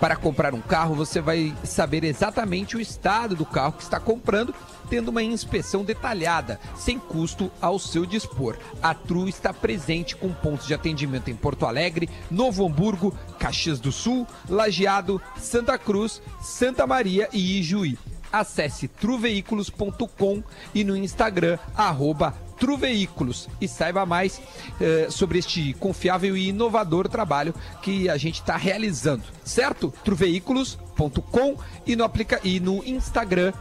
Para 0.04 0.18
comprar 0.18 0.54
um 0.54 0.60
carro, 0.60 0.96
você 0.96 1.22
vai 1.22 1.56
saber 1.64 2.04
exatamente 2.04 2.76
o 2.76 2.82
estado 2.82 3.38
do 3.38 3.46
carro 3.46 3.72
que 3.72 3.84
está 3.84 4.02
comprando, 4.02 4.54
tendo 4.90 5.08
uma 5.08 5.24
inspeção 5.24 5.82
detalhada, 5.82 6.60
sem 6.76 7.00
custo 7.00 7.50
ao 7.62 7.80
seu 7.80 8.06
dispor. 8.06 8.58
A 8.82 8.94
Tru 8.94 9.30
está 9.30 9.54
presente 9.54 10.14
com 10.14 10.34
pontos 10.34 10.68
de 10.68 10.74
atendimento 10.74 11.30
em 11.30 11.36
Porto 11.38 11.66
Alegre, 11.66 12.10
Novo 12.30 12.68
Hamburgo, 12.68 13.18
Caxias 13.40 13.80
do 13.80 13.94
Sul, 13.94 14.28
Lajeado, 14.50 15.22
Santa 15.38 15.78
Cruz, 15.78 16.22
Santa 16.42 16.86
Maria 16.86 17.30
e 17.32 17.62
Ijuí. 17.62 17.98
Acesse 18.30 18.90
truveículos.com 18.90 20.44
e 20.76 20.84
no 20.84 20.98
Instagram, 20.98 21.58
arroba 21.74 22.36
Truveículos 22.64 23.50
e 23.60 23.68
saiba 23.68 24.06
mais 24.06 24.42
eh, 24.80 25.08
sobre 25.10 25.38
este 25.38 25.74
confiável 25.74 26.38
e 26.38 26.48
inovador 26.48 27.10
trabalho 27.10 27.54
que 27.82 28.10
a 28.10 28.16
gente 28.16 28.36
está 28.36 28.56
realizando, 28.56 29.24
certo? 29.44 29.94
Truveículos.com 30.06 31.58
e 31.86 31.94
no, 31.98 32.06
aplica 32.06 32.40
e 32.42 32.62
no 32.62 32.82
Instagram, 32.86 33.52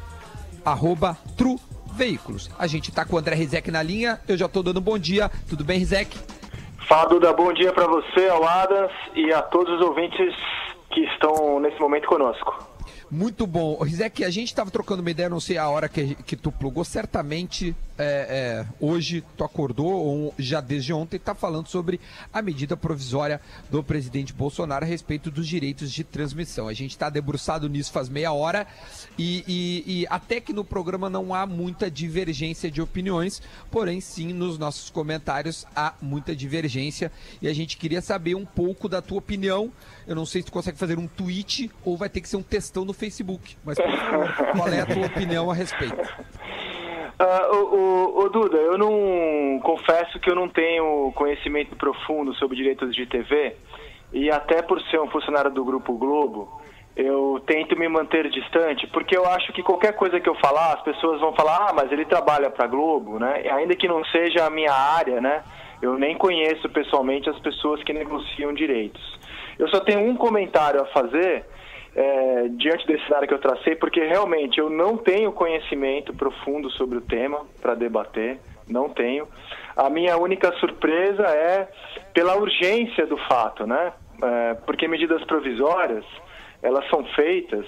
arroba 0.64 1.18
Truveículos. 1.36 2.48
A 2.56 2.68
gente 2.68 2.90
está 2.90 3.04
com 3.04 3.16
o 3.16 3.18
André 3.18 3.34
Rizek 3.34 3.72
na 3.72 3.82
linha, 3.82 4.20
eu 4.28 4.36
já 4.36 4.46
estou 4.46 4.62
dando 4.62 4.80
bom 4.80 4.96
dia. 4.96 5.28
Tudo 5.48 5.64
bem, 5.64 5.80
Rizek? 5.80 6.16
Fala, 6.88 7.08
Duda, 7.08 7.32
bom 7.32 7.52
dia 7.52 7.72
para 7.72 7.88
você, 7.88 8.28
ao 8.28 8.46
Adams 8.46 8.92
e 9.16 9.32
a 9.32 9.42
todos 9.42 9.80
os 9.80 9.80
ouvintes 9.84 10.32
que 10.92 11.00
estão 11.00 11.58
nesse 11.58 11.80
momento 11.80 12.06
conosco. 12.06 12.70
Muito 13.14 13.46
bom. 13.46 13.76
Rizek, 13.76 14.24
a 14.24 14.30
gente 14.30 14.48
estava 14.48 14.70
trocando 14.70 15.02
uma 15.02 15.10
ideia, 15.10 15.28
não 15.28 15.38
sei 15.38 15.58
a 15.58 15.68
hora 15.68 15.86
que, 15.86 16.14
que 16.14 16.34
tu 16.34 16.50
plugou, 16.50 16.82
certamente 16.82 17.76
é, 17.98 18.64
é, 18.64 18.66
hoje 18.80 19.22
tu 19.36 19.44
acordou, 19.44 19.92
ou 19.92 20.34
já 20.38 20.62
desde 20.62 20.94
ontem, 20.94 21.16
está 21.16 21.34
falando 21.34 21.68
sobre 21.68 22.00
a 22.32 22.40
medida 22.40 22.74
provisória 22.74 23.38
do 23.70 23.84
presidente 23.84 24.32
Bolsonaro 24.32 24.84
a 24.84 24.88
respeito 24.88 25.30
dos 25.30 25.46
direitos 25.46 25.92
de 25.92 26.02
transmissão. 26.02 26.68
A 26.68 26.72
gente 26.72 26.92
está 26.92 27.10
debruçado 27.10 27.68
nisso 27.68 27.92
faz 27.92 28.08
meia 28.08 28.32
hora 28.32 28.66
e, 29.18 29.44
e, 29.46 30.00
e 30.00 30.06
até 30.08 30.40
que 30.40 30.54
no 30.54 30.64
programa 30.64 31.10
não 31.10 31.34
há 31.34 31.46
muita 31.46 31.90
divergência 31.90 32.70
de 32.70 32.80
opiniões, 32.80 33.42
porém 33.70 34.00
sim 34.00 34.32
nos 34.32 34.58
nossos 34.58 34.88
comentários 34.88 35.66
há 35.76 35.94
muita 36.00 36.34
divergência 36.34 37.12
e 37.42 37.46
a 37.46 37.52
gente 37.52 37.76
queria 37.76 38.00
saber 38.00 38.34
um 38.34 38.46
pouco 38.46 38.88
da 38.88 39.02
tua 39.02 39.18
opinião. 39.18 39.70
Eu 40.06 40.16
não 40.16 40.26
sei 40.26 40.40
se 40.40 40.46
tu 40.46 40.52
consegue 40.52 40.78
fazer 40.78 40.98
um 40.98 41.06
tweet 41.06 41.70
ou 41.84 41.96
vai 41.96 42.08
ter 42.08 42.20
que 42.20 42.28
ser 42.28 42.36
um 42.36 42.42
textão 42.42 42.84
no 42.84 42.92
Facebook, 43.06 43.56
mas 43.64 43.76
por 43.78 44.52
qual 44.56 44.68
é 44.68 44.80
a 44.80 44.86
tua 44.86 45.06
opinião 45.06 45.50
a 45.50 45.54
respeito? 45.54 45.96
Ah, 47.18 47.48
o, 47.52 47.56
o- 47.76 48.24
o 48.24 48.28
Duda, 48.30 48.56
eu 48.56 48.76
não 48.76 49.60
confesso 49.62 50.18
que 50.18 50.28
eu 50.28 50.34
não 50.34 50.48
tenho 50.48 51.12
conhecimento 51.14 51.76
profundo 51.76 52.34
sobre 52.34 52.56
direitos 52.56 52.92
de 52.96 53.06
TV 53.06 53.54
e 54.12 54.28
até 54.28 54.60
por 54.60 54.80
ser 54.90 54.98
um 55.00 55.08
funcionário 55.08 55.50
do 55.50 55.64
Grupo 55.64 55.92
Globo, 55.96 56.60
eu 56.96 57.40
tento 57.46 57.78
me 57.78 57.86
manter 57.88 58.28
distante, 58.28 58.88
porque 58.88 59.16
eu 59.16 59.24
acho 59.26 59.52
que 59.52 59.62
qualquer 59.62 59.92
coisa 59.94 60.18
que 60.18 60.28
eu 60.28 60.34
falar, 60.36 60.72
as 60.72 60.82
pessoas 60.82 61.20
vão 61.20 61.32
falar, 61.34 61.68
ah, 61.68 61.72
mas 61.72 61.92
ele 61.92 62.04
trabalha 62.06 62.50
para 62.50 62.66
Globo, 62.66 63.20
né? 63.20 63.44
Ainda 63.52 63.76
que 63.76 63.86
não 63.86 64.04
seja 64.06 64.44
a 64.46 64.50
minha 64.50 64.72
área, 64.72 65.20
né? 65.20 65.44
Eu 65.80 65.96
nem 65.96 66.16
conheço 66.18 66.68
pessoalmente 66.70 67.30
as 67.30 67.38
pessoas 67.38 67.84
que 67.84 67.92
negociam 67.92 68.52
direitos. 68.52 69.00
Eu 69.60 69.68
só 69.68 69.78
tenho 69.80 70.00
um 70.00 70.16
comentário 70.16 70.80
a 70.80 70.86
fazer 70.86 71.44
é, 71.94 72.48
diante 72.48 72.86
desse 72.86 73.04
cenário 73.04 73.28
que 73.28 73.34
eu 73.34 73.40
tracei, 73.40 73.76
porque 73.76 74.02
realmente 74.04 74.58
eu 74.58 74.70
não 74.70 74.96
tenho 74.96 75.32
conhecimento 75.32 76.12
profundo 76.14 76.70
sobre 76.70 76.98
o 76.98 77.02
tema 77.02 77.46
para 77.60 77.74
debater, 77.74 78.38
não 78.68 78.88
tenho. 78.88 79.28
A 79.76 79.90
minha 79.90 80.16
única 80.16 80.52
surpresa 80.58 81.24
é 81.24 81.68
pela 82.14 82.36
urgência 82.36 83.06
do 83.06 83.16
fato, 83.16 83.66
né? 83.66 83.92
É, 84.22 84.54
porque 84.66 84.86
medidas 84.86 85.24
provisórias 85.24 86.04
elas 86.62 86.88
são 86.88 87.04
feitas 87.16 87.66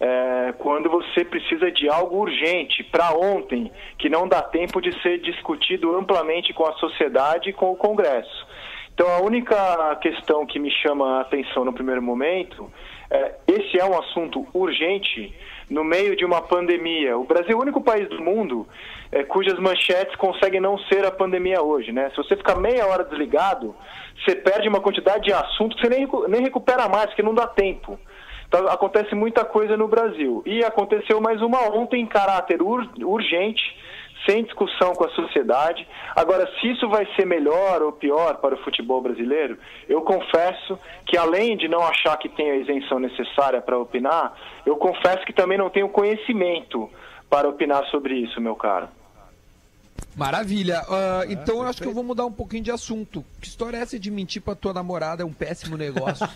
é, 0.00 0.54
quando 0.58 0.88
você 0.88 1.24
precisa 1.24 1.72
de 1.72 1.88
algo 1.88 2.18
urgente 2.18 2.84
para 2.84 3.12
ontem, 3.12 3.72
que 3.98 4.08
não 4.08 4.28
dá 4.28 4.42
tempo 4.42 4.80
de 4.80 4.92
ser 5.02 5.18
discutido 5.18 5.96
amplamente 5.96 6.52
com 6.52 6.66
a 6.66 6.72
sociedade 6.74 7.50
e 7.50 7.52
com 7.52 7.72
o 7.72 7.76
Congresso. 7.76 8.46
Então, 8.98 9.14
a 9.14 9.20
única 9.20 9.94
questão 10.02 10.44
que 10.44 10.58
me 10.58 10.72
chama 10.72 11.18
a 11.18 11.20
atenção 11.20 11.64
no 11.64 11.72
primeiro 11.72 12.02
momento 12.02 12.68
é: 13.08 13.36
esse 13.46 13.78
é 13.78 13.84
um 13.84 13.96
assunto 13.96 14.44
urgente, 14.52 15.32
no 15.70 15.84
meio 15.84 16.16
de 16.16 16.24
uma 16.24 16.42
pandemia. 16.42 17.16
O 17.16 17.22
Brasil 17.22 17.52
é 17.52 17.54
o 17.54 17.60
único 17.60 17.80
país 17.80 18.08
do 18.08 18.20
mundo 18.20 18.66
é, 19.12 19.22
cujas 19.22 19.56
manchetes 19.60 20.16
conseguem 20.16 20.60
não 20.60 20.76
ser 20.78 21.04
a 21.06 21.12
pandemia 21.12 21.62
hoje, 21.62 21.92
né? 21.92 22.10
Se 22.10 22.16
você 22.16 22.36
ficar 22.36 22.56
meia 22.56 22.88
hora 22.88 23.04
desligado, 23.04 23.72
você 24.18 24.34
perde 24.34 24.68
uma 24.68 24.80
quantidade 24.80 25.26
de 25.26 25.32
assuntos 25.32 25.80
que 25.80 25.86
você 25.86 25.94
nem, 25.94 26.08
nem 26.26 26.42
recupera 26.42 26.88
mais, 26.88 27.06
porque 27.06 27.22
não 27.22 27.34
dá 27.34 27.46
tempo. 27.46 27.96
Então 28.48 28.66
acontece 28.66 29.14
muita 29.14 29.44
coisa 29.44 29.76
no 29.76 29.86
Brasil. 29.86 30.42
E 30.44 30.64
aconteceu 30.64 31.20
mais 31.20 31.40
uma 31.40 31.60
ontem 31.72 32.00
em 32.00 32.06
caráter 32.06 32.60
ur- 32.60 32.90
urgente, 33.04 33.62
sem 34.26 34.44
discussão 34.44 34.92
com 34.94 35.04
a 35.04 35.10
sociedade. 35.10 35.86
Agora, 36.14 36.48
se 36.58 36.70
isso 36.70 36.88
vai 36.88 37.06
ser 37.16 37.26
melhor 37.26 37.82
ou 37.82 37.92
pior 37.92 38.36
para 38.36 38.54
o 38.54 38.58
futebol 38.58 39.00
brasileiro, 39.00 39.58
eu 39.88 40.02
confesso 40.02 40.78
que 41.06 41.16
além 41.16 41.56
de 41.56 41.68
não 41.68 41.82
achar 41.82 42.16
que 42.16 42.28
tem 42.28 42.50
a 42.50 42.56
isenção 42.56 42.98
necessária 42.98 43.60
para 43.60 43.78
opinar, 43.78 44.34
eu 44.66 44.76
confesso 44.76 45.24
que 45.24 45.32
também 45.32 45.58
não 45.58 45.70
tenho 45.70 45.88
conhecimento 45.88 46.90
para 47.30 47.48
opinar 47.48 47.84
sobre 47.86 48.14
isso, 48.14 48.40
meu 48.40 48.56
caro. 48.56 48.88
Maravilha. 50.16 50.82
Ah, 50.88 51.22
então 51.28 51.56
eu 51.58 51.62
acho 51.62 51.80
que 51.80 51.86
eu 51.86 51.92
vou 51.94 52.02
mudar 52.02 52.26
um 52.26 52.32
pouquinho 52.32 52.62
de 52.64 52.70
assunto. 52.72 53.24
Que 53.40 53.46
história 53.46 53.76
é 53.76 53.80
essa 53.80 53.98
de 53.98 54.10
mentir 54.10 54.42
pra 54.42 54.54
tua 54.56 54.72
namorada? 54.74 55.22
É 55.22 55.26
um 55.26 55.32
péssimo 55.32 55.76
negócio. 55.76 56.26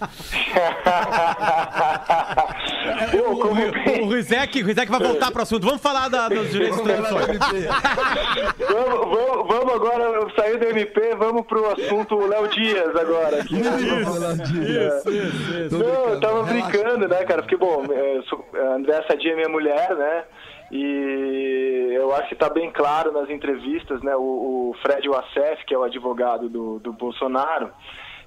Pô, 3.10 3.36
como 3.38 3.54
bem- 3.72 4.02
O 4.02 4.08
Rizek, 4.08 4.62
o 4.62 4.66
Rizek 4.66 4.90
vai 4.90 5.00
voltar 5.00 5.30
pro 5.30 5.42
assunto. 5.42 5.66
Vamos 5.66 5.80
falar 5.82 6.08
da- 6.08 6.28
dos 6.28 6.50
direitos 6.50 6.78
de 6.78 6.84
transmissões. 6.84 7.38
vamos, 8.58 9.16
vamos- 9.18 9.48
vamos 9.48 9.74
agora 9.74 10.32
sair 10.36 10.58
do 10.58 10.66
MP, 10.66 11.14
vamos 11.16 11.46
pro 11.46 11.66
assunto 11.72 12.16
Léo 12.26 12.48
Dias 12.48 12.94
agora. 12.96 13.40
aqui. 13.42 13.54
Não, 15.70 16.10
eu 16.10 16.20
tava 16.20 16.42
brincando, 16.44 17.08
né, 17.08 17.24
cara? 17.24 17.42
Porque, 17.42 17.56
bom, 17.56 17.82
a 18.54 18.74
Andréa 18.76 19.04
Sadia 19.08 19.32
é 19.32 19.36
minha 19.36 19.48
mulher, 19.48 19.94
né? 19.96 20.24
E 20.72 21.92
eu 21.92 22.14
acho 22.14 22.30
que 22.30 22.34
tá 22.34 22.48
bem 22.48 22.70
claro 22.72 23.12
nas 23.12 23.28
entrevistas, 23.28 24.02
né? 24.02 24.16
O, 24.16 24.70
o 24.70 24.76
Fred 24.80 25.06
Wassef, 25.06 25.66
que 25.66 25.74
é 25.74 25.78
o 25.78 25.82
advogado 25.82 26.48
do, 26.48 26.78
do 26.78 26.94
Bolsonaro, 26.94 27.70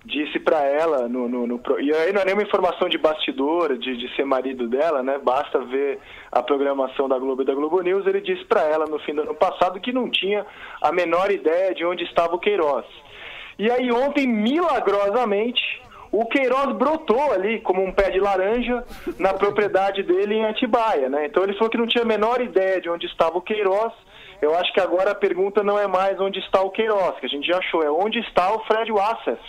disse 0.05 0.39
pra 0.39 0.63
ela 0.63 1.09
no, 1.09 1.27
no, 1.27 1.47
no 1.47 1.59
e 1.79 1.91
aí 1.91 2.13
não 2.13 2.21
é 2.21 2.25
nenhuma 2.25 2.43
informação 2.43 2.87
de 2.87 2.97
bastidor 2.97 3.75
de, 3.75 3.97
de 3.97 4.15
ser 4.15 4.23
marido 4.23 4.67
dela 4.67 5.01
né 5.01 5.17
basta 5.17 5.59
ver 5.65 5.99
a 6.31 6.43
programação 6.43 7.09
da 7.09 7.17
Globo 7.17 7.41
e 7.41 7.45
da 7.45 7.55
Globo 7.55 7.81
News 7.81 8.05
ele 8.05 8.21
disse 8.21 8.45
pra 8.45 8.61
ela 8.61 8.85
no 8.85 8.99
fim 8.99 9.15
do 9.15 9.23
ano 9.23 9.33
passado 9.33 9.79
que 9.79 9.91
não 9.91 10.07
tinha 10.07 10.45
a 10.79 10.91
menor 10.91 11.31
ideia 11.31 11.73
de 11.73 11.83
onde 11.83 12.03
estava 12.03 12.35
o 12.35 12.39
Queiroz 12.39 12.85
e 13.57 13.71
aí 13.71 13.91
ontem 13.91 14.27
milagrosamente 14.27 15.81
o 16.19 16.25
Queiroz 16.25 16.73
brotou 16.77 17.33
ali 17.33 17.59
como 17.59 17.83
um 17.83 17.91
pé 17.91 18.09
de 18.09 18.19
laranja 18.19 18.85
na 19.19 19.33
propriedade 19.33 20.01
dele 20.01 20.35
em 20.35 20.45
Atibaia, 20.45 21.09
né? 21.09 21.25
Então 21.25 21.43
ele 21.43 21.53
falou 21.53 21.69
que 21.69 21.77
não 21.77 21.87
tinha 21.87 22.03
a 22.03 22.07
menor 22.07 22.41
ideia 22.41 22.79
de 22.79 22.89
onde 22.89 23.05
estava 23.05 23.37
o 23.37 23.41
Queiroz. 23.41 23.91
Eu 24.41 24.55
acho 24.55 24.71
que 24.73 24.79
agora 24.79 25.11
a 25.11 25.15
pergunta 25.15 25.61
não 25.61 25.77
é 25.77 25.87
mais 25.87 26.19
onde 26.19 26.39
está 26.39 26.61
o 26.61 26.69
Queiroz, 26.69 27.19
que 27.19 27.25
a 27.25 27.29
gente 27.29 27.45
já 27.45 27.57
achou, 27.57 27.83
é 27.83 27.91
onde 27.91 28.19
está 28.19 28.53
o 28.53 28.63
Fred 28.65 28.91
Wassef 28.91 29.41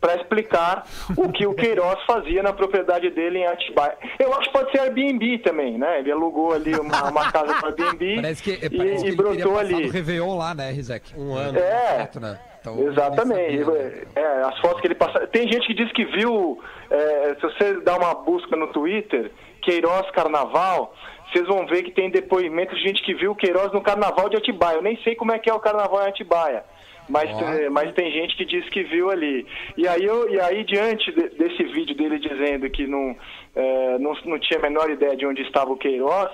para 0.00 0.16
explicar 0.16 0.84
o 1.16 1.30
que 1.30 1.46
o 1.46 1.54
Queiroz 1.54 1.98
fazia 2.06 2.42
na 2.42 2.52
propriedade 2.52 3.08
dele 3.10 3.38
em 3.38 3.46
Atibaia. 3.46 3.96
Eu 4.18 4.34
acho 4.34 4.48
que 4.48 4.52
pode 4.52 4.70
ser 4.72 4.80
Airbnb 4.80 5.38
também, 5.38 5.78
né? 5.78 6.00
Ele 6.00 6.10
alugou 6.10 6.52
ali 6.52 6.74
uma, 6.74 7.08
uma 7.08 7.32
casa 7.32 7.54
para 7.54 7.68
Airbnb 7.68 8.16
Parece 8.16 8.42
que, 8.42 8.50
e, 8.50 8.58
parece 8.58 8.70
que 8.70 8.82
e 8.82 9.12
ele 9.12 9.16
teria 9.16 9.16
brotou 9.16 9.58
ali. 9.58 9.88
Réveillon 9.88 10.36
lá, 10.36 10.54
né, 10.54 10.72
Rizek? 10.72 11.14
Um 11.16 11.34
ano. 11.34 11.58
É. 11.58 11.96
Certo, 11.96 12.20
né? 12.20 12.38
Então, 12.62 12.78
Exatamente. 12.88 13.64
né? 13.64 14.02
É, 14.14 14.26
as 14.44 14.58
fotos 14.60 14.80
que 14.80 14.86
ele 14.86 14.94
passa. 14.94 15.26
Tem 15.26 15.50
gente 15.50 15.66
que 15.66 15.74
diz 15.74 15.90
que 15.92 16.04
viu. 16.06 16.58
é, 16.90 17.34
se 17.34 17.42
você 17.42 17.80
dá 17.80 17.96
uma 17.96 18.14
busca 18.14 18.56
no 18.56 18.68
Twitter, 18.68 19.30
Queiroz 19.62 20.08
Carnaval, 20.12 20.94
vocês 21.32 21.46
vão 21.46 21.66
ver 21.66 21.82
que 21.82 21.90
tem 21.90 22.08
depoimento 22.10 22.74
de 22.74 22.82
gente 22.82 23.02
que 23.02 23.14
viu 23.14 23.32
o 23.32 23.36
Queiroz 23.36 23.72
no 23.72 23.80
Carnaval 23.82 24.28
de 24.28 24.36
Atibaia. 24.36 24.76
Eu 24.76 24.82
nem 24.82 24.96
sei 25.02 25.14
como 25.16 25.32
é 25.32 25.38
que 25.38 25.50
é 25.50 25.54
o 25.54 25.58
Carnaval 25.60 26.04
em 26.04 26.08
Atibaia. 26.08 26.64
Mas, 27.08 27.28
é, 27.58 27.68
mas 27.68 27.92
tem 27.94 28.12
gente 28.12 28.36
que 28.36 28.44
diz 28.44 28.66
que 28.68 28.84
viu 28.84 29.10
ali. 29.10 29.44
E 29.76 29.88
aí, 29.88 30.04
eu, 30.04 30.30
e 30.30 30.40
aí 30.40 30.62
diante 30.62 31.10
de- 31.10 31.30
desse 31.30 31.64
vídeo 31.64 31.96
dele 31.96 32.18
dizendo 32.20 32.70
que 32.70 32.86
não, 32.86 33.16
é, 33.56 33.98
não, 33.98 34.14
não 34.24 34.38
tinha 34.38 34.60
a 34.60 34.62
menor 34.62 34.88
ideia 34.88 35.16
de 35.16 35.26
onde 35.26 35.42
estava 35.42 35.72
o 35.72 35.76
Queiroz, 35.76 36.30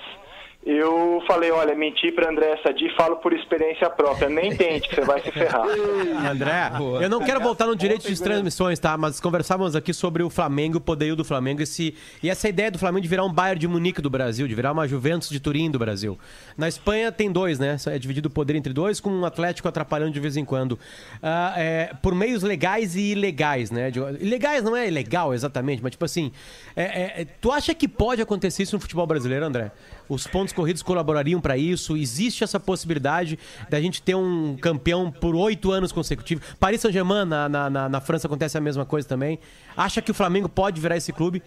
eu 0.67 1.23
falei, 1.27 1.51
olha, 1.51 1.75
menti 1.75 2.13
pra 2.13 2.31
André 2.31 2.59
Sadi, 2.63 2.95
falo 2.97 3.17
por 3.17 3.33
experiência 3.33 3.89
própria. 3.89 4.29
Nem 4.29 4.55
tente, 4.55 4.89
que 4.89 4.95
você 4.97 5.01
vai 5.03 5.23
se 5.23 5.31
ferrar. 5.31 5.65
André, 6.31 6.71
eu 7.01 7.09
não 7.09 7.21
quero 7.21 7.41
voltar 7.41 7.67
no 7.67 7.75
direito 7.75 8.07
de 8.07 8.21
transmissões, 8.23 8.79
tá? 8.79 8.97
Mas 8.97 9.19
conversávamos 9.21 9.75
aqui 9.75 9.95
sobre 9.95 10.23
o 10.23 10.29
Flamengo, 10.29 10.77
o 10.79 10.81
poderio 10.81 11.17
do 11.17 11.25
Flamengo 11.25 11.63
esse, 11.63 11.95
e 12.23 12.29
essa 12.29 12.49
ideia 12.49 12.71
do 12.71 12.79
Flamengo 12.79 13.01
de 13.03 13.09
virar 13.09 13.25
um 13.25 13.33
Bayern 13.33 13.59
de 13.59 13.69
Munique 13.69 14.03
do 14.03 14.11
Brasil, 14.11 14.47
de 14.47 14.55
virar 14.55 14.73
uma 14.73 14.87
Juventus 14.87 15.31
de 15.31 15.41
Turim 15.41 15.71
do 15.71 15.79
Brasil. 15.79 16.19
Na 16.57 16.69
Espanha 16.69 17.11
tem 17.11 17.31
dois, 17.33 17.59
né? 17.59 17.77
É 17.87 17.99
dividido 17.99 18.29
o 18.29 18.31
poder 18.31 18.55
entre 18.57 18.73
dois, 18.73 19.01
com 19.01 19.11
um 19.11 19.25
Atlético 19.25 19.69
atrapalhando 19.69 20.13
de 20.13 20.21
vez 20.21 20.37
em 20.37 20.45
quando. 20.45 20.79
Ah, 21.23 21.55
é, 21.57 21.93
por 22.03 22.15
meios 22.15 22.43
legais 22.43 22.95
e 22.95 23.13
ilegais, 23.13 23.71
né? 23.71 23.91
De- 23.91 24.01
ilegais 24.21 24.63
não 24.63 24.77
é 24.77 24.87
ilegal 24.89 25.33
exatamente, 25.33 25.83
mas 25.83 25.93
tipo 25.93 26.05
assim, 26.05 26.31
é- 26.77 27.23
é- 27.23 27.27
tu 27.41 27.51
acha 27.53 27.73
que 27.75 27.89
pode 27.89 28.21
acontecer 28.21 28.65
isso 28.65 28.77
no 28.77 28.81
futebol 28.81 29.07
brasileiro, 29.07 29.47
André? 29.47 29.71
Os 30.09 30.27
pontos 30.27 30.53
corridos 30.53 30.83
colaborariam 30.83 31.41
para 31.41 31.57
isso? 31.57 31.97
Existe 31.97 32.43
essa 32.45 32.59
possibilidade 32.59 33.39
da 33.69 33.81
gente 33.81 34.01
ter 34.03 34.15
um 34.15 34.57
campeão 34.57 35.11
por 35.11 35.35
oito 35.35 35.71
anos 35.71 35.93
consecutivos? 35.93 36.45
Paris 36.55 36.81
Saint-Germain, 36.81 37.25
na, 37.25 37.49
na, 37.49 37.71
na- 37.71 37.89
na 37.89 38.01
França, 38.01 38.27
acontece 38.27 38.57
a 38.57 38.61
mesma 38.61 38.87
coisa 38.87 39.07
também. 39.09 39.39
Acha 39.77 40.01
que 40.01 40.11
o 40.11 40.15
Flamengo 40.15 40.49
pode 40.49 40.81
virar 40.81 40.97
esse 40.97 41.13
clube? 41.13 41.43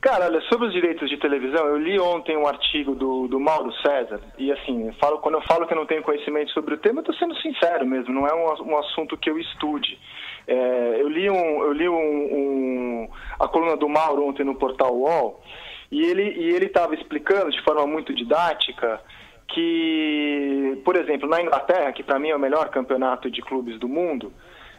Cara, 0.00 0.26
olha, 0.26 0.40
sobre 0.42 0.68
os 0.68 0.72
direitos 0.72 1.10
de 1.10 1.16
televisão, 1.16 1.66
eu 1.66 1.76
li 1.76 1.98
ontem 1.98 2.36
um 2.36 2.46
artigo 2.46 2.94
do, 2.94 3.26
do 3.26 3.40
Mauro 3.40 3.72
César, 3.82 4.20
e 4.38 4.52
assim, 4.52 4.92
falo, 5.00 5.18
quando 5.18 5.34
eu 5.34 5.42
falo 5.42 5.66
que 5.66 5.72
eu 5.72 5.76
não 5.76 5.86
tenho 5.86 6.04
conhecimento 6.04 6.52
sobre 6.52 6.74
o 6.74 6.78
tema, 6.78 7.00
eu 7.00 7.10
estou 7.10 7.16
sendo 7.16 7.34
sincero 7.40 7.84
mesmo, 7.84 8.14
não 8.14 8.24
é 8.24 8.32
um, 8.32 8.70
um 8.70 8.78
assunto 8.78 9.16
que 9.16 9.28
eu 9.28 9.36
estude. 9.40 9.98
É, 10.46 10.98
eu 11.02 11.08
li, 11.08 11.28
um, 11.28 11.62
eu 11.64 11.72
li 11.72 11.88
um, 11.88 11.94
um- 11.94 13.08
a 13.40 13.48
coluna 13.48 13.76
do 13.76 13.88
Mauro 13.88 14.24
ontem 14.28 14.44
no 14.44 14.54
portal 14.54 14.94
UOL, 14.96 15.42
e 15.90 16.02
ele 16.02 16.66
estava 16.66 16.94
explicando 16.94 17.50
de 17.50 17.62
forma 17.62 17.86
muito 17.86 18.14
didática 18.14 19.00
que, 19.48 20.80
por 20.84 20.96
exemplo, 20.96 21.28
na 21.28 21.40
Inglaterra, 21.40 21.92
que 21.92 22.02
para 22.02 22.18
mim 22.18 22.28
é 22.28 22.36
o 22.36 22.38
melhor 22.38 22.68
campeonato 22.68 23.30
de 23.30 23.40
clubes 23.40 23.78
do 23.78 23.88
mundo, 23.88 24.32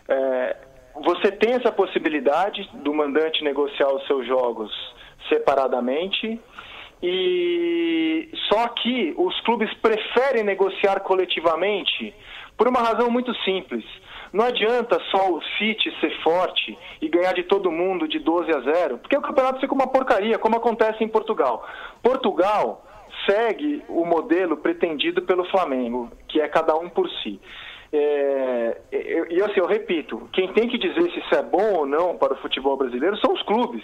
é, 0.08 0.56
você 1.04 1.32
tem 1.32 1.54
essa 1.54 1.72
possibilidade 1.72 2.70
do 2.74 2.94
mandante 2.94 3.44
negociar 3.44 3.92
os 3.94 4.06
seus 4.06 4.28
jogos 4.28 4.72
separadamente 5.28 6.40
e 7.02 8.30
só 8.50 8.68
que 8.70 9.14
os 9.18 9.40
clubes 9.42 9.74
preferem 9.76 10.44
negociar 10.44 11.00
coletivamente 11.00 12.14
por 12.58 12.68
uma 12.68 12.82
razão 12.82 13.10
muito 13.10 13.34
simples. 13.44 13.86
Não 14.32 14.46
adianta 14.46 15.00
só 15.12 15.32
o 15.32 15.42
City 15.58 15.92
ser 16.00 16.12
forte 16.22 16.78
e 17.02 17.08
ganhar 17.08 17.34
de 17.34 17.44
todo 17.44 17.72
mundo 17.72 18.08
de 18.08 18.20
12 18.20 18.52
a 18.52 18.60
0, 18.60 18.98
porque 19.00 19.18
o 19.18 19.22
campeonato 19.22 19.60
fica 19.60 19.74
uma 19.74 19.88
porcaria, 19.88 20.38
como 20.38 20.56
acontece 20.58 21.04
em 21.04 21.08
Portugal. 21.08 21.66
Portugal 22.04 22.86
segue 23.30 23.84
o 23.90 24.06
modelo 24.06 24.58
pretendido 24.58 25.22
pelo 25.24 25.44
Flamengo, 25.46 26.12
que 26.28 26.40
é 26.40 26.48
cada 26.48 26.76
um 26.76 26.88
por 26.90 27.10
si. 27.22 27.40
É, 27.92 28.78
eu- 28.92 29.32
E 29.32 29.42
assim, 29.42 29.60
eu 29.60 29.66
repito, 29.66 30.30
quem 30.32 30.54
tem 30.54 30.70
que 30.70 30.78
dizer 30.78 31.12
se 31.12 31.20
isso 31.20 31.36
é 31.36 31.42
bom 31.42 31.74
ou 31.80 31.86
não 31.86 32.16
para 32.18 32.34
o 32.34 32.38
futebol 32.38 32.78
brasileiro 32.78 33.18
são 33.18 33.34
os 33.34 33.42
clubes. 33.44 33.84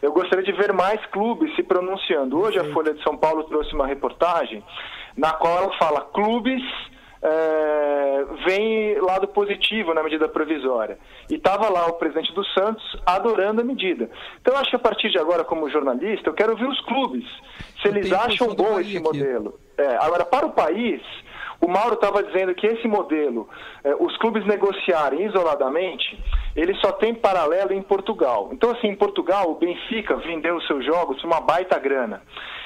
Eu 0.00 0.12
gostaria 0.12 0.44
de 0.44 0.52
ver 0.52 0.72
mais 0.72 1.04
clubes 1.06 1.54
se 1.54 1.62
pronunciando. 1.62 2.38
Hoje 2.40 2.58
a 2.58 2.72
Folha 2.72 2.92
de 2.94 3.02
São 3.02 3.16
Paulo 3.16 3.44
trouxe 3.44 3.74
uma 3.74 3.86
reportagem 3.86 4.62
na 5.16 5.32
qual 5.32 5.56
ela 5.58 5.72
fala 5.78 6.00
clubes 6.12 6.62
é, 7.24 8.24
vem 8.46 9.00
lado 9.00 9.26
positivo 9.28 9.94
na 9.94 10.02
medida 10.02 10.28
provisória. 10.28 10.98
E 11.30 11.36
estava 11.36 11.70
lá 11.70 11.86
o 11.86 11.94
presidente 11.94 12.32
do 12.34 12.44
Santos 12.46 12.84
adorando 13.06 13.62
a 13.62 13.64
medida. 13.64 14.10
Então 14.40 14.56
acho 14.56 14.70
que 14.70 14.76
a 14.76 14.80
partir 14.80 15.10
de 15.10 15.18
agora, 15.18 15.42
como 15.42 15.70
jornalista, 15.70 16.28
eu 16.28 16.34
quero 16.34 16.52
ouvir 16.52 16.68
os 16.68 16.80
clubes. 16.82 17.24
Se 17.80 17.88
eles 17.88 18.12
acham 18.12 18.54
bom 18.54 18.78
esse 18.78 19.00
modelo. 19.00 19.58
É, 19.78 19.96
agora, 19.96 20.24
para 20.24 20.46
o 20.46 20.52
país, 20.52 21.00
o 21.60 21.68
Mauro 21.68 21.94
estava 21.94 22.22
dizendo 22.22 22.54
que 22.54 22.66
esse 22.66 22.86
modelo, 22.86 23.48
eh, 23.82 23.94
os 23.98 24.14
clubes 24.18 24.44
negociarem 24.44 25.24
isoladamente, 25.24 26.22
ele 26.54 26.74
só 26.74 26.92
tem 26.92 27.14
paralelo 27.14 27.72
em 27.72 27.80
Portugal. 27.80 28.50
Então, 28.52 28.70
assim, 28.70 28.88
em 28.88 28.94
Portugal, 28.94 29.50
o 29.50 29.54
Benfica 29.54 30.16
vendeu 30.16 30.56
os 30.56 30.66
seus 30.66 30.84
jogos 30.84 31.24
uma 31.24 31.40
baita 31.40 31.78
grana. 31.78 32.22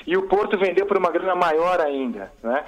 E 0.09 0.17
o 0.17 0.23
Porto 0.23 0.57
vendeu 0.57 0.87
por 0.87 0.97
uma 0.97 1.11
grana 1.11 1.35
maior 1.35 1.83
ainda. 1.83 2.33
Né? 2.43 2.65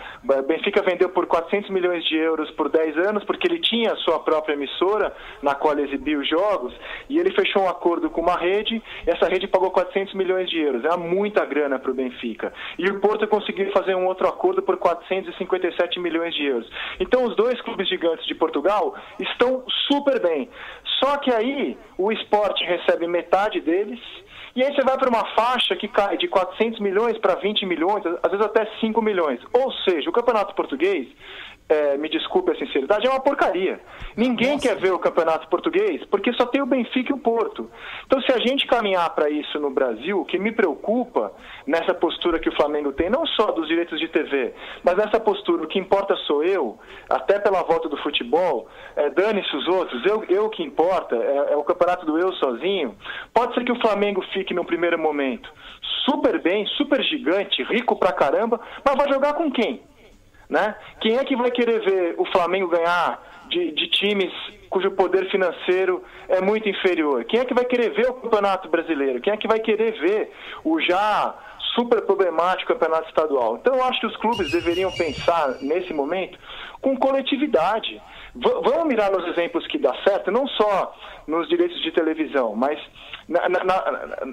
Benfica 0.47 0.83
vendeu 0.83 1.09
por 1.09 1.25
400 1.25 1.71
milhões 1.71 2.05
de 2.05 2.15
euros 2.15 2.51
por 2.51 2.69
10 2.69 2.99
anos, 2.99 3.25
porque 3.25 3.49
ele 3.49 3.59
tinha 3.59 3.95
a 3.95 3.97
sua 3.97 4.19
própria 4.19 4.53
emissora, 4.53 5.11
na 5.41 5.55
qual 5.55 5.79
exibia 5.79 6.19
os 6.19 6.29
jogos, 6.29 6.75
e 7.09 7.19
ele 7.19 7.33
fechou 7.33 7.63
um 7.63 7.69
acordo 7.69 8.11
com 8.11 8.21
uma 8.21 8.37
rede, 8.37 8.83
essa 9.07 9.27
rede 9.27 9.49
pagou 9.49 9.71
400 9.71 10.13
milhões 10.13 10.51
de 10.51 10.61
euros. 10.61 10.85
Era 10.85 10.99
muita 10.99 11.47
grana 11.47 11.79
para 11.79 11.91
o 11.91 11.95
Benfica. 11.95 12.53
E 12.79 12.85
o 12.91 13.01
Porto 13.01 13.27
conseguiu 13.27 13.73
fazer 13.73 13.95
um 13.95 14.05
outro 14.05 14.29
acordo 14.29 14.61
por 14.61 14.77
457 14.77 15.99
milhões 15.99 16.35
de 16.35 16.45
euros. 16.45 16.71
Então, 17.01 17.25
os 17.25 17.35
dois 17.37 17.59
clubes 17.63 17.89
gigantes 17.89 18.27
de 18.27 18.35
Portugal 18.35 18.95
estão 19.19 19.65
super 19.89 20.21
bem. 20.21 20.51
Só 21.03 21.17
que 21.17 21.33
aí 21.33 21.79
o 21.97 22.13
esporte 22.13 22.63
recebe 22.65 23.07
metade 23.07 23.63
deles 23.63 23.99
E 24.55 24.63
aí 24.63 24.75
você 24.75 24.83
vai 24.83 24.99
para 24.99 25.09
uma 25.09 25.25
faixa 25.35 25.77
que 25.77 25.87
cai 25.87 26.17
de 26.17 26.27
400 26.27 26.81
milhões 26.81 27.17
para 27.19 27.37
20 27.37 27.67
milhões, 27.67 28.05
às 28.23 28.31
vezes 28.31 28.45
até 28.45 28.67
5 28.81 29.01
milhões. 29.01 29.41
Ou 29.53 29.73
seja, 29.85 30.11
o 30.11 30.13
Campeonato 30.13 30.55
Português, 30.55 31.07
é, 31.71 31.97
me 31.97 32.09
desculpe 32.09 32.51
a 32.51 32.57
sinceridade, 32.57 33.07
é 33.07 33.11
uma 33.11 33.21
porcaria. 33.21 33.81
Ninguém 34.17 34.59
quer 34.59 34.77
ver 34.77 34.93
o 34.93 34.99
Campeonato 34.99 35.49
Português 35.49 36.05
porque 36.11 36.33
só 36.33 36.45
tem 36.47 36.61
o 36.61 36.67
Benfica 36.67 37.13
e 37.13 37.15
o 37.15 37.19
Porto. 37.19 37.71
Então, 38.07 38.21
se 38.23 38.33
a 38.33 38.39
gente 38.39 38.67
caminhar 38.67 39.09
para 39.15 39.31
isso 39.31 39.59
no 39.61 39.71
Brasil, 39.71 40.21
o 40.21 40.25
que 40.25 40.39
me 40.39 40.51
preocupa 40.51 41.33
nessa 41.67 41.95
postura 41.95 42.41
que 42.41 42.49
o 42.49 42.57
Flamengo 42.57 42.93
tem, 42.93 43.09
não 43.09 43.25
só 43.25 43.53
dos 43.53 43.69
direitos 43.69 44.01
de 44.01 44.09
TV, 44.09 44.53
mas 44.83 44.97
nessa 44.97 45.21
postura, 45.21 45.63
o 45.63 45.69
que 45.69 45.79
importa 45.79 46.17
sou 46.27 46.43
eu, 46.43 46.79
até 47.09 47.39
pela 47.39 47.63
volta 47.63 47.89
do 47.89 47.97
futebol, 47.99 48.69
é, 48.97 49.09
dane-se 49.11 49.57
os 49.57 49.69
outros, 49.69 50.05
eu, 50.05 50.25
eu 50.29 50.49
que 50.51 50.63
importa, 50.63 51.15
é, 51.15 51.53
é 51.53 51.57
o 51.57 51.63
campeonato 51.63 52.05
do 52.05 52.19
eu 52.19 52.33
sozinho. 52.35 52.97
Pode 53.33 53.55
ser 53.55 53.65
que 53.65 53.73
o 53.73 53.81
Flamengo 53.81 54.25
fique 54.33 54.53
no 54.53 54.65
primeiro 54.65 54.99
momento 54.99 55.49
super 56.05 56.41
bem, 56.41 56.67
super 56.67 57.03
gigante, 57.03 57.63
rico 57.65 57.97
pra 57.97 58.13
caramba, 58.13 58.61
mas 58.85 58.97
vai 58.97 59.09
jogar 59.13 59.35
com 59.35 59.51
quem? 59.51 59.83
Né? 60.51 60.75
Quem 61.01 61.17
é 61.17 61.25
que 61.25 61.37
vai 61.37 61.51
querer 61.53 61.81
ver 61.81 62.15
o 62.19 62.25
Flamengo 62.27 62.67
ganhar 62.67 63.23
de, 63.49 63.71
de, 63.71 63.87
times 63.89 64.33
cujo 64.69 64.91
poder 64.91 65.31
financeiro 65.31 66.03
é 66.29 66.41
muito 66.41 66.69
inferior? 66.69 67.25
Quem 67.25 67.39
é 67.39 67.45
que 67.45 67.55
vai 67.55 67.65
querer 67.65 67.91
ver 67.91 68.11
o 68.11 68.15
Campeonato 68.15 68.69
Brasileiro? 68.69 69.21
Quem 69.21 69.33
é 69.33 69.37
que 69.37 69.47
vai 69.47 69.61
querer 69.61 69.93
ver 70.01 70.33
o 70.65 70.81
já 70.81 71.37
super 71.77 72.03
problemático 72.03 72.73
Campeonato 72.73 73.09
Estadual? 73.09 73.59
Então 73.61 73.77
eu 73.77 73.85
acho 73.85 74.01
que 74.01 74.07
os 74.07 74.17
clubes 74.17 74.51
deveriam 74.51 74.91
pensar 74.91 75.57
nesse 75.63 75.95
momento 75.95 76.37
com 76.81 76.97
coletividade. 76.97 78.03
V 78.35 78.51
vamos 78.65 78.87
mirar 78.87 79.11
nos 79.11 79.27
exemplos 79.29 79.67
que 79.67 79.79
dá 79.79 79.95
certo, 80.07 80.31
não 80.31 80.47
só 80.49 80.95
nos 81.27 81.49
direitos 81.49 81.81
de 81.83 81.93
televisão, 81.93 82.55
mas 82.55 82.79
na, 83.29 83.49
na, 83.49 83.65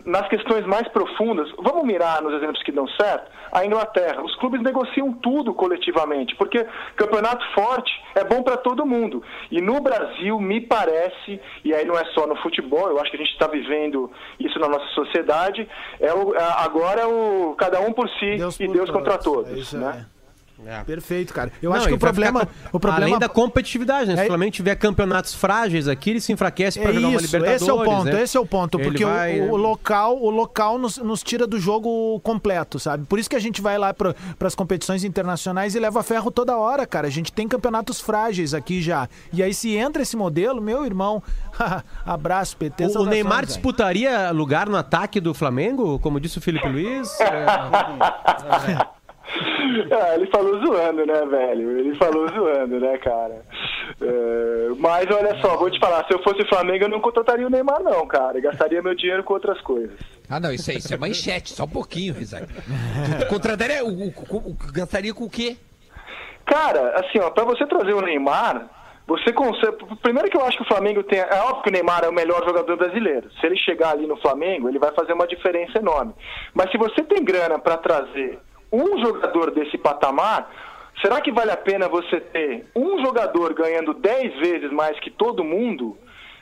nas 0.05 0.27
questões 0.27 0.65
mais 0.65 0.87
profundas, 0.87 1.47
vamos 1.59 1.85
mirar 1.85 2.21
nos 2.21 2.33
exemplos 2.33 2.63
que 2.63 2.71
dão 2.71 2.87
certo? 2.99 3.31
A 3.51 3.63
Inglaterra, 3.65 4.23
os 4.23 4.35
clubes 4.37 4.61
negociam 4.61 5.13
tudo 5.13 5.53
coletivamente, 5.53 6.35
porque 6.35 6.65
campeonato 6.95 7.45
forte 7.53 7.91
é 8.15 8.23
bom 8.23 8.41
para 8.41 8.57
todo 8.57 8.85
mundo. 8.85 9.23
E 9.51 9.61
no 9.61 9.79
Brasil, 9.79 10.39
me 10.39 10.61
parece, 10.61 11.39
e 11.63 11.73
aí 11.73 11.85
não 11.85 11.95
é 11.95 12.05
só 12.13 12.25
no 12.25 12.35
futebol, 12.37 12.89
eu 12.89 12.99
acho 12.99 13.11
que 13.11 13.17
a 13.17 13.19
gente 13.19 13.33
está 13.33 13.47
vivendo 13.47 14.11
isso 14.39 14.57
na 14.59 14.67
nossa 14.67 14.87
sociedade, 14.95 15.69
é 15.99 16.11
o, 16.13 16.33
agora 16.57 17.01
é 17.01 17.05
o 17.05 17.55
cada 17.57 17.79
um 17.79 17.93
por 17.93 18.09
si 18.09 18.37
Deus 18.37 18.59
e 18.59 18.65
por 18.65 18.73
Deus 18.73 18.89
todos. 18.89 19.01
contra 19.03 19.17
todos. 19.17 19.73
É 19.73 19.77
né? 19.77 20.07
É. 20.13 20.16
É. 20.67 20.83
Perfeito, 20.83 21.33
cara. 21.33 21.49
Eu 21.61 21.69
Não, 21.69 21.77
acho 21.77 21.87
que 21.87 21.93
o 21.93 21.97
problema, 21.97 22.41
ficar, 22.41 22.69
o 22.73 22.79
problema. 22.79 23.05
Além 23.05 23.17
da 23.17 23.29
competitividade, 23.29 24.09
né? 24.09 24.15
Se 24.15 24.21
é... 24.23 24.23
o 24.25 24.27
Flamengo 24.27 24.51
tiver 24.51 24.75
campeonatos 24.75 25.33
frágeis 25.33 25.87
aqui, 25.87 26.09
ele 26.09 26.19
se 26.19 26.33
enfraquece 26.33 26.77
para 26.77 26.89
é 26.89 26.93
jogar 26.93 27.07
uma 27.07 27.21
Libertadores. 27.21 27.61
Esse 27.61 27.69
é 27.69 27.73
o 27.73 27.83
ponto, 27.83 28.03
né? 28.03 28.21
esse 28.21 28.37
é 28.37 28.39
o 28.39 28.45
ponto. 28.45 28.79
Porque 28.79 29.05
vai... 29.05 29.39
o, 29.39 29.51
o, 29.53 29.55
local, 29.55 30.21
o 30.21 30.29
local 30.29 30.77
nos, 30.77 30.97
nos, 30.97 31.23
tira 31.23 31.47
do 31.47 31.57
jogo 31.57 32.19
completo, 32.19 32.79
sabe? 32.79 33.05
Por 33.05 33.17
isso 33.17 33.29
que 33.29 33.35
a 33.37 33.39
gente 33.39 33.61
vai 33.61 33.77
lá 33.77 33.93
para 33.93 34.13
as 34.41 34.55
competições 34.55 35.05
internacionais 35.05 35.73
e 35.73 35.79
leva 35.79 36.03
ferro 36.03 36.29
toda 36.29 36.57
hora, 36.57 36.85
cara. 36.85 37.07
A 37.07 37.11
gente 37.11 37.31
tem 37.31 37.47
campeonatos 37.47 38.01
frágeis 38.01 38.53
aqui 38.53 38.81
já. 38.81 39.07
E 39.31 39.41
aí, 39.41 39.53
se 39.53 39.73
entra 39.73 40.01
esse 40.01 40.17
modelo, 40.17 40.61
meu 40.61 40.85
irmão, 40.85 41.23
abraço, 42.05 42.57
PT. 42.57 42.87
O, 42.87 43.03
o 43.03 43.05
Neymar 43.05 43.45
disputaria 43.45 44.31
lugar 44.31 44.67
no 44.67 44.75
ataque 44.75 45.21
do 45.21 45.33
Flamengo, 45.33 45.97
como 45.99 46.19
disse 46.19 46.39
o 46.39 46.41
Felipe 46.41 46.67
Luiz? 46.67 47.17
é... 47.23 48.87
Ah, 49.91 50.15
ele 50.15 50.27
falou 50.27 50.59
zoando, 50.65 51.05
né, 51.05 51.25
velho? 51.25 51.79
Ele 51.79 51.95
falou 51.95 52.27
zoando, 52.29 52.79
né, 52.79 52.97
cara? 52.97 53.41
É, 54.01 54.69
mas 54.77 55.05
olha 55.11 55.39
só, 55.41 55.55
vou 55.57 55.69
te 55.69 55.79
falar, 55.79 56.05
se 56.05 56.13
eu 56.13 56.21
fosse 56.23 56.47
Flamengo, 56.47 56.85
eu 56.85 56.89
não 56.89 56.99
contrataria 56.99 57.45
o 57.45 57.49
Neymar, 57.49 57.81
não, 57.83 58.05
cara. 58.07 58.37
Eu 58.37 58.41
gastaria 58.41 58.81
meu 58.81 58.95
dinheiro 58.95 59.23
com 59.23 59.33
outras 59.33 59.59
coisas. 59.61 59.97
Ah, 60.29 60.39
não, 60.39 60.51
isso, 60.51 60.71
é, 60.71 60.75
isso 60.75 60.93
é 60.93 60.97
manchete, 60.97 61.53
só 61.53 61.65
um 61.65 61.69
pouquinho, 61.69 62.13
Rizak. 62.13 62.47
Contrataria, 63.29 63.83
o, 63.83 63.89
o, 63.89 64.09
o, 64.09 64.57
gastaria 64.73 65.13
com 65.13 65.25
o 65.25 65.29
quê? 65.29 65.57
Cara, 66.45 66.99
assim, 66.99 67.19
ó, 67.19 67.29
pra 67.29 67.43
você 67.43 67.65
trazer 67.65 67.93
o 67.93 68.01
Neymar, 68.01 68.69
você 69.05 69.31
consegue. 69.31 69.77
Primeiro 70.01 70.29
que 70.29 70.37
eu 70.37 70.45
acho 70.45 70.57
que 70.57 70.63
o 70.63 70.67
Flamengo 70.67 71.03
tem. 71.03 71.19
É 71.19 71.41
óbvio 71.41 71.63
que 71.63 71.69
o 71.69 71.71
Neymar 71.73 72.03
é 72.03 72.09
o 72.09 72.13
melhor 72.13 72.43
jogador 72.45 72.77
brasileiro. 72.77 73.29
Se 73.39 73.45
ele 73.45 73.57
chegar 73.57 73.91
ali 73.91 74.05
no 74.05 74.17
Flamengo, 74.17 74.67
ele 74.67 74.79
vai 74.79 74.93
fazer 74.93 75.13
uma 75.13 75.27
diferença 75.27 75.77
enorme. 75.79 76.13
Mas 76.53 76.71
se 76.71 76.77
você 76.77 77.03
tem 77.03 77.23
grana 77.23 77.57
para 77.57 77.77
trazer 77.77 78.39
um 78.71 78.99
jogador 78.99 79.51
desse 79.51 79.77
patamar, 79.77 80.49
será 81.01 81.21
que 81.21 81.31
vale 81.31 81.51
a 81.51 81.57
pena 81.57 81.87
você 81.87 82.19
ter 82.19 82.65
um 82.75 83.03
jogador 83.03 83.53
ganhando 83.53 83.93
10 83.93 84.39
vezes 84.39 84.71
mais 84.71 84.99
que 84.99 85.09
todo 85.09 85.43
mundo? 85.43 85.97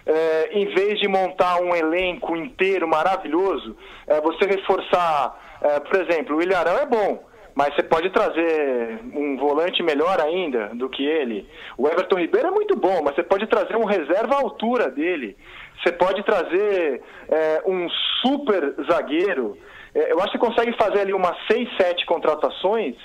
É, 0.07 0.49
em 0.51 0.67
vez 0.67 0.99
de 0.99 1.07
montar 1.07 1.59
um 1.59 1.76
elenco 1.76 2.36
inteiro 2.36 2.88
maravilhoso, 2.88 3.76
é, 4.05 4.21
você 4.21 4.45
reforçar, 4.45 5.57
é, 5.61 5.80
por 5.80 5.99
exemplo, 5.99 6.36
o 6.36 6.41
Ilharão 6.43 6.78
é 6.78 6.86
bom, 6.86 7.23
mas 7.55 7.73
você 7.73 7.82
pode 7.82 8.09
trazer 8.09 8.99
um 9.15 9.38
volante 9.38 9.82
melhor 9.82 10.19
ainda 10.19 10.67
do 10.76 10.89
que 10.89 11.03
ele. 11.03 11.47
O 11.78 11.88
Everton 11.88 12.19
Ribeiro 12.19 12.49
é 12.49 12.51
muito 12.51 12.76
bom, 12.76 13.01
mas 13.01 13.15
você 13.15 13.23
pode 13.23 13.47
trazer 13.47 13.78
um 13.78 13.86
reserva 13.86 14.36
à 14.36 14.39
altura 14.39 14.91
dele. 14.91 15.38
Você 15.82 15.93
pode 15.93 16.21
trazer 16.23 17.01
é, 17.30 17.63
um 17.65 17.88
super 18.21 18.76
zagueiro. 18.91 19.57
É, 19.96 20.12
eu 20.12 20.20
acho 20.20 20.34
que 20.34 20.38
consegue 20.38 20.76
fazer 20.78 21.00
ali 21.00 21.14
umas 21.14 21.36
6, 21.48 21.70
7 21.78 22.06
contratações 22.06 22.96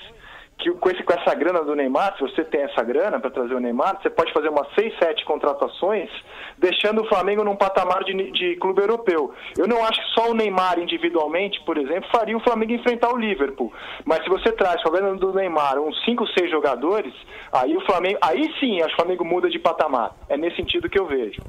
que 0.61 0.71
com, 0.75 0.89
esse, 0.89 1.03
com 1.03 1.13
essa 1.13 1.33
grana 1.33 1.63
do 1.63 1.75
Neymar, 1.75 2.15
se 2.15 2.21
você 2.21 2.43
tem 2.45 2.61
essa 2.61 2.83
grana 2.83 3.19
para 3.19 3.31
trazer 3.31 3.55
o 3.55 3.59
Neymar, 3.59 3.99
você 3.99 4.09
pode 4.09 4.31
fazer 4.31 4.49
umas 4.49 4.67
6, 4.75 4.93
7 4.99 5.25
contratações, 5.25 6.09
deixando 6.57 7.01
o 7.01 7.07
Flamengo 7.07 7.43
num 7.43 7.55
patamar 7.55 8.03
de, 8.03 8.13
de 8.31 8.55
clube 8.57 8.79
europeu. 8.79 9.33
Eu 9.57 9.67
não 9.67 9.83
acho 9.83 9.99
que 9.99 10.13
só 10.13 10.29
o 10.29 10.33
Neymar 10.33 10.79
individualmente, 10.79 11.59
por 11.65 11.77
exemplo, 11.77 12.09
faria 12.11 12.37
o 12.37 12.41
Flamengo 12.41 12.73
enfrentar 12.73 13.11
o 13.11 13.17
Liverpool. 13.17 13.73
Mas 14.05 14.23
se 14.23 14.29
você 14.29 14.51
traz 14.51 14.81
com 14.83 14.89
a 14.89 14.91
grana 14.91 15.15
do 15.15 15.33
Neymar 15.33 15.79
uns 15.79 15.99
5, 16.05 16.27
6 16.27 16.51
jogadores, 16.51 17.13
aí 17.51 17.75
o 17.75 17.81
Flamengo. 17.81 18.19
Aí 18.21 18.43
sim, 18.59 18.81
acho 18.81 18.89
que 18.89 19.01
o 19.01 19.03
Flamengo 19.03 19.25
muda 19.25 19.49
de 19.49 19.57
patamar. 19.57 20.15
É 20.29 20.37
nesse 20.37 20.57
sentido 20.57 20.89
que 20.89 20.99
eu 20.99 21.07
vejo. 21.07 21.41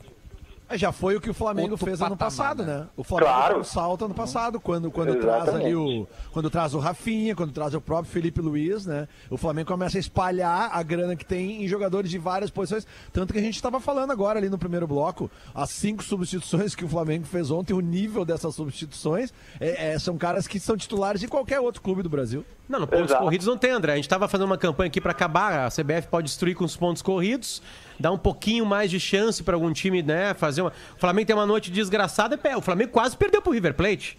Já 0.77 0.93
foi 0.93 1.17
o 1.17 1.21
que 1.21 1.31
o 1.31 1.35
Flamengo 1.35 1.73
Outro 1.73 1.85
fez 1.85 1.99
patamar, 1.99 2.13
ano 2.13 2.19
passado, 2.19 2.65
né? 2.65 2.87
O 2.97 3.05
Flamengo 3.05 3.31
claro. 3.31 3.61
um 3.61 3.65
salto 3.65 4.05
ano 4.05 4.15
passado, 4.15 4.61
quando, 4.61 4.91
quando 4.91 5.17
traz 5.17 5.49
ali 5.49 5.75
o. 5.75 6.07
Quando 6.33 6.51
traz 6.51 6.75
o 6.75 6.79
Rafinha, 6.79 7.35
quando 7.35 7.53
traz 7.53 7.75
o 7.75 7.81
próprio 7.81 8.13
Felipe 8.13 8.41
Luiz, 8.41 8.87
né? 8.87 9.09
O 9.31 9.37
Flamengo 9.37 9.69
começa 9.69 9.99
a 9.99 10.01
espalhar 10.01 10.71
a 10.73 10.83
grana 10.83 11.17
que 11.17 11.25
tem 11.25 11.65
em 11.65 11.69
jogadores 11.69 12.11
de 12.11 12.19
várias 12.19 12.51
posições. 12.51 12.87
Tanto 13.13 13.33
que 13.33 13.39
a 13.39 13.43
gente 13.43 13.57
estava 13.57 13.81
falando 13.81 14.11
agora 14.11 14.39
ali 14.39 14.49
no 14.49 14.59
primeiro 14.59 14.87
bloco, 14.87 15.31
as 15.55 15.71
cinco 15.71 16.03
substituições 16.03 16.75
que 16.75 16.85
o 16.85 16.89
Flamengo 16.89 17.27
fez 17.27 17.51
ontem, 17.51 17.73
o 17.73 17.81
nível 17.81 18.25
dessas 18.25 18.55
substituições 18.55 19.33
é, 19.61 19.93
é, 19.93 19.99
são 19.99 20.17
caras 20.17 20.47
que 20.47 20.59
são 20.59 20.77
titulares 20.77 21.21
de 21.21 21.29
qualquer 21.29 21.61
outro 21.61 21.81
clube 21.81 22.03
do 22.03 22.09
Brasil. 22.09 22.45
Não, 22.69 22.81
no 22.81 22.87
pontos 22.87 23.11
Exato. 23.11 23.23
corridos 23.23 23.47
não 23.47 23.59
tem, 23.59 23.71
André. 23.71 23.93
A 23.93 23.97
gente 23.97 24.07
estava 24.07 24.27
fazendo 24.29 24.47
uma 24.47 24.57
campanha 24.57 24.89
aqui 24.89 25.01
para 25.01 25.13
acabar. 25.13 25.67
A 25.67 25.69
CBF 25.69 26.09
pode 26.09 26.29
destruir 26.29 26.55
com 26.55 26.65
os 26.65 26.77
pontos 26.77 27.03
corridos 27.03 27.61
dar 28.03 28.13
um 28.13 28.19
pouquinho 28.19 28.67
mais 28.67 28.91
de 28.91 29.01
chance 29.01 29.43
para 29.43 29.55
algum 29.55 29.73
time, 29.73 30.03
né? 30.03 30.35
Fazer 30.35 30.61
uma. 30.61 30.73
O 30.97 31.01
Flamengo 31.01 31.27
tem 31.29 31.37
uma 31.37 31.47
noite 31.47 31.71
desgraçada, 31.71 32.39
o 32.57 32.61
Flamengo 32.61 32.91
quase 32.91 33.17
perdeu 33.17 33.41
pro 33.41 33.53
River 33.53 33.73
Plate. 33.73 34.19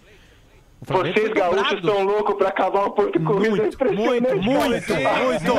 Vocês 0.86 1.32
gaúchos 1.32 1.74
estão 1.74 2.04
loucos 2.04 2.34
para 2.36 2.48
acabar 2.48 2.86
o 2.86 2.90
Porto 2.90 3.18
Corrida. 3.20 3.50
Muito, 3.50 3.84
é 3.84 3.92
muito, 3.92 3.96
muito, 3.96 4.44
muito, 4.44 4.94
muito, 5.24 5.54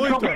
muito. 0.00 0.26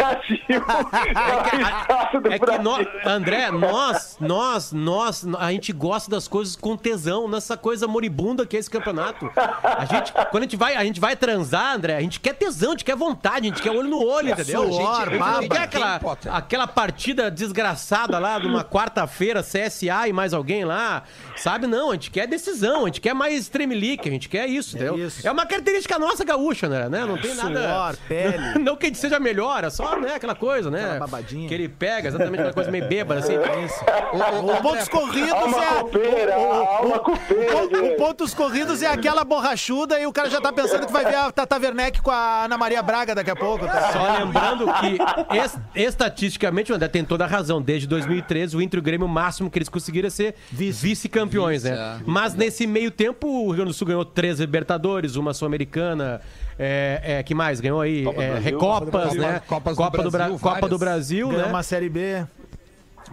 É 2.30 2.38
que, 2.38 2.58
nós, 2.62 2.86
André, 3.04 3.50
nós, 3.50 4.16
nós, 4.20 4.72
nós, 4.72 5.26
a 5.38 5.50
gente 5.52 5.72
gosta 5.72 6.10
das 6.10 6.26
coisas 6.26 6.56
com 6.56 6.76
tesão, 6.76 7.28
nessa 7.28 7.56
coisa 7.56 7.86
moribunda 7.86 8.46
que 8.46 8.56
é 8.56 8.60
esse 8.60 8.70
campeonato. 8.70 9.30
A 9.36 9.84
gente, 9.84 10.12
quando 10.30 10.42
a 10.42 10.46
gente 10.46 10.56
vai, 10.56 10.76
a 10.76 10.84
gente 10.84 11.00
vai 11.00 11.16
transar, 11.16 11.74
André, 11.74 11.96
a 11.96 12.00
gente 12.00 12.20
quer 12.20 12.34
tesão, 12.34 12.70
a 12.70 12.72
gente 12.72 12.84
quer 12.84 12.96
vontade, 12.96 13.46
a 13.46 13.50
gente 13.50 13.62
quer 13.62 13.70
olho 13.70 13.88
no 13.88 14.02
olho, 14.02 14.30
entendeu? 14.30 14.72
Suor, 14.72 15.08
a 15.08 15.10
gente, 15.10 15.22
a 15.22 15.40
gente 15.40 15.50
quer 15.50 15.62
aquela, 15.62 16.00
aquela 16.32 16.66
partida 16.66 17.30
desgraçada 17.30 18.18
lá 18.18 18.38
de 18.38 18.46
uma 18.46 18.64
quarta-feira, 18.64 19.42
CSA 19.42 20.08
e 20.08 20.12
mais 20.12 20.32
alguém 20.32 20.64
lá, 20.64 21.02
sabe? 21.36 21.66
Não, 21.66 21.90
a 21.90 21.94
gente 21.94 22.10
quer 22.10 22.26
decisão, 22.26 22.82
a 22.82 22.86
gente 22.86 23.00
quer 23.00 23.14
mais 23.14 23.48
tremelique, 23.48 24.13
gente 24.14 24.28
quer 24.28 24.48
isso, 24.48 24.76
é 24.76 24.80
entendeu? 24.80 25.06
Isso. 25.06 25.26
É 25.26 25.30
uma 25.30 25.46
característica 25.46 25.98
nossa 25.98 26.24
gaúcha, 26.24 26.68
né? 26.68 26.88
Não 27.06 27.18
tem 27.18 27.34
Suor, 27.34 27.50
nada. 27.50 27.98
pele. 28.08 28.58
Não 28.60 28.76
que 28.76 28.86
a 28.86 28.88
gente 28.88 28.98
seja 28.98 29.18
melhor, 29.18 29.64
é 29.64 29.70
só 29.70 29.98
né, 29.98 30.14
aquela 30.14 30.34
coisa, 30.34 30.70
né? 30.70 30.84
Aquela 30.84 30.98
babadinha. 31.00 31.48
Que 31.48 31.54
ele 31.54 31.68
pega, 31.68 32.08
exatamente 32.08 32.40
aquela 32.40 32.52
coisa 32.52 32.70
meio 32.70 32.88
bêbada, 32.88 33.20
assim. 33.20 33.34
É 33.34 33.64
isso. 33.64 33.84
O, 34.12 34.50
o, 34.50 34.62
pontos 34.62 34.88
corridos 34.88 35.32
alma 35.32 35.64
é. 35.64 35.74
Copeira, 35.80 36.38
o, 36.38 36.88
o, 36.88 37.00
copeira, 37.00 37.84
o, 37.84 37.96
pontos 37.96 38.34
corridos 38.34 38.82
é 38.82 38.86
aquela 38.86 39.24
borrachuda 39.24 39.98
e 40.00 40.06
o 40.06 40.12
cara 40.12 40.30
já 40.30 40.40
tá 40.40 40.52
pensando 40.52 40.86
que 40.86 40.92
vai 40.92 41.04
ver 41.04 41.16
a 41.16 41.32
Tata 41.32 41.58
Werneck 41.58 42.00
com 42.02 42.10
a 42.10 42.44
Ana 42.44 42.56
Maria 42.56 42.82
Braga 42.82 43.14
daqui 43.14 43.30
a 43.30 43.36
pouco. 43.36 43.66
Tá? 43.66 43.92
Só 43.92 44.18
lembrando 44.18 44.66
que 44.74 45.80
estatisticamente 45.80 46.72
o 46.72 46.74
André 46.74 46.88
tem 46.88 47.04
toda 47.04 47.24
a 47.24 47.26
razão. 47.26 47.60
Desde 47.60 47.86
2013, 47.86 48.56
o 48.56 48.62
Inter 48.62 48.78
e 48.78 48.80
o 48.80 48.82
Grêmio, 48.82 49.06
o 49.06 49.10
máximo 49.10 49.50
que 49.50 49.58
eles 49.58 49.68
conseguiram 49.68 50.06
é 50.08 50.10
ser 50.10 50.34
vice-campeões, 50.50 51.62
vice 51.62 51.74
né? 51.74 51.98
É. 52.00 52.02
Mas 52.06 52.34
nesse 52.34 52.66
meio 52.66 52.90
tempo, 52.90 53.26
o 53.26 53.46
Rio 53.46 53.56
Grande 53.56 53.70
do 53.70 53.74
Sul 53.74 53.86
ganhou 53.86 54.03
três 54.04 54.40
Libertadores, 54.40 55.16
uma 55.16 55.32
Sul-Americana, 55.34 56.20
é, 56.58 57.00
é, 57.02 57.22
que 57.22 57.34
mais? 57.34 57.60
Ganhou 57.60 57.80
aí 57.80 58.04
Copa 58.04 58.22
é, 58.22 58.38
Recopas, 58.38 59.14
né? 59.14 59.42
Copas 59.46 59.76
Copa 59.76 60.02
do 60.02 60.10
Brasil, 60.10 60.38
Copa 60.38 60.68
do 60.68 60.78
Brasil 60.78 61.28
Ganhou 61.28 61.42
né? 61.42 61.48
uma 61.48 61.62
Série 61.62 61.88
B. 61.88 62.24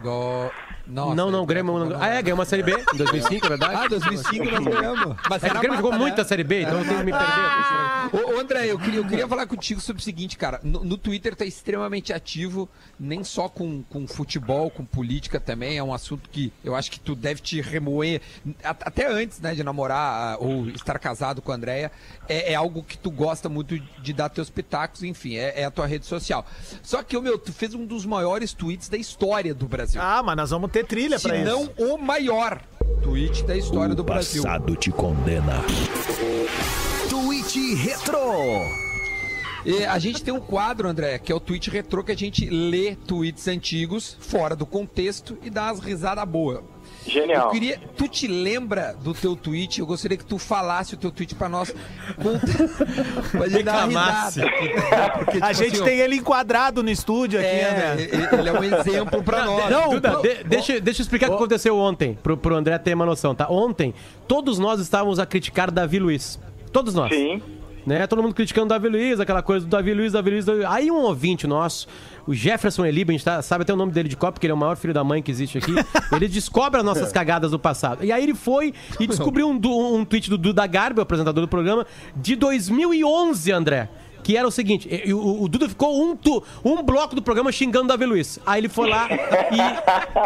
Go... 0.01 0.51
Nossa, 0.91 1.15
não, 1.15 1.31
não, 1.31 1.43
o 1.43 1.45
Grêmio. 1.45 1.77
não, 1.79 1.85
não, 1.89 2.01
Ah, 2.01 2.07
é, 2.07 2.21
ganhou 2.21 2.37
uma 2.37 2.45
Série 2.45 2.63
B 2.63 2.73
em 2.93 2.97
2005, 2.97 3.45
é 3.45 3.49
verdade? 3.49 3.75
Ah, 3.75 3.87
2005 3.87 4.45
nós 4.45 4.63
ganhamos. 4.65 5.17
Mas 5.29 5.43
É 5.43 5.47
o 5.47 5.59
Grêmio 5.59 5.75
jogou 5.77 5.91
mata, 5.91 6.03
muito 6.03 6.15
né? 6.17 6.21
a 6.21 6.25
Série 6.25 6.43
B, 6.43 6.61
então 6.63 6.79
eu 6.79 6.85
tenho 6.85 6.97
que 6.99 7.05
me 7.05 7.11
perder. 7.11 8.11
Ô, 8.11 8.35
ô, 8.35 8.39
André, 8.39 8.67
eu 8.67 8.77
queria, 8.77 8.99
eu 8.99 9.07
queria 9.07 9.27
falar 9.27 9.47
contigo 9.47 9.79
sobre 9.79 10.01
o 10.01 10.03
seguinte, 10.03 10.37
cara. 10.37 10.59
No, 10.63 10.83
no 10.83 10.97
Twitter 10.97 11.35
tá 11.35 11.45
extremamente 11.45 12.11
ativo, 12.11 12.67
nem 12.99 13.23
só 13.23 13.47
com, 13.47 13.83
com 13.83 14.05
futebol, 14.05 14.69
com 14.69 14.83
política 14.83 15.39
também. 15.39 15.77
É 15.77 15.83
um 15.83 15.93
assunto 15.93 16.29
que 16.29 16.51
eu 16.63 16.75
acho 16.75 16.91
que 16.91 16.99
tu 16.99 17.15
deve 17.15 17.39
te 17.41 17.61
remoer, 17.61 18.19
até 18.63 19.07
antes, 19.07 19.39
né, 19.39 19.53
de 19.55 19.63
namorar 19.63 20.33
ah, 20.33 20.37
ou 20.39 20.67
estar 20.69 20.99
casado 20.99 21.41
com 21.41 21.51
a 21.51 21.55
Andréia. 21.55 21.91
É, 22.27 22.51
é 22.51 22.55
algo 22.55 22.83
que 22.83 22.97
tu 22.97 23.09
gosta 23.09 23.47
muito 23.47 23.79
de 23.79 24.13
dar 24.13 24.27
teus 24.29 24.49
pitacos, 24.49 25.03
enfim, 25.03 25.35
é, 25.35 25.61
é 25.61 25.65
a 25.65 25.71
tua 25.71 25.85
rede 25.85 26.05
social. 26.05 26.45
Só 26.83 27.01
que, 27.03 27.15
ô, 27.15 27.21
meu, 27.21 27.37
tu 27.37 27.53
fez 27.53 27.73
um 27.73 27.85
dos 27.85 28.05
maiores 28.05 28.51
tweets 28.51 28.89
da 28.89 28.97
história 28.97 29.53
do 29.53 29.67
Brasil. 29.67 30.01
Ah, 30.03 30.21
mas 30.21 30.35
nós 30.35 30.49
vamos 30.49 30.69
ter 30.71 30.80
trilha 30.83 31.17
Se 31.19 31.27
pra 31.27 31.37
isso. 31.37 31.45
não 31.45 31.69
o 31.77 31.97
maior 31.97 32.61
tweet 33.01 33.43
da 33.43 33.55
história 33.55 33.95
do 33.95 34.03
Brasil. 34.03 34.43
te 34.79 34.91
condena. 34.91 35.63
Tweet 37.09 37.75
Retro. 37.75 38.81
E 39.63 39.85
a 39.85 39.99
gente 39.99 40.23
tem 40.23 40.33
um 40.33 40.39
quadro, 40.39 40.87
André, 40.87 41.19
que 41.19 41.31
é 41.31 41.35
o 41.35 41.39
tweet 41.39 41.69
retrô, 41.69 42.03
que 42.03 42.11
a 42.11 42.17
gente 42.17 42.49
lê 42.49 42.95
tweets 42.95 43.47
antigos, 43.47 44.17
fora 44.19 44.55
do 44.55 44.65
contexto, 44.65 45.37
e 45.43 45.51
dá 45.51 45.65
umas 45.65 45.79
risadas 45.79 46.27
boas. 46.27 46.61
Eu 47.05 47.11
Genial. 47.11 47.49
queria. 47.49 47.79
Tu 47.97 48.07
te 48.07 48.27
lembra 48.27 48.95
do 49.03 49.13
teu 49.13 49.35
tweet? 49.35 49.79
Eu 49.79 49.85
gostaria 49.87 50.15
que 50.17 50.23
tu 50.25 50.37
falasse 50.37 50.93
o 50.93 50.97
teu 50.97 51.09
tweet 51.11 51.33
pra 51.35 51.49
nós. 51.49 51.73
Pra 53.31 53.47
gente 53.47 53.63
dar 53.63 53.87
uma 53.87 54.01
Reclamasse. 54.05 54.39
risada. 54.41 55.09
Porque, 55.17 55.37
A 55.41 55.47
tipo 55.47 55.53
gente 55.63 55.75
assim, 55.75 55.83
tem 55.83 55.99
ele 55.99 56.15
enquadrado 56.17 56.83
no 56.83 56.89
estúdio 56.89 57.39
aqui, 57.39 57.47
É, 57.47 57.91
André. 57.93 58.09
ele 58.39 58.49
é 58.49 58.53
um 58.53 58.63
exemplo 58.63 59.23
pra 59.23 59.45
nós. 59.45 59.89
Duda, 59.89 60.15
de- 60.21 60.43
deixa, 60.43 60.79
deixa 60.79 61.01
eu 61.01 61.03
explicar 61.03 61.27
o 61.27 61.29
que 61.31 61.35
aconteceu 61.35 61.77
ontem, 61.77 62.17
pro, 62.21 62.37
pro 62.37 62.55
André 62.55 62.77
ter 62.77 62.93
uma 62.93 63.05
noção, 63.05 63.33
tá? 63.33 63.47
Ontem, 63.49 63.93
todos 64.27 64.59
nós 64.59 64.79
estávamos 64.79 65.19
a 65.19 65.25
criticar 65.25 65.71
Davi 65.71 65.99
Luiz. 65.99 66.39
Todos 66.71 66.93
nós. 66.93 67.13
Sim. 67.13 67.41
Né? 67.85 68.05
Todo 68.05 68.21
mundo 68.21 68.35
criticando 68.35 68.67
o 68.67 68.69
Davi 68.69 68.87
Luiz, 68.89 69.19
aquela 69.19 69.41
coisa 69.41 69.65
do 69.65 69.69
Davi 69.69 69.93
Luiz, 69.93 70.13
Davi 70.13 70.29
Luiz. 70.29 70.45
Davi... 70.45 70.63
Aí 70.65 70.91
um 70.91 70.97
ouvinte 71.01 71.47
nosso, 71.47 71.87
o 72.27 72.33
Jefferson 72.33 72.85
Eliba, 72.85 73.11
a 73.11 73.13
gente 73.13 73.25
tá- 73.25 73.41
sabe 73.41 73.63
até 73.63 73.73
o 73.73 73.77
nome 73.77 73.91
dele 73.91 74.07
de 74.09 74.15
copo, 74.15 74.33
porque 74.33 74.45
ele 74.47 74.51
é 74.51 74.55
o 74.55 74.57
maior 74.57 74.75
filho 74.77 74.93
da 74.93 75.03
mãe 75.03 75.21
que 75.21 75.31
existe 75.31 75.57
aqui. 75.57 75.73
ele 76.15 76.27
descobre 76.27 76.79
as 76.79 76.85
nossas 76.85 77.11
cagadas 77.11 77.51
do 77.51 77.59
passado. 77.59 78.03
E 78.05 78.11
aí 78.11 78.23
ele 78.23 78.35
foi 78.35 78.73
e 78.99 79.07
descobriu 79.07 79.49
um, 79.49 79.95
um 79.95 80.05
tweet 80.05 80.29
do 80.29 80.37
Duda 80.37 80.65
Garbi, 80.67 80.99
o 80.99 81.03
apresentador 81.03 81.41
do 81.41 81.47
programa, 81.47 81.85
de 82.15 82.35
2011, 82.35 83.51
André. 83.51 83.89
Que 84.23 84.37
era 84.37 84.47
o 84.47 84.51
seguinte, 84.51 84.87
o, 85.11 85.47
Duda 85.47 85.67
ficou 85.67 85.99
um, 85.99 86.15
tu- 86.15 86.43
um 86.63 86.83
bloco 86.83 87.15
do 87.15 87.23
programa 87.23 87.51
xingando 87.51 87.85
o 87.85 87.87
Davi 87.87 88.05
Luiz. 88.05 88.37
Aí 88.45 88.61
ele 88.61 88.69
foi 88.69 88.87
lá 88.87 89.07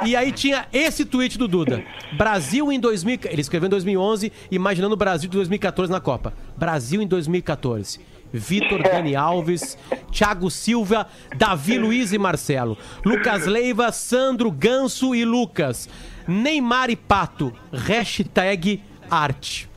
e, 0.04 0.10
e 0.10 0.16
aí 0.18 0.34
tinha 0.34 0.66
esse 0.74 1.06
tweet 1.06 1.38
do 1.38 1.48
Duda. 1.48 1.82
Brasil 2.18 2.70
em 2.74 2.80
2000... 2.80 3.20
Ele 3.24 3.40
escreveu 3.40 3.68
em 3.68 3.70
2011, 3.70 4.34
imaginando 4.52 4.94
o 4.96 4.98
Brasil 4.98 5.30
de 5.30 5.38
2014 5.38 5.90
na 5.90 6.02
Copa. 6.02 6.34
Brasil 6.58 7.02
em 7.02 7.08
2014. 7.08 8.02
Vitor 8.32 8.82
Dani 8.82 9.16
Alves, 9.16 9.78
Thiago 10.12 10.50
Silva, 10.50 11.08
Davi 11.36 11.78
Luiz 11.78 12.12
e 12.14 12.18
Marcelo. 12.18 12.78
Lucas 13.04 13.46
Leiva, 13.46 13.92
Sandro, 13.92 14.52
Ganso 14.52 15.16
e 15.16 15.24
Lucas. 15.24 15.88
Neymar 16.28 16.90
e 16.90 16.96
Pato. 16.96 17.54
Hashtag 17.72 18.82
arte. 19.10 19.75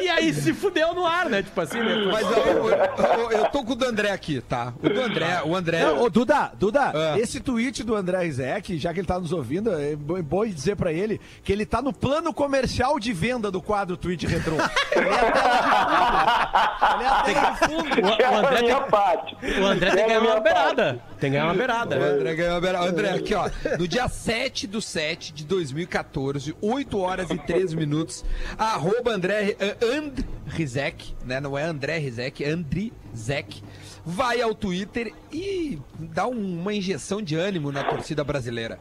E 0.00 0.08
aí 0.08 0.32
se 0.32 0.52
fudeu 0.52 0.94
no 0.94 1.04
ar, 1.06 1.26
né? 1.28 1.42
Tipo 1.42 1.60
assim, 1.60 1.78
né? 1.80 1.94
Mas 2.12 2.24
ó, 2.26 2.34
eu, 2.36 2.68
eu- 2.70 3.30
eu 3.32 3.44
tô 3.50 3.64
com 3.64 3.72
o 3.72 3.76
do 3.76 3.84
André 3.86 4.10
aqui, 4.10 4.40
tá? 4.40 4.72
O 4.82 4.88
do 4.88 5.00
André, 5.00 5.42
o 5.44 5.54
André. 5.56 5.82
Não, 5.82 6.02
ô, 6.02 6.10
Duda, 6.10 6.52
Duda, 6.58 6.92
Ah. 6.94 7.18
esse 7.18 7.40
tweet 7.40 7.82
do 7.82 7.94
André 7.94 8.18
Rizek, 8.24 8.78
já 8.78 8.92
que 8.92 9.00
ele 9.00 9.06
tá 9.06 9.18
nos 9.18 9.32
ouvindo, 9.32 9.72
é 9.78 9.94
bo- 9.96 10.22
bom 10.22 10.46
dizer 10.46 10.76
pra 10.76 10.92
ele 10.92 11.20
que 11.42 11.52
ele 11.52 11.66
tá 11.66 11.80
no 11.82 11.92
plano 11.92 12.32
comercial 12.32 12.98
de 12.98 13.12
venda 13.12 13.50
do 13.50 13.60
quadro 13.62 13.96
Tweet 13.96 14.26
Retro. 14.26 14.56
Ele 14.92 15.08
é 15.08 15.18
a 15.18 15.32
tela 15.32 15.60
de 15.60 15.68
fundo. 15.68 16.98
Ele 16.98 17.02
é 17.02 17.08
a 17.08 17.22
tela 17.22 17.50
de 17.50 17.58
fundo. 17.58 18.06
O, 18.08 18.22
é 18.22 18.30
o 18.30 18.34
a 18.34 18.38
André 18.38 18.62
minha 18.62 18.80
tem, 18.80 18.90
parte. 18.90 19.36
o 19.60 19.66
André 19.66 19.90
tem 19.90 20.00
É 20.00 20.06
que 20.06 20.12
a 20.12 20.20
ganhar 20.20 20.32
uma 20.32 20.40
beirada. 20.40 21.00
Tem 21.18 21.30
que 21.30 21.36
ganhar 21.36 21.44
uma 21.46 21.54
beirada. 21.54 21.98
O 21.98 22.02
André 22.02 22.34
ganhou 22.34 22.56
a 22.56 22.60
beira- 22.60 22.80
André, 22.80 23.10
aqui 23.10 23.34
ó, 23.34 23.48
no 23.78 23.86
dia 23.88 24.08
7 24.08 24.66
do 24.66 24.80
7 24.80 25.32
de 25.32 25.44
2014, 25.44 26.37
8 26.60 26.98
horas 26.98 27.30
e 27.30 27.38
13 27.38 27.76
minutos, 27.76 28.24
arroba 28.56 29.12
André 29.12 29.56
eh, 29.58 29.76
Rizek, 30.46 31.14
né? 31.24 31.40
Não 31.40 31.56
é 31.58 31.64
André 31.64 31.98
Rizek, 31.98 32.44
é 32.44 32.50
Zek. 33.16 33.62
Vai 34.04 34.40
ao 34.40 34.54
Twitter 34.54 35.12
e 35.32 35.78
dá 35.98 36.26
um- 36.26 36.60
uma 36.60 36.72
injeção 36.72 37.20
de 37.20 37.34
ânimo 37.36 37.70
na 37.72 37.84
torcida 37.84 38.22
brasileira. 38.24 38.78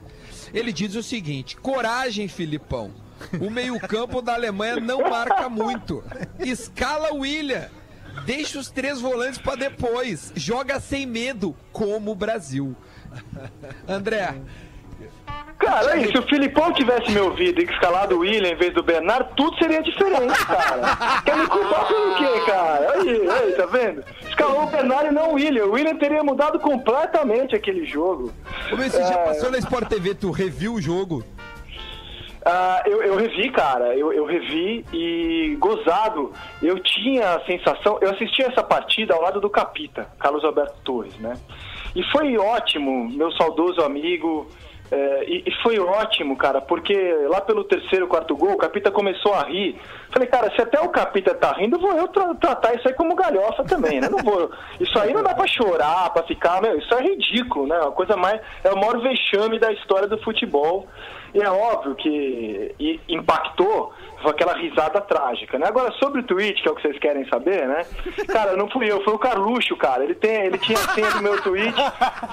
Ele 0.53 0.71
diz 0.71 0.95
o 0.95 1.03
seguinte: 1.03 1.57
coragem, 1.57 2.27
Filipão. 2.27 2.91
O 3.41 3.49
meio-campo 3.49 4.21
da 4.21 4.35
Alemanha 4.35 4.75
não 4.79 5.09
marca 5.09 5.49
muito. 5.49 6.03
Escala 6.39 7.13
William. 7.13 7.67
Deixa 8.25 8.59
os 8.59 8.69
três 8.69 9.01
volantes 9.01 9.39
pra 9.39 9.55
depois. 9.55 10.31
Joga 10.35 10.79
sem 10.79 11.05
medo, 11.05 11.55
como 11.71 12.11
o 12.11 12.15
Brasil. 12.15 12.75
André, 13.87 14.35
Cara, 15.59 15.93
aí, 15.93 16.11
se 16.11 16.17
o 16.17 16.21
Filipão 16.23 16.71
tivesse 16.71 17.11
me 17.11 17.19
ouvido 17.19 17.59
e 17.59 17.65
escalado 17.65 18.15
o 18.15 18.19
William 18.19 18.49
em 18.51 18.55
vez 18.55 18.73
do 18.73 18.83
Bernardo, 18.83 19.29
tudo 19.35 19.57
seria 19.57 19.81
diferente, 19.81 20.45
cara. 20.45 21.21
Quer 21.25 21.35
me 21.35 21.47
culpar 21.47 21.87
pelo 21.87 22.15
quê, 22.15 22.39
cara? 22.45 22.91
Aí, 22.93 23.29
aí, 23.29 23.51
tá 23.53 23.65
vendo? 23.65 24.03
Escalou 24.27 24.63
o 24.63 24.67
Bernardo 24.67 25.07
e 25.07 25.11
não 25.11 25.31
o 25.31 25.33
William. 25.33 25.65
O 25.65 25.71
William 25.71 25.95
teria 25.95 26.23
mudado 26.23 26.59
completamente 26.59 27.55
aquele 27.55 27.85
jogo. 27.85 28.31
como 28.69 28.83
esse 28.83 28.97
já 29.01 29.15
É. 29.15 29.25
passou 29.25 29.49
na 29.51 29.57
Sport 29.57 29.87
TV, 29.89 30.13
tu 30.13 30.29
reviu 30.31 30.73
o 30.75 30.81
jogo? 30.81 31.23
Ah, 32.45 32.81
eu, 32.85 33.03
eu 33.03 33.15
revi, 33.17 33.49
cara, 33.49 33.93
eu, 33.97 34.13
eu 34.13 34.25
revi 34.25 34.85
e 34.93 35.57
gozado. 35.59 36.31
Eu 36.61 36.79
tinha 36.79 37.31
a 37.35 37.45
sensação, 37.45 37.97
eu 37.99 38.11
assisti 38.11 38.41
essa 38.43 38.63
partida 38.63 39.13
ao 39.13 39.21
lado 39.21 39.41
do 39.41 39.49
Capita, 39.49 40.07
Carlos 40.19 40.45
Alberto 40.45 40.75
Torres, 40.85 41.17
né? 41.17 41.33
E 41.93 42.01
foi 42.11 42.37
ótimo, 42.37 43.09
meu 43.09 43.31
saudoso 43.33 43.81
amigo. 43.81 44.47
É, 44.91 45.23
e, 45.25 45.51
foi 45.61 45.77
ótimo, 45.79 46.37
cara, 46.37 46.61
porque 46.61 46.93
lá 47.29 47.41
pelo 47.41 47.63
terceiro, 47.63 48.07
quarto 48.07 48.35
gol, 48.35 48.53
o 48.53 48.57
Capita 48.57 48.89
começou 48.89 49.33
a 49.33 49.43
rir. 49.43 49.79
Falei, 50.11 50.27
cara, 50.27 50.49
se 50.55 50.61
até 50.61 50.79
o 50.79 50.89
Capita 50.89 51.33
tá 51.35 51.51
rindo, 51.53 51.77
vou 51.79 51.91
eu 51.91 52.07
tra- 52.07 52.33
tratar 52.35 52.75
isso 52.75 52.87
aí 52.87 52.93
como 52.93 53.15
galhofa 53.15 53.63
também, 53.65 53.99
né? 53.99 54.07
Não 54.09 54.19
vou. 54.19 54.49
Isso 54.79 54.97
aí 54.99 55.13
não 55.13 55.23
dá 55.23 55.33
pra 55.33 55.47
chorar, 55.47 56.09
pra 56.11 56.23
ficar, 56.23 56.61
meu, 56.61 56.77
isso 56.77 56.93
é 56.93 57.01
ridículo, 57.01 57.67
né? 57.67 57.79
Uma 57.79 57.91
coisa 57.91 58.15
mais. 58.15 58.39
É 58.63 58.71
o 58.71 58.77
maior 58.77 59.01
vexame 59.01 59.59
da 59.59 59.71
história 59.73 60.07
do 60.07 60.17
futebol. 60.19 60.87
E 61.33 61.41
é 61.41 61.49
óbvio 61.49 61.95
que 61.95 62.75
impactou 63.07 63.93
foi 64.21 64.31
aquela 64.31 64.53
risada 64.57 64.99
trágica, 65.01 65.59
né? 65.59 65.67
Agora, 65.67 65.91
sobre 65.93 66.21
o 66.21 66.23
tweet, 66.23 66.61
que 66.61 66.67
é 66.67 66.71
o 66.71 66.75
que 66.75 66.81
vocês 66.81 66.97
querem 66.99 67.27
saber, 67.27 67.67
né? 67.67 67.85
Cara, 68.27 68.55
não 68.57 68.69
fui 68.69 68.91
eu, 68.91 69.03
foi 69.03 69.13
o 69.13 69.19
Carluxo, 69.19 69.75
cara. 69.77 70.03
Ele, 70.03 70.15
tem, 70.15 70.45
ele 70.45 70.57
tinha 70.57 70.77
a 70.77 70.93
senha 70.93 71.11
do 71.11 71.21
meu 71.21 71.41
tweet, 71.41 71.73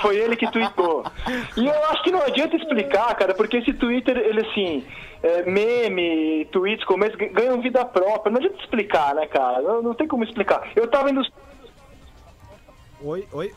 foi 0.01 0.17
ele 0.17 0.37
que 0.37 0.51
tweetou. 0.51 1.05
E 1.57 1.67
eu 1.67 1.85
acho 1.91 2.03
que 2.03 2.11
não 2.11 2.23
adianta 2.23 2.57
explicar, 2.57 3.15
cara, 3.15 3.35
porque 3.35 3.59
esse 3.59 3.75
Twitter, 3.75 4.17
ele 4.17 4.41
assim, 4.41 4.85
é, 5.23 5.43
meme, 5.43 6.47
tweets, 6.47 6.85
começo, 6.85 7.17
ganham 7.17 7.61
vida 7.61 7.85
própria. 7.85 8.31
Não 8.33 8.39
adianta 8.39 8.63
explicar, 8.63 9.15
né, 9.15 9.27
cara? 9.27 9.61
Não, 9.61 9.83
não 9.83 9.95
tem 9.95 10.09
como 10.09 10.25
explicar. 10.25 10.71
Eu 10.75 10.89
tava 10.89 11.11
indo. 11.11 11.23
Oi, 13.03 13.29
oi. 13.33 13.53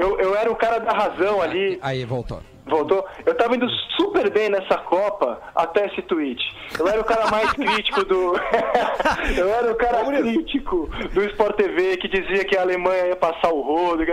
Eu, 0.00 0.18
eu 0.18 0.34
era 0.34 0.50
o 0.50 0.56
cara 0.56 0.78
da 0.78 0.92
razão 0.92 1.40
ali. 1.40 1.78
Aí, 1.82 2.04
voltou. 2.04 2.40
Voltou? 2.66 3.06
Eu 3.24 3.34
tava 3.36 3.54
indo 3.54 3.68
super 3.96 4.28
bem 4.30 4.48
nessa 4.48 4.76
Copa 4.78 5.40
até 5.54 5.86
esse 5.86 6.02
tweet. 6.02 6.42
Eu 6.76 6.88
era 6.88 7.00
o 7.00 7.04
cara 7.04 7.30
mais 7.30 7.52
crítico 7.54 8.04
do. 8.04 8.34
eu 9.38 9.48
era 9.48 9.70
o 9.70 9.76
cara 9.76 10.04
crítico 10.04 10.88
do 11.12 11.22
Sport 11.26 11.56
TV 11.56 11.96
que 11.96 12.08
dizia 12.08 12.44
que 12.44 12.56
a 12.56 12.62
Alemanha 12.62 13.06
ia 13.06 13.16
passar 13.16 13.50
o 13.52 13.60
rodo. 13.60 14.04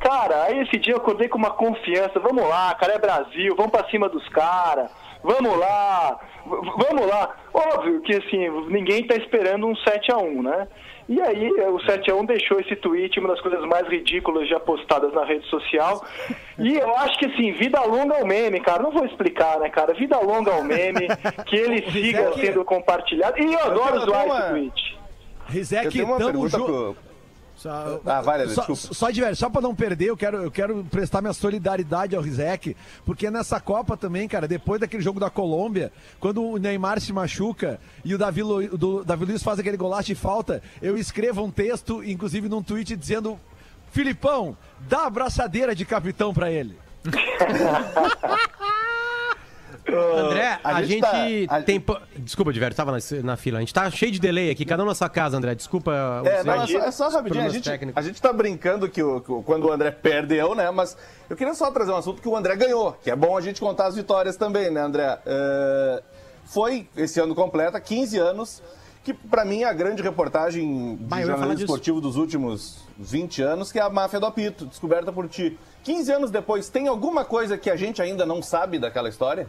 Cara, 0.00 0.44
aí 0.44 0.60
esse 0.60 0.78
dia 0.78 0.94
eu 0.94 0.98
acordei 0.98 1.28
com 1.28 1.36
uma 1.36 1.50
confiança. 1.50 2.18
Vamos 2.18 2.48
lá, 2.48 2.74
cara, 2.76 2.94
é 2.94 2.98
Brasil, 2.98 3.54
vamos 3.54 3.72
pra 3.72 3.88
cima 3.90 4.08
dos 4.08 4.26
caras. 4.30 4.90
Vamos 5.22 5.58
lá, 5.58 6.18
vamos 6.46 7.06
lá. 7.06 7.34
Óbvio 7.52 8.00
que 8.02 8.14
assim, 8.14 8.48
ninguém 8.68 9.06
tá 9.06 9.16
esperando 9.16 9.66
um 9.66 9.76
7 9.76 10.12
a 10.12 10.16
1 10.16 10.42
né? 10.42 10.68
E 11.08 11.20
aí, 11.22 11.50
o 11.50 11.78
7x1 11.78 12.26
deixou 12.26 12.60
esse 12.60 12.76
tweet, 12.76 13.18
uma 13.18 13.30
das 13.30 13.40
coisas 13.40 13.64
mais 13.64 13.88
ridículas 13.88 14.46
já 14.46 14.60
postadas 14.60 15.10
na 15.14 15.24
rede 15.24 15.46
social. 15.48 16.04
E 16.58 16.76
eu 16.76 16.94
acho 16.96 17.18
que, 17.18 17.24
assim, 17.26 17.50
vida 17.52 17.80
longa 17.82 18.18
ao 18.18 18.26
meme, 18.26 18.60
cara. 18.60 18.82
Não 18.82 18.90
vou 18.90 19.06
explicar, 19.06 19.58
né, 19.58 19.70
cara? 19.70 19.94
Vida 19.94 20.18
longa 20.20 20.52
ao 20.52 20.62
meme, 20.62 21.08
que 21.46 21.56
ele 21.56 21.90
siga 21.90 22.32
sendo 22.34 22.62
compartilhado. 22.64 23.38
E 23.38 23.54
eu 23.54 23.58
adoro 23.58 23.96
eu 23.96 24.00
zoar 24.02 24.22
tenho 24.22 24.34
esse 24.34 24.42
uma- 24.42 24.50
tweet. 24.50 24.98
Rizek, 25.48 26.02
uma 26.02 26.18
tamo 26.18 26.30
pergunta 26.30 26.58
junto. 26.58 26.64
pro... 26.66 26.96
Só- 27.58 28.00
Ah, 28.06 28.20
vai, 28.22 28.38
Lelê, 28.38 28.54
Só, 28.54 28.60
desculpa. 28.66 28.94
só 28.94 29.10
de 29.10 29.20
verdade, 29.20 29.38
só 29.38 29.50
pra 29.50 29.60
não 29.60 29.74
perder, 29.74 30.06
eu 30.06 30.16
quero, 30.16 30.36
eu 30.44 30.50
quero 30.50 30.84
prestar 30.90 31.20
minha 31.20 31.32
solidariedade 31.32 32.14
ao 32.14 32.22
Rizek, 32.22 32.76
porque 33.04 33.30
nessa 33.30 33.60
Copa 33.60 33.96
também, 33.96 34.28
cara, 34.28 34.46
depois 34.46 34.80
daquele 34.80 35.02
jogo 35.02 35.18
da 35.20 35.28
Colômbia, 35.28 35.92
quando 36.20 36.42
o 36.42 36.56
Neymar 36.56 37.00
se 37.00 37.12
machuca 37.12 37.80
e 38.04 38.14
o 38.14 38.18
Davi, 38.18 38.42
Lu, 38.42 38.68
do, 38.78 39.04
Davi 39.04 39.24
Luiz 39.24 39.42
faz 39.42 39.58
aquele 39.58 39.76
golaço 39.76 40.06
de 40.06 40.14
falta, 40.14 40.62
eu 40.80 40.96
escrevo 40.96 41.42
um 41.44 41.50
texto, 41.50 42.02
inclusive 42.04 42.48
num 42.48 42.62
tweet, 42.62 42.94
dizendo: 42.96 43.38
Filipão, 43.90 44.56
dá 44.88 45.00
a 45.00 45.06
abraçadeira 45.06 45.74
de 45.74 45.84
capitão 45.84 46.32
pra 46.32 46.50
ele. 46.50 46.78
André, 49.96 50.58
a, 50.62 50.76
a 50.76 50.82
gente, 50.82 51.06
gente 51.06 51.46
tá- 51.48 51.56
a- 51.56 51.62
tem. 51.62 51.82
Desculpa, 52.18 52.52
Diverto, 52.52 52.76
tava 52.76 52.92
na, 52.92 52.98
na 53.24 53.36
fila. 53.36 53.58
A 53.58 53.60
gente 53.60 53.72
tá 53.72 53.90
cheio 53.90 54.12
de 54.12 54.18
delay 54.18 54.50
aqui, 54.50 54.64
cada 54.64 54.82
um 54.82 54.86
na 54.86 54.94
sua 54.94 55.08
casa, 55.08 55.36
André. 55.36 55.54
Desculpa. 55.54 55.92
É, 56.24 56.44
não, 56.44 56.54
é 56.62 56.66
só, 56.66 56.78
é 56.78 56.90
só 56.90 57.08
rapidinho. 57.08 57.44
A 57.44 57.48
gente, 57.48 57.64
técnicos. 57.64 58.02
a 58.02 58.06
gente 58.06 58.20
tá 58.20 58.32
brincando 58.32 58.88
que, 58.88 59.02
o- 59.02 59.20
que 59.20 59.32
o- 59.32 59.42
quando 59.42 59.64
o 59.66 59.72
André 59.72 59.90
perdeu, 59.90 60.54
né? 60.54 60.70
Mas 60.70 60.96
eu 61.28 61.36
queria 61.36 61.54
só 61.54 61.70
trazer 61.70 61.90
um 61.92 61.96
assunto 61.96 62.20
que 62.20 62.28
o 62.28 62.36
André 62.36 62.56
ganhou, 62.56 62.92
que 63.02 63.10
é 63.10 63.16
bom 63.16 63.36
a 63.36 63.40
gente 63.40 63.60
contar 63.60 63.86
as 63.86 63.96
vitórias 63.96 64.36
também, 64.36 64.70
né, 64.70 64.80
André? 64.80 65.18
É, 65.24 66.02
foi 66.44 66.88
esse 66.96 67.20
ano 67.20 67.34
completa, 67.34 67.80
15 67.80 68.18
anos, 68.18 68.62
que 69.04 69.12
pra 69.14 69.44
mim 69.44 69.62
é 69.62 69.64
a 69.68 69.72
grande 69.72 70.02
reportagem 70.02 70.96
de 70.96 71.04
Bah, 71.04 71.20
eu 71.20 71.26
jornalismo 71.28 71.54
disso. 71.56 71.64
esportivo 71.64 72.00
dos 72.00 72.16
últimos 72.16 72.78
20 72.98 73.42
anos, 73.42 73.72
que 73.72 73.78
é 73.78 73.82
a 73.82 73.88
máfia 73.90 74.20
do 74.20 74.26
apito, 74.26 74.66
descoberta 74.66 75.12
por 75.12 75.28
ti. 75.28 75.58
15 75.84 76.12
anos 76.12 76.30
depois, 76.30 76.68
tem 76.68 76.88
alguma 76.88 77.24
coisa 77.24 77.56
que 77.56 77.70
a 77.70 77.76
gente 77.76 78.02
ainda 78.02 78.26
não 78.26 78.42
sabe 78.42 78.78
daquela 78.78 79.08
história? 79.08 79.46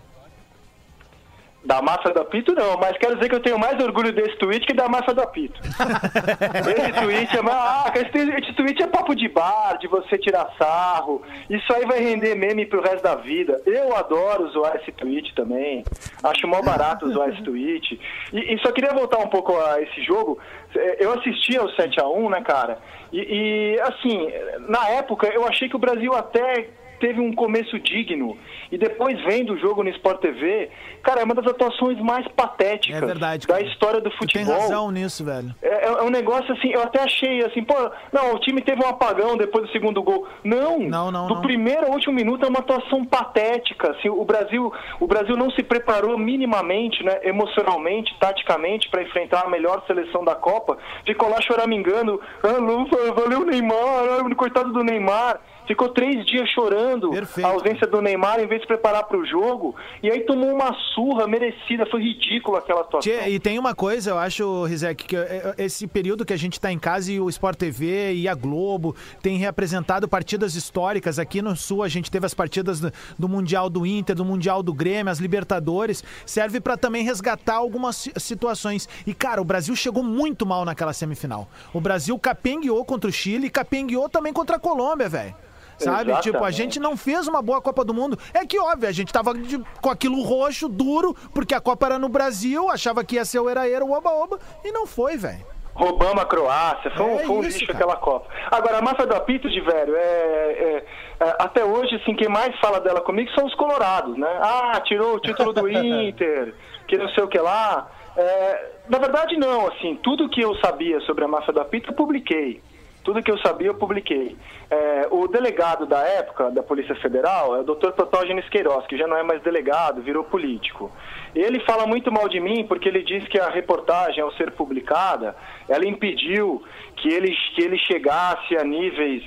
Da 1.64 1.82
máfia 1.82 2.14
do 2.14 2.22
apito, 2.22 2.56
não, 2.56 2.78
mas 2.78 2.98
quero 2.98 3.16
dizer 3.16 3.28
que 3.28 3.36
eu 3.36 3.42
tenho 3.42 3.60
mais 3.60 3.78
orgulho 3.84 4.14
desse 4.14 4.38
tweet 4.38 4.66
que 4.66 4.74
da 4.74 4.88
máfia 4.88 5.14
do 5.14 5.22
apito. 5.22 5.60
esse 5.62 7.02
tweet 7.02 7.38
é. 7.38 7.42
Ah, 7.52 7.92
esse, 7.96 8.30
esse 8.32 8.54
tweet 8.54 8.82
é 8.82 8.88
papo 8.88 9.14
de 9.14 9.28
bar, 9.28 9.78
de 9.78 9.88
você 9.88 10.18
tirar 10.18 10.50
sarro. 10.58 11.22
Isso 11.50 11.72
aí 11.74 11.86
vai 11.86 12.00
render 12.00 12.36
meme 12.36 12.66
pro 12.66 12.82
resto 12.82 13.04
da 13.04 13.16
vida. 13.16 13.62
Eu 13.66 13.94
adoro 13.96 14.48
zoar 14.52 14.78
esse 14.78 14.92
tweet 14.94 15.36
também. 15.36 15.84
Acho 16.24 16.48
mó 16.48 16.62
barato 16.62 17.12
zoar 17.12 17.30
esse 17.30 17.44
tweet. 17.44 18.00
E, 18.32 18.54
e 18.56 18.60
só 18.60 18.72
queria 18.72 18.94
voltar 18.94 19.18
um 19.18 19.28
pouco 19.28 19.58
a 19.60 19.82
esse 19.82 20.02
jogo. 20.04 20.40
É, 20.74 21.04
Eu 21.04 21.14
assisti 21.14 21.58
ao 21.58 21.68
7x1, 21.68 22.30
né, 22.30 22.42
cara? 22.42 22.80
E, 23.12 23.20
e, 23.20 23.80
assim, 23.82 24.32
na 24.68 24.88
época 24.90 25.28
eu 25.28 25.46
achei 25.46 25.68
que 25.68 25.76
o 25.76 25.80
Brasil 25.80 26.14
até 26.16 26.70
teve 27.00 27.20
um 27.20 27.34
começo 27.34 27.80
digno. 27.80 28.38
E 28.72 28.78
depois 28.78 29.20
vendo 29.26 29.54
o 29.54 29.58
jogo 29.58 29.84
no 29.84 29.90
Sport 29.90 30.20
TV, 30.22 30.70
cara, 31.02 31.22
é 31.22 31.24
uma 31.24 31.34
das 31.36 31.48
atuações 31.48 32.00
mais 32.00 32.28
patéticas 32.30 33.02
É 33.02 33.06
verdade, 33.06 33.48
da 33.48 33.62
história 33.62 34.00
do 34.00 34.10
Tu 34.10 34.18
tem 34.28 34.44
futebol. 34.44 34.60
razão 34.62 34.92
nisso, 34.92 35.24
velho. 35.26 35.54
É, 35.62 35.86
é 35.86 36.02
um 36.04 36.10
negócio 36.10 36.52
assim, 36.54 36.70
eu 36.72 36.82
até 36.84 37.02
achei 37.02 37.44
assim, 37.46 37.64
pô, 37.64 37.74
não, 38.14 38.34
o 38.36 38.40
time 38.40 38.62
teve 38.62 38.84
um 38.84 38.88
apagão 38.88 39.36
depois 39.38 39.66
do 39.66 39.72
segundo 39.72 40.02
gol. 40.04 40.28
Não, 40.44 40.80
Não, 40.80 41.12
não, 41.12 41.28
do 41.28 41.36
não. 41.36 41.42
primeiro 41.42 41.86
ao 41.88 41.94
último 41.94 42.14
minuto 42.14 42.46
é 42.46 42.50
uma 42.50 42.60
atuação 42.60 43.04
patética. 43.06 43.92
Assim, 43.92 44.10
o 44.10 44.24
Brasil, 44.26 44.72
o 45.00 45.08
Brasil 45.08 45.36
não 45.36 45.50
se 45.52 45.64
preparou 45.64 46.18
minimamente, 46.18 47.04
né, 47.04 47.20
emocionalmente, 47.24 48.16
taticamente 48.20 48.90
para 48.90 49.02
enfrentar 49.04 49.46
a 49.46 49.50
melhor 49.50 49.84
seleção 49.88 50.24
da 50.24 50.36
Copa. 50.36 50.78
Ficou 51.06 51.30
lá 51.30 51.42
choramingando, 51.42 52.20
ah, 52.44 52.58
Lufa, 52.60 53.14
valeu 53.14 53.46
Neymar, 53.46 54.36
coitado 54.36 54.72
do 54.72 54.84
Neymar. 54.84 55.40
Ficou 55.70 55.90
três 55.90 56.26
dias 56.26 56.50
chorando 56.50 57.12
Perfeito. 57.12 57.46
a 57.46 57.52
ausência 57.52 57.86
do 57.86 58.02
Neymar 58.02 58.40
em 58.40 58.48
vez 58.48 58.60
de 58.60 58.66
se 58.66 58.68
preparar 58.68 59.04
para 59.04 59.16
o 59.16 59.24
jogo. 59.24 59.76
E 60.02 60.10
aí 60.10 60.22
tomou 60.22 60.52
uma 60.52 60.74
surra 60.96 61.28
merecida. 61.28 61.86
Foi 61.86 62.02
ridículo 62.02 62.58
aquela 62.58 62.82
atuação. 62.82 63.02
Tchê, 63.02 63.30
e 63.30 63.40
tem 63.40 63.60
uma 63.60 63.76
coisa, 63.76 64.10
eu 64.10 64.18
acho, 64.18 64.64
Rizek, 64.64 65.06
que 65.06 65.16
é, 65.16 65.54
é, 65.60 65.64
esse 65.64 65.86
período 65.86 66.26
que 66.26 66.34
a 66.34 66.38
gente 66.38 66.60
tá 66.60 66.72
em 66.72 66.80
casa 66.80 67.12
e 67.12 67.20
o 67.20 67.30
Sport 67.30 67.56
TV 67.56 68.14
e 68.16 68.28
a 68.28 68.34
Globo 68.34 68.96
tem 69.22 69.38
reapresentado 69.38 70.08
partidas 70.08 70.56
históricas. 70.56 71.20
Aqui 71.20 71.40
no 71.40 71.56
Sul 71.56 71.84
a 71.84 71.88
gente 71.88 72.10
teve 72.10 72.26
as 72.26 72.34
partidas 72.34 72.82
do, 73.20 73.30
Mundial 73.30 73.70
do 73.70 73.86
Inter, 73.86 74.16
do 74.16 74.26
Mundial 74.26 74.64
do 74.64 74.74
Grêmio, 74.74 75.12
as 75.12 75.20
Libertadores. 75.20 76.04
Serve 76.26 76.60
pra 76.60 76.78
também 76.78 77.04
resgatar 77.04 77.58
algumas 77.58 77.96
si- 77.96 78.14
situações. 78.18 78.90
E, 79.06 79.14
cara, 79.14 79.40
o 79.40 79.46
Brasil 79.46 79.76
chegou 79.76 80.02
muito 80.02 80.48
mal 80.48 80.66
naquela 80.66 80.94
semifinal. 80.94 81.48
O 81.72 81.80
Brasil 81.80 82.18
capengueou 82.18 82.84
contra 82.84 83.08
o 83.08 83.14
Chile 83.14 83.46
e 83.46 83.50
capengueou 83.52 84.10
também 84.10 84.34
contra 84.34 84.56
a 84.56 84.60
Colômbia, 84.60 85.08
velho. 85.08 85.36
Sabe? 85.80 86.12
Exatamente. 86.12 86.24
Tipo, 86.24 86.44
a 86.44 86.52
gente 86.52 86.80
não 86.80 86.96
fez 86.98 87.28
uma 87.28 87.42
boa 87.42 87.62
Copa 87.62 87.84
do 87.86 87.94
Mundo. 87.94 88.18
É 88.34 88.46
que, 88.46 88.60
óbvio, 88.60 88.88
a 88.90 88.92
gente 88.92 89.12
tava 89.12 89.34
de- 89.34 89.64
com 89.82 89.90
aquilo 89.90 90.22
roxo, 90.22 90.68
duro, 90.70 91.16
porque 91.34 91.54
a 91.56 91.62
Copa 91.62 91.86
era 91.88 91.98
no 92.00 92.10
Brasil, 92.10 92.70
achava 92.70 93.04
que 93.04 93.16
ia 93.16 93.26
ser 93.26 93.40
o 93.40 93.50
Eraeira, 93.50 93.84
o 93.86 93.92
Oba-Oba, 93.94 94.40
e 94.64 94.72
não 94.72 94.86
foi, 94.86 95.18
velho. 95.18 95.46
Roubamos 95.74 96.22
a 96.22 96.26
Croácia, 96.26 96.92
foi, 96.92 97.06
um- 97.06 97.16
É 97.20 97.24
foi 97.26 97.36
um 97.38 97.42
lixo 97.42 97.72
aquela 97.72 97.96
Copa. 97.96 98.28
Agora, 98.52 98.80
a 98.80 98.82
máfia 98.82 99.06
do 99.08 99.16
apito 99.16 99.50
de 99.50 99.62
velho, 99.62 99.96
é, 99.96 100.00
é- 100.02 100.86
é, 101.22 101.36
até 101.40 101.64
hoje, 101.64 101.96
assim, 101.96 102.14
quem 102.16 102.28
mais 102.28 102.54
fala 102.60 102.82
dela 102.82 103.00
comigo 103.00 103.32
são 103.32 103.46
os 103.46 103.56
colorados, 103.56 104.18
né? 104.18 104.28
Ah, 104.42 104.82
tirou 104.84 105.16
o 105.16 105.20
título 105.22 105.54
do 105.54 105.62
Inter, 105.72 106.54
que 106.88 106.98
não 106.98 107.08
sei 107.10 107.24
o 107.24 107.28
que 107.30 107.40
lá. 107.40 107.90
É, 108.18 108.72
na 108.90 108.98
verdade, 108.98 109.38
não, 109.38 109.68
assim, 109.68 109.98
tudo 110.04 110.28
que 110.30 110.42
eu 110.42 110.54
sabia 110.58 111.00
sobre 111.02 111.24
a 111.24 111.28
máfia 111.30 111.54
do 111.54 111.62
apito 111.62 111.92
eu 111.92 111.96
publiquei. 111.96 112.62
Tudo 113.04 113.24
que 113.24 113.32
eu 113.32 113.38
sabia 113.40 113.68
eu 113.68 113.74
publiquei. 113.76 114.36
É, 114.70 115.08
o 115.10 115.28
delegado 115.28 115.86
da 115.86 116.00
época 116.02 116.52
da 116.52 116.62
Polícia 116.62 116.94
Federal 116.96 117.56
é 117.56 117.60
o 117.62 117.64
Dr. 117.64 117.92
Protógenes 117.92 118.48
Queiroz, 118.50 118.86
que 118.88 118.98
já 118.98 119.08
não 119.08 119.18
é 119.18 119.24
mais 119.24 119.42
delegado, 119.42 120.02
virou 120.02 120.24
político. 120.26 120.92
Ele 121.34 121.60
fala 121.62 121.88
muito 121.88 122.12
mal 122.12 122.28
de 122.28 122.40
mim 122.40 122.66
porque 122.68 122.88
ele 122.90 123.02
diz 123.04 123.28
que 123.30 123.40
a 123.40 123.50
reportagem, 123.50 124.22
ao 124.22 124.32
ser 124.34 124.52
publicada, 124.52 125.36
ela 125.68 125.88
impediu 125.88 126.62
que 126.98 127.08
ele, 127.10 127.34
que 127.56 127.62
ele 127.64 127.78
chegasse 127.80 128.56
a 128.58 128.64
níveis 128.64 129.24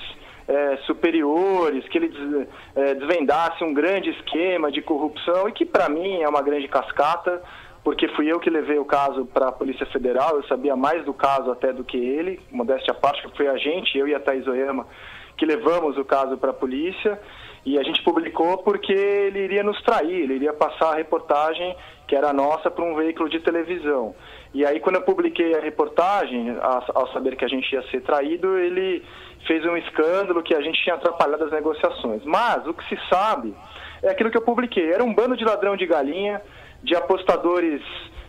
é, 0.46 0.76
superiores, 0.86 1.86
que 1.88 1.98
ele 1.98 2.08
des- 2.08 2.48
é, 2.76 2.94
desvendasse 2.94 3.64
um 3.64 3.72
grande 3.72 4.10
esquema 4.10 4.70
de 4.70 4.82
corrupção 4.82 5.48
e 5.48 5.52
que 5.52 5.64
para 5.64 5.88
mim 5.88 6.20
é 6.20 6.28
uma 6.28 6.42
grande 6.42 6.68
cascata, 6.68 7.42
porque 7.84 8.08
fui 8.08 8.30
eu 8.30 8.38
que 8.38 8.48
levei 8.48 8.78
o 8.78 8.84
caso 8.84 9.26
para 9.26 9.48
a 9.48 9.52
Polícia 9.52 9.86
Federal, 9.86 10.36
eu 10.36 10.44
sabia 10.44 10.76
mais 10.76 11.04
do 11.04 11.12
caso 11.12 11.50
até 11.50 11.72
do 11.72 11.82
que 11.82 11.96
ele, 11.96 12.40
modéstia 12.50 12.92
à 12.92 12.94
parte, 12.94 13.26
foi 13.36 13.48
a 13.48 13.56
gente, 13.56 13.98
eu 13.98 14.06
e 14.06 14.14
a 14.14 14.20
Thais 14.20 14.46
Oyama, 14.46 14.86
que 15.36 15.44
levamos 15.44 15.98
o 15.98 16.04
caso 16.04 16.36
para 16.36 16.50
a 16.50 16.54
polícia 16.54 17.18
e 17.64 17.78
a 17.78 17.82
gente 17.82 18.02
publicou 18.02 18.58
porque 18.58 18.92
ele 18.92 19.40
iria 19.40 19.62
nos 19.62 19.80
trair, 19.82 20.22
ele 20.22 20.34
iria 20.34 20.52
passar 20.52 20.92
a 20.92 20.96
reportagem 20.96 21.74
que 22.06 22.14
era 22.14 22.32
nossa 22.32 22.70
para 22.70 22.84
um 22.84 22.94
veículo 22.94 23.28
de 23.28 23.40
televisão. 23.40 24.14
E 24.52 24.64
aí 24.64 24.78
quando 24.78 24.96
eu 24.96 25.02
publiquei 25.02 25.54
a 25.56 25.60
reportagem, 25.60 26.56
ao 26.94 27.12
saber 27.12 27.36
que 27.36 27.44
a 27.44 27.48
gente 27.48 27.72
ia 27.72 27.82
ser 27.90 28.02
traído, 28.02 28.58
ele 28.58 29.04
fez 29.46 29.64
um 29.64 29.76
escândalo 29.76 30.42
que 30.42 30.54
a 30.54 30.60
gente 30.60 30.80
tinha 30.82 30.94
atrapalhado 30.94 31.44
as 31.44 31.52
negociações. 31.52 32.22
Mas 32.24 32.64
o 32.66 32.74
que 32.74 32.88
se 32.88 33.00
sabe 33.08 33.54
é 34.02 34.10
aquilo 34.10 34.30
que 34.30 34.36
eu 34.36 34.42
publiquei, 34.42 34.92
era 34.92 35.02
um 35.02 35.14
bando 35.14 35.36
de 35.36 35.44
ladrão 35.44 35.76
de 35.76 35.86
galinha, 35.86 36.40
de 36.82 36.94
apostadores 36.94 37.80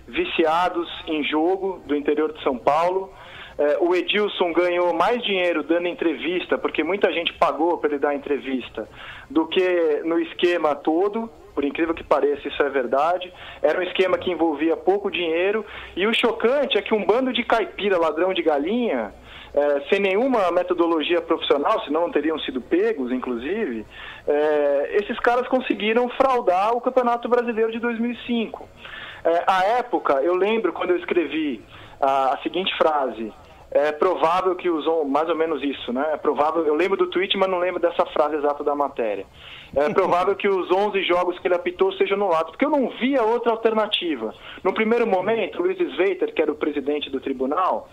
viciados 0.08 0.88
em 1.08 1.24
jogo 1.24 1.82
do 1.86 1.95
interior 1.95 2.32
de 2.34 2.43
São 2.43 2.58
Paulo. 2.58 3.12
É, 3.58 3.78
o 3.80 3.93
Edilson 3.95 4.51
ganhou 4.51 4.93
mais 4.93 5.24
dinheiro 5.24 5.64
dando 5.64 5.88
entrevista, 5.88 6.58
porque 6.58 6.84
muita 6.84 7.12
gente 7.14 7.34
pagou 7.34 7.78
para 7.78 7.91
ele 7.91 7.99
dar 7.99 8.16
entrevista, 8.16 8.88
do 9.30 9.47
que 9.47 10.01
no 10.04 10.20
esquema 10.20 10.76
todo. 10.76 11.30
Por 11.54 11.64
incrível 11.64 11.93
que 11.93 12.04
pareça, 12.04 12.47
isso 12.47 12.64
é 12.64 12.70
verdade. 12.70 13.32
Era 13.62 13.80
um 13.80 13.84
esquema 13.84 14.18
que 14.18 14.32
envolvia 14.32 14.76
pouco 14.76 15.12
dinheiro. 15.12 15.64
E 15.95 16.08
o 16.08 16.14
chocante 16.14 16.80
é 16.80 16.82
que 16.82 16.95
um 16.95 17.06
bando 17.06 17.32
de 17.32 17.43
caipira, 17.43 17.99
ladrão 17.99 18.34
de 18.34 18.41
galinha, 18.41 19.14
é, 19.54 19.82
sem 19.89 19.99
nenhuma 19.99 20.51
metodologia 20.51 21.22
profissional, 21.22 21.84
senão 21.86 22.01
não 22.01 22.12
teriam 22.12 22.39
sido 22.39 22.60
pegos, 22.60 23.12
inclusive, 23.12 23.86
é, 24.28 24.97
esses 24.99 25.20
caras 25.20 25.47
conseguiram 25.47 26.10
fraudar 26.10 26.76
o 26.76 26.82
Campeonato 26.82 27.30
Brasileiro 27.30 27.72
de 27.72 27.80
2005. 27.80 28.68
É, 29.24 29.43
à 29.47 29.64
época, 29.78 30.14
eu 30.22 30.36
lembro 30.36 30.74
quando 30.74 30.89
eu 30.89 30.97
escrevi 30.97 31.62
a, 32.01 32.34
a 32.34 32.38
seguinte 32.39 32.76
frase. 32.78 33.32
É 33.76 33.91
provável 33.91 34.56
que 34.56 34.70
os 34.70 34.86
on- 34.86 35.06
mais 35.06 35.28
ou 35.28 35.36
menos 35.36 35.64
isso, 35.64 35.91
né? 35.91 36.12
É 36.14 36.18
provável, 36.18 36.64
eu 36.64 36.76
lembro 36.76 36.95
do 36.95 37.08
tweet, 37.08 37.36
mas 37.36 37.49
não 37.49 37.58
lembro 37.58 37.82
dessa 37.82 38.06
frase 38.08 38.36
exata 38.36 38.64
da 38.64 38.76
matéria. 38.76 39.26
É 39.76 39.89
provável 39.93 40.36
que 40.36 40.47
os 40.47 40.70
11 40.72 41.01
jogos 41.04 41.39
que 41.39 41.47
ele 41.47 41.56
apitou 41.56 41.91
sejam 41.93 42.16
anulados, 42.18 42.51
porque 42.51 42.66
eu 42.66 42.70
não 42.70 42.89
via 42.99 43.24
outra 43.24 43.51
alternativa. 43.51 44.32
No 44.64 44.76
primeiro 44.76 45.08
momento, 45.08 45.60
Luiz 45.60 45.80
Sveiter, 45.80 46.32
que 46.36 46.41
era 46.41 46.51
o 46.51 46.56
presidente 46.56 47.10
do 47.10 47.20
tribunal 47.20 47.89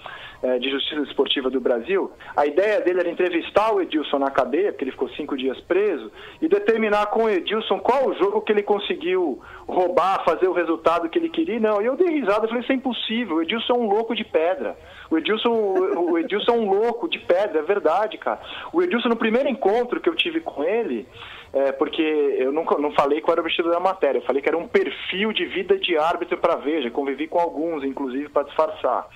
de 0.59 0.70
Justiça 0.70 1.03
Esportiva 1.03 1.51
do 1.51 1.61
Brasil, 1.61 2.11
a 2.34 2.47
ideia 2.47 2.80
dele 2.80 3.01
era 3.01 3.11
entrevistar 3.11 3.74
o 3.74 3.80
Edilson 3.80 4.18
na 4.18 4.30
cadeia, 4.30 4.72
porque 4.72 4.84
ele 4.84 4.93
ficou 4.93 5.09
cinco 5.11 5.36
dias 5.36 5.61
preso, 5.61 6.11
e 6.41 6.49
determinar 6.49 7.07
com 7.07 7.24
o 7.24 7.30
Edilson 7.30 7.78
qual 7.78 8.09
o 8.09 8.14
jogo 8.14 8.41
que 8.41 8.53
ele 8.53 8.62
conseguiu 8.62 9.41
roubar, 9.68 10.24
fazer 10.24 10.49
o 10.49 10.53
resultado 10.53 11.09
que 11.09 11.18
ele 11.18 11.28
queria. 11.28 11.61
Não, 11.61 11.82
e 11.82 11.86
eu 11.86 11.97
dei 11.97 12.09
risada, 12.09 12.45
eu 12.45 12.49
falei, 12.49 12.62
isso 12.62 12.72
é 12.72 12.74
impossível, 12.74 13.36
o 13.36 13.43
Edilson 13.43 13.74
é 13.74 13.76
um 13.76 13.88
louco 13.88 14.14
de 14.14 14.24
pedra. 14.24 14.76
O 15.11 15.18
Edilson, 15.18 15.51
o 15.51 16.18
Edilson 16.18 16.53
é 16.53 16.55
um 16.55 16.70
louco 16.70 17.09
de 17.09 17.18
pedra, 17.18 17.59
é 17.59 17.62
verdade, 17.62 18.16
cara. 18.16 18.41
O 18.72 18.82
Edilson, 18.82 19.09
no 19.09 19.16
primeiro 19.16 19.49
encontro 19.49 20.01
que 20.01 20.09
eu 20.09 20.14
tive 20.14 20.41
com 20.41 20.64
ele, 20.64 21.07
é, 21.53 21.72
porque 21.72 22.03
eu 22.03 22.53
nunca, 22.53 22.78
não 22.78 22.93
falei 22.93 23.20
qual 23.20 23.32
era 23.32 23.41
o 23.41 23.45
vestido 23.45 23.70
da 23.70 23.80
matéria, 23.80 24.18
eu 24.18 24.24
falei 24.24 24.41
que 24.41 24.49
era 24.49 24.57
um 24.57 24.68
perfil 24.68 25.32
de 25.32 25.45
vida 25.47 25.76
de 25.78 25.99
árbitro 25.99 26.38
para 26.38 26.57
Veja, 26.57 26.91
convivi 26.91 27.26
com 27.26 27.41
alguns, 27.41 27.82
inclusive, 27.84 28.28
para 28.28 28.45
disfarçar. 28.45 29.09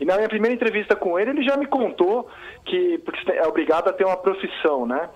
E 0.00 0.04
na 0.04 0.16
minha 0.16 0.28
primeira 0.28 0.54
entrevista 0.54 0.94
com 0.94 1.18
ele, 1.18 1.30
ele 1.30 1.42
já 1.42 1.56
me 1.56 1.66
contou 1.66 2.28
que, 2.64 2.98
porque 2.98 3.32
é 3.32 3.46
obrigado 3.46 3.88
a 3.88 3.92
ter 3.92 4.04
uma 4.04 4.16
profissão, 4.16 4.86
né? 4.86 5.08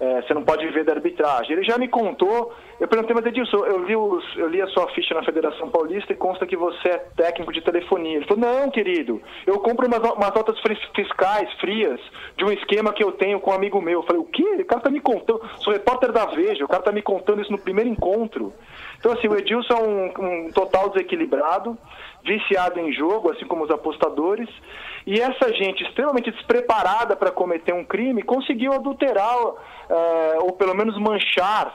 é, 0.00 0.22
você 0.22 0.32
não 0.32 0.44
pode 0.44 0.64
viver 0.66 0.84
da 0.84 0.92
arbitragem. 0.92 1.52
Ele 1.52 1.64
já 1.64 1.76
me 1.76 1.88
contou, 1.88 2.54
eu 2.78 2.86
perguntei, 2.86 3.14
mas 3.14 3.26
Edilson, 3.26 3.64
eu 3.66 3.84
li, 3.84 3.96
os, 3.96 4.24
eu 4.36 4.48
li 4.48 4.62
a 4.62 4.66
sua 4.68 4.88
ficha 4.90 5.14
na 5.14 5.24
Federação 5.24 5.70
Paulista 5.70 6.12
e 6.12 6.16
consta 6.16 6.46
que 6.46 6.56
você 6.56 6.88
é 6.88 6.98
técnico 7.16 7.52
de 7.52 7.60
telefonia. 7.60 8.18
Ele 8.18 8.26
falou, 8.26 8.44
não, 8.44 8.70
querido, 8.70 9.20
eu 9.46 9.58
compro 9.58 9.86
umas, 9.86 9.98
umas 10.12 10.32
notas 10.32 10.56
fiscais 10.94 11.52
frias 11.54 12.00
de 12.36 12.44
um 12.44 12.52
esquema 12.52 12.92
que 12.92 13.02
eu 13.02 13.12
tenho 13.12 13.40
com 13.40 13.50
um 13.50 13.54
amigo 13.54 13.80
meu. 13.80 14.00
Eu 14.00 14.04
falei, 14.04 14.22
o 14.22 14.26
quê? 14.26 14.58
O 14.60 14.66
cara 14.66 14.82
tá 14.82 14.90
me 14.90 15.00
contando, 15.00 15.40
sou 15.58 15.72
repórter 15.72 16.12
da 16.12 16.26
Veja, 16.26 16.64
o 16.64 16.68
cara 16.68 16.82
tá 16.82 16.92
me 16.92 17.02
contando 17.02 17.42
isso 17.42 17.50
no 17.50 17.58
primeiro 17.58 17.90
encontro. 17.90 18.52
Então, 18.98 19.12
assim, 19.12 19.28
o 19.28 19.36
Edilson 19.36 19.74
é 19.74 19.82
um, 19.82 20.46
um 20.46 20.52
total 20.52 20.90
desequilibrado, 20.90 21.76
viciado 22.24 22.80
em 22.80 22.92
jogo, 22.92 23.30
assim 23.30 23.46
como 23.46 23.64
os 23.64 23.70
apostadores, 23.70 24.48
e 25.06 25.20
essa 25.20 25.52
gente 25.54 25.82
extremamente 25.84 26.30
despreparada 26.30 27.16
para 27.16 27.30
cometer 27.30 27.72
um 27.72 27.84
crime 27.84 28.22
conseguiu 28.22 28.72
adulterar, 28.72 29.36
uh, 29.42 29.56
ou 30.42 30.52
pelo 30.52 30.74
menos 30.74 30.98
manchar 30.98 31.74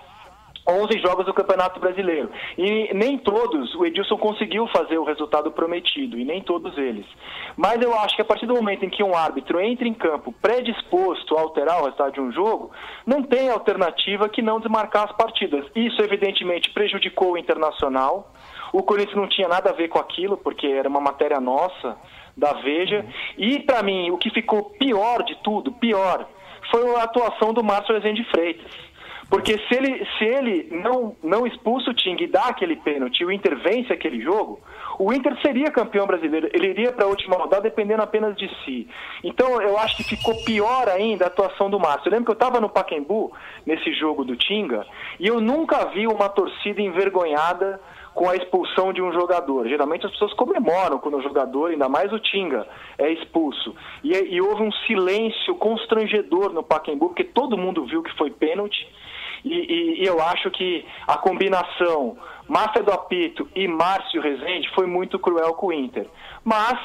11 0.67 0.99
jogos 0.99 1.25
do 1.25 1.33
Campeonato 1.33 1.79
Brasileiro. 1.79 2.29
E 2.57 2.93
nem 2.93 3.17
todos, 3.17 3.75
o 3.75 3.85
Edilson 3.85 4.17
conseguiu 4.17 4.67
fazer 4.67 4.97
o 4.97 5.03
resultado 5.03 5.51
prometido, 5.51 6.17
e 6.17 6.23
nem 6.23 6.41
todos 6.41 6.77
eles. 6.77 7.05
Mas 7.57 7.81
eu 7.81 7.93
acho 7.99 8.15
que 8.15 8.21
a 8.21 8.25
partir 8.25 8.45
do 8.45 8.53
momento 8.53 8.85
em 8.85 8.89
que 8.89 9.03
um 9.03 9.15
árbitro 9.15 9.59
entra 9.59 9.87
em 9.87 9.93
campo 9.93 10.33
predisposto 10.41 11.37
a 11.37 11.41
alterar 11.41 11.81
o 11.81 11.85
resultado 11.85 12.13
de 12.13 12.21
um 12.21 12.31
jogo, 12.31 12.71
não 13.05 13.21
tem 13.23 13.49
alternativa 13.49 14.29
que 14.29 14.41
não 14.41 14.59
desmarcar 14.59 15.05
as 15.05 15.11
partidas. 15.11 15.65
Isso, 15.75 16.01
evidentemente, 16.01 16.69
prejudicou 16.71 17.33
o 17.33 17.37
Internacional. 17.37 18.31
O 18.74 18.84
Corinthians 18.84 19.15
não 19.15 19.30
tinha 19.30 19.47
nada 19.47 19.69
a 19.69 19.74
ver 19.74 19.88
com 19.88 19.99
aquilo, 19.99 20.36
porque 20.36 20.67
era 20.67 20.89
uma 20.89 20.99
matéria 20.99 21.39
nossa, 21.39 21.95
da 22.36 22.53
Veja. 22.53 23.05
E, 23.38 23.59
para 23.59 23.82
mim, 23.84 24.11
o 24.11 24.17
que 24.17 24.30
ficou 24.32 24.71
pior 24.71 25.24
de 25.24 25.36
tudo, 25.43 25.71
pior, 25.71 26.28
foi 26.69 26.95
a 26.95 27.03
atuação 27.03 27.53
do 27.53 27.63
Márcio 27.63 27.93
Rezende 27.93 28.24
Freitas 28.32 28.71
porque 29.34 29.57
se 29.67 29.76
ele, 29.76 30.05
se 30.17 30.26
ele 30.26 30.67
não, 30.71 31.15
não 31.24 31.47
expulsa 31.47 31.89
o 31.89 31.93
Ting 31.95 32.17
e 32.19 32.28
dá 32.28 32.49
aquele 32.49 32.76
pênalti 32.76 33.26
o 33.26 33.32
Inter 33.32 33.57
vence 33.57 33.91
aquele 33.91 34.21
jogo, 34.21 34.59
o 34.99 35.11
Inter 35.11 35.36
seria 35.41 35.71
campeão 35.71 36.05
brasileiro. 36.05 36.49
Ele 36.53 36.67
iria 36.67 36.91
para 36.91 37.05
a 37.05 37.07
última 37.07 37.36
rodada 37.36 37.63
dependendo 37.63 38.03
apenas 38.03 38.36
de 38.36 38.47
si. 38.63 38.88
Então 39.24 39.59
eu 39.59 39.76
acho 39.80 39.97
que 39.97 40.03
ficou 40.03 40.36
pior 40.43 40.88
ainda 40.88 41.26
a 41.26 41.30
atuação 41.30 41.67
do 41.67 41.80
Márcio. 41.80 42.09
Eu 42.09 42.11
lembro 42.11 42.26
que 42.26 42.32
eu 42.32 42.45
estava 42.45 42.61
no 42.61 42.69
Pacaembu, 42.69 43.32
nesse 43.65 43.91
jogo 43.93 44.24
do 44.24 44.36
Tinga, 44.36 44.86
e 45.19 45.26
eu 45.26 45.41
nunca 45.41 45.86
vi 45.86 46.05
uma 46.05 46.30
torcida 46.30 46.80
envergonhada 46.80 47.80
com 48.14 48.30
a 48.30 48.36
expulsão 48.36 48.93
de 48.93 49.01
um 49.01 49.11
jogador. 49.11 49.68
Geralmente 49.68 50.05
as 50.05 50.11
pessoas 50.11 50.34
comemoram 50.34 50.99
quando 50.99 51.18
o 51.18 51.22
jogador, 51.22 51.72
ainda 51.72 51.89
mais 51.89 52.11
o 52.11 52.20
Tinga, 52.20 52.68
é 52.97 53.11
expulso. 53.11 53.76
E, 54.03 54.14
e 54.14 54.41
houve 54.41 54.64
um 54.64 54.72
silêncio 54.88 55.55
constrangedor 55.55 56.53
no 56.53 56.64
Pacaembu, 56.64 57.09
porque 57.09 57.24
todo 57.24 57.57
mundo 57.57 57.86
viu 57.86 58.03
que 58.03 58.16
foi 58.18 58.30
pênalti. 58.30 58.88
E, 59.43 59.49
e, 59.53 60.03
e, 60.03 60.05
eu 60.05 60.22
acho 60.22 60.49
que 60.51 60.86
a 61.05 61.18
combinação 61.18 62.18
Máfia 62.47 62.82
do 62.82 62.91
Apito 62.91 63.47
e 63.55 63.68
Márcio 63.68 64.22
Rezende 64.22 64.70
foi 64.74 64.86
muito 64.86 65.20
cruel 65.20 65.53
com 65.53 65.68
o 65.68 65.74
Inter. 65.74 66.07
Mas 66.43 66.80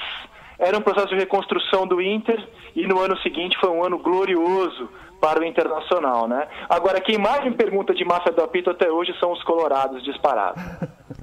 era 0.59 0.77
um 0.77 0.83
processo 0.83 1.09
de 1.09 1.17
reconstrução 1.17 1.87
do 1.87 2.01
Inter 2.01 2.47
e 2.75 2.87
no 2.87 2.99
ano 3.01 3.17
seguinte 3.19 3.57
foi 3.61 3.71
um 3.71 3.85
ano 3.85 3.99
glorioso 3.99 4.89
para 5.21 5.41
o 5.41 5.45
Internacional, 5.45 6.29
né? 6.29 6.47
Agora, 6.69 7.01
quem 7.01 7.19
mais 7.19 7.45
me 7.45 7.53
pergunta 7.53 7.95
de 7.95 8.05
Máfia 8.05 8.33
do 8.33 8.43
Apito 8.43 8.71
até 8.71 8.91
hoje 8.91 9.13
são 9.19 9.33
os 9.33 9.43
colorados 9.45 10.03
disparados. 10.05 10.63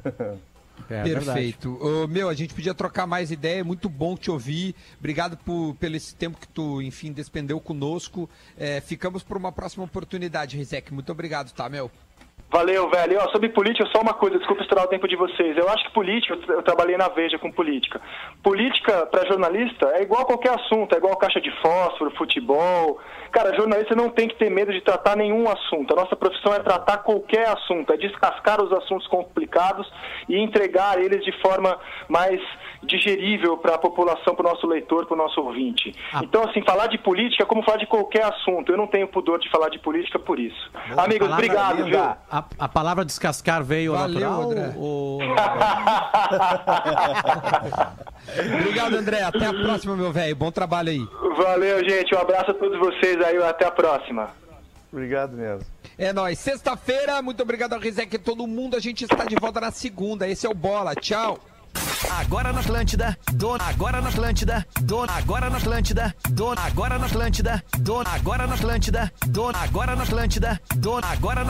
É, 0.87 1.01
Perfeito. 1.01 1.79
Oh, 1.81 2.07
meu, 2.07 2.29
a 2.29 2.33
gente 2.35 2.53
podia 2.53 2.73
trocar 2.73 3.07
mais 3.07 3.31
ideia, 3.31 3.61
é 3.61 3.63
muito 3.63 3.89
bom 3.89 4.15
te 4.15 4.29
ouvir. 4.29 4.75
Obrigado 4.99 5.35
por, 5.37 5.75
pelo 5.79 5.95
esse 5.95 6.15
tempo 6.15 6.37
que 6.37 6.47
tu, 6.47 6.79
enfim, 6.81 7.11
despendeu 7.11 7.59
conosco. 7.59 8.29
É, 8.55 8.79
ficamos 8.81 9.23
por 9.23 9.35
uma 9.35 9.51
próxima 9.51 9.83
oportunidade, 9.83 10.57
Rizek. 10.57 10.93
Muito 10.93 11.11
obrigado, 11.11 11.51
tá, 11.53 11.67
meu? 11.67 11.89
Valeu, 12.55 12.89
velho. 12.89 13.19
Ó, 13.19 13.29
sobre 13.31 13.49
política, 13.49 13.85
só 13.93 14.01
uma 14.01 14.13
coisa, 14.13 14.37
desculpa 14.37 14.61
estourar 14.61 14.85
o 14.85 14.87
tempo 14.87 15.09
de 15.09 15.17
vocês. 15.17 15.57
Eu 15.57 15.67
acho 15.67 15.83
que 15.83 15.93
política, 15.93 16.37
eu 16.47 16.63
trabalhei 16.63 16.95
na 16.95 17.09
Veja 17.09 17.37
com 17.37 17.51
política. 17.51 17.99
Política, 18.41 19.05
para 19.07 19.27
jornalista, 19.27 19.87
é 19.95 20.03
igual 20.03 20.25
qualquer 20.25 20.53
assunto, 20.57 20.93
é 20.93 20.97
igual 20.97 21.17
caixa 21.17 21.41
de 21.41 21.51
fósforo, 21.61 22.15
futebol. 22.15 22.97
Cara, 23.29 23.53
jornalista 23.57 23.93
não 23.93 24.09
tem 24.09 24.29
que 24.29 24.35
ter 24.35 24.49
medo 24.49 24.71
de 24.71 24.79
tratar 24.79 25.17
nenhum 25.17 25.49
assunto. 25.49 25.91
A 25.93 25.97
nossa 25.97 26.15
profissão 26.15 26.53
é 26.53 26.59
tratar 26.59 26.99
qualquer 26.99 27.49
assunto, 27.49 27.91
é 27.91 27.97
descascar 27.97 28.63
os 28.63 28.71
assuntos 28.71 29.05
complicados 29.07 29.91
e 30.29 30.37
entregar 30.37 30.97
eles 30.97 31.25
de 31.25 31.33
forma 31.41 31.77
mais 32.07 32.39
digerível 32.83 33.57
para 33.57 33.75
a 33.75 33.77
população, 33.77 34.33
para 34.33 34.47
o 34.47 34.49
nosso 34.53 34.65
leitor, 34.65 35.05
para 35.05 35.15
o 35.15 35.17
nosso 35.17 35.41
ouvinte. 35.41 35.91
Ah. 36.13 36.21
Então, 36.23 36.43
assim, 36.43 36.61
falar 36.63 36.87
de 36.87 36.97
política 36.99 37.43
é 37.43 37.45
como 37.45 37.63
falar 37.63 37.79
de 37.79 37.87
qualquer 37.87 38.23
assunto. 38.23 38.71
Eu 38.71 38.77
não 38.77 38.87
tenho 38.87 39.09
pudor 39.09 39.39
de 39.39 39.49
falar 39.49 39.67
de 39.67 39.79
política 39.79 40.17
por 40.17 40.39
isso. 40.39 40.71
Boa, 40.87 41.03
Amigos, 41.03 41.29
obrigado, 41.29 41.83
viu? 41.83 41.99
A, 42.29 42.43
a, 42.59 42.67
palavra 42.67 43.05
descascar 43.05 43.63
veio 43.63 43.93
Valeu, 43.93 44.07
natural? 44.07 44.41
André. 44.41 44.73
Ou... 44.75 45.21
obrigado, 48.59 48.95
André. 48.95 49.21
Até 49.21 49.45
a 49.45 49.53
próxima, 49.53 49.95
meu 49.95 50.11
velho. 50.11 50.35
Bom 50.35 50.51
trabalho 50.51 50.89
aí. 50.89 51.07
Valeu, 51.37 51.87
gente. 51.87 52.15
Um 52.15 52.19
abraço 52.19 52.51
a 52.51 52.53
todos 52.55 52.79
vocês 52.79 53.21
aí. 53.21 53.37
Até 53.43 53.65
a 53.65 53.71
próxima. 53.71 54.29
Obrigado 54.91 55.33
mesmo. 55.33 55.65
É 55.97 56.11
nóis. 56.11 56.39
Sexta-feira, 56.39 57.21
muito 57.21 57.43
obrigado 57.43 57.73
ao 57.73 57.79
Rizek 57.79 58.15
e 58.15 58.19
todo 58.19 58.47
mundo. 58.47 58.75
A 58.75 58.79
gente 58.79 59.03
está 59.03 59.23
de 59.25 59.35
volta 59.35 59.61
na 59.61 59.71
segunda. 59.71 60.27
Esse 60.27 60.47
é 60.47 60.49
o 60.49 60.53
Bola. 60.53 60.95
Tchau. 60.95 61.39
Agora 62.09 62.53
na 62.53 62.61
Atlântida, 62.61 63.17
dona 63.33 63.65
agora 63.65 64.01
na 64.01 64.09
Atlântida, 64.09 64.65
dona 64.81 65.13
agora 65.13 65.49
na 65.49 65.57
Atlântida, 65.57 66.15
dona 66.29 66.61
agora 66.61 66.97
na 66.97 67.05
Atlântida, 67.05 67.63
dona 67.79 68.09
agora 68.11 68.47
na 68.47 68.53
Atlântida, 68.53 69.11
dona 69.27 69.59
agora 69.59 69.95
na 69.95 70.03
Atlântida, 70.03 70.61
dona 70.75 71.07
agora 71.07 71.35
na 71.35 71.41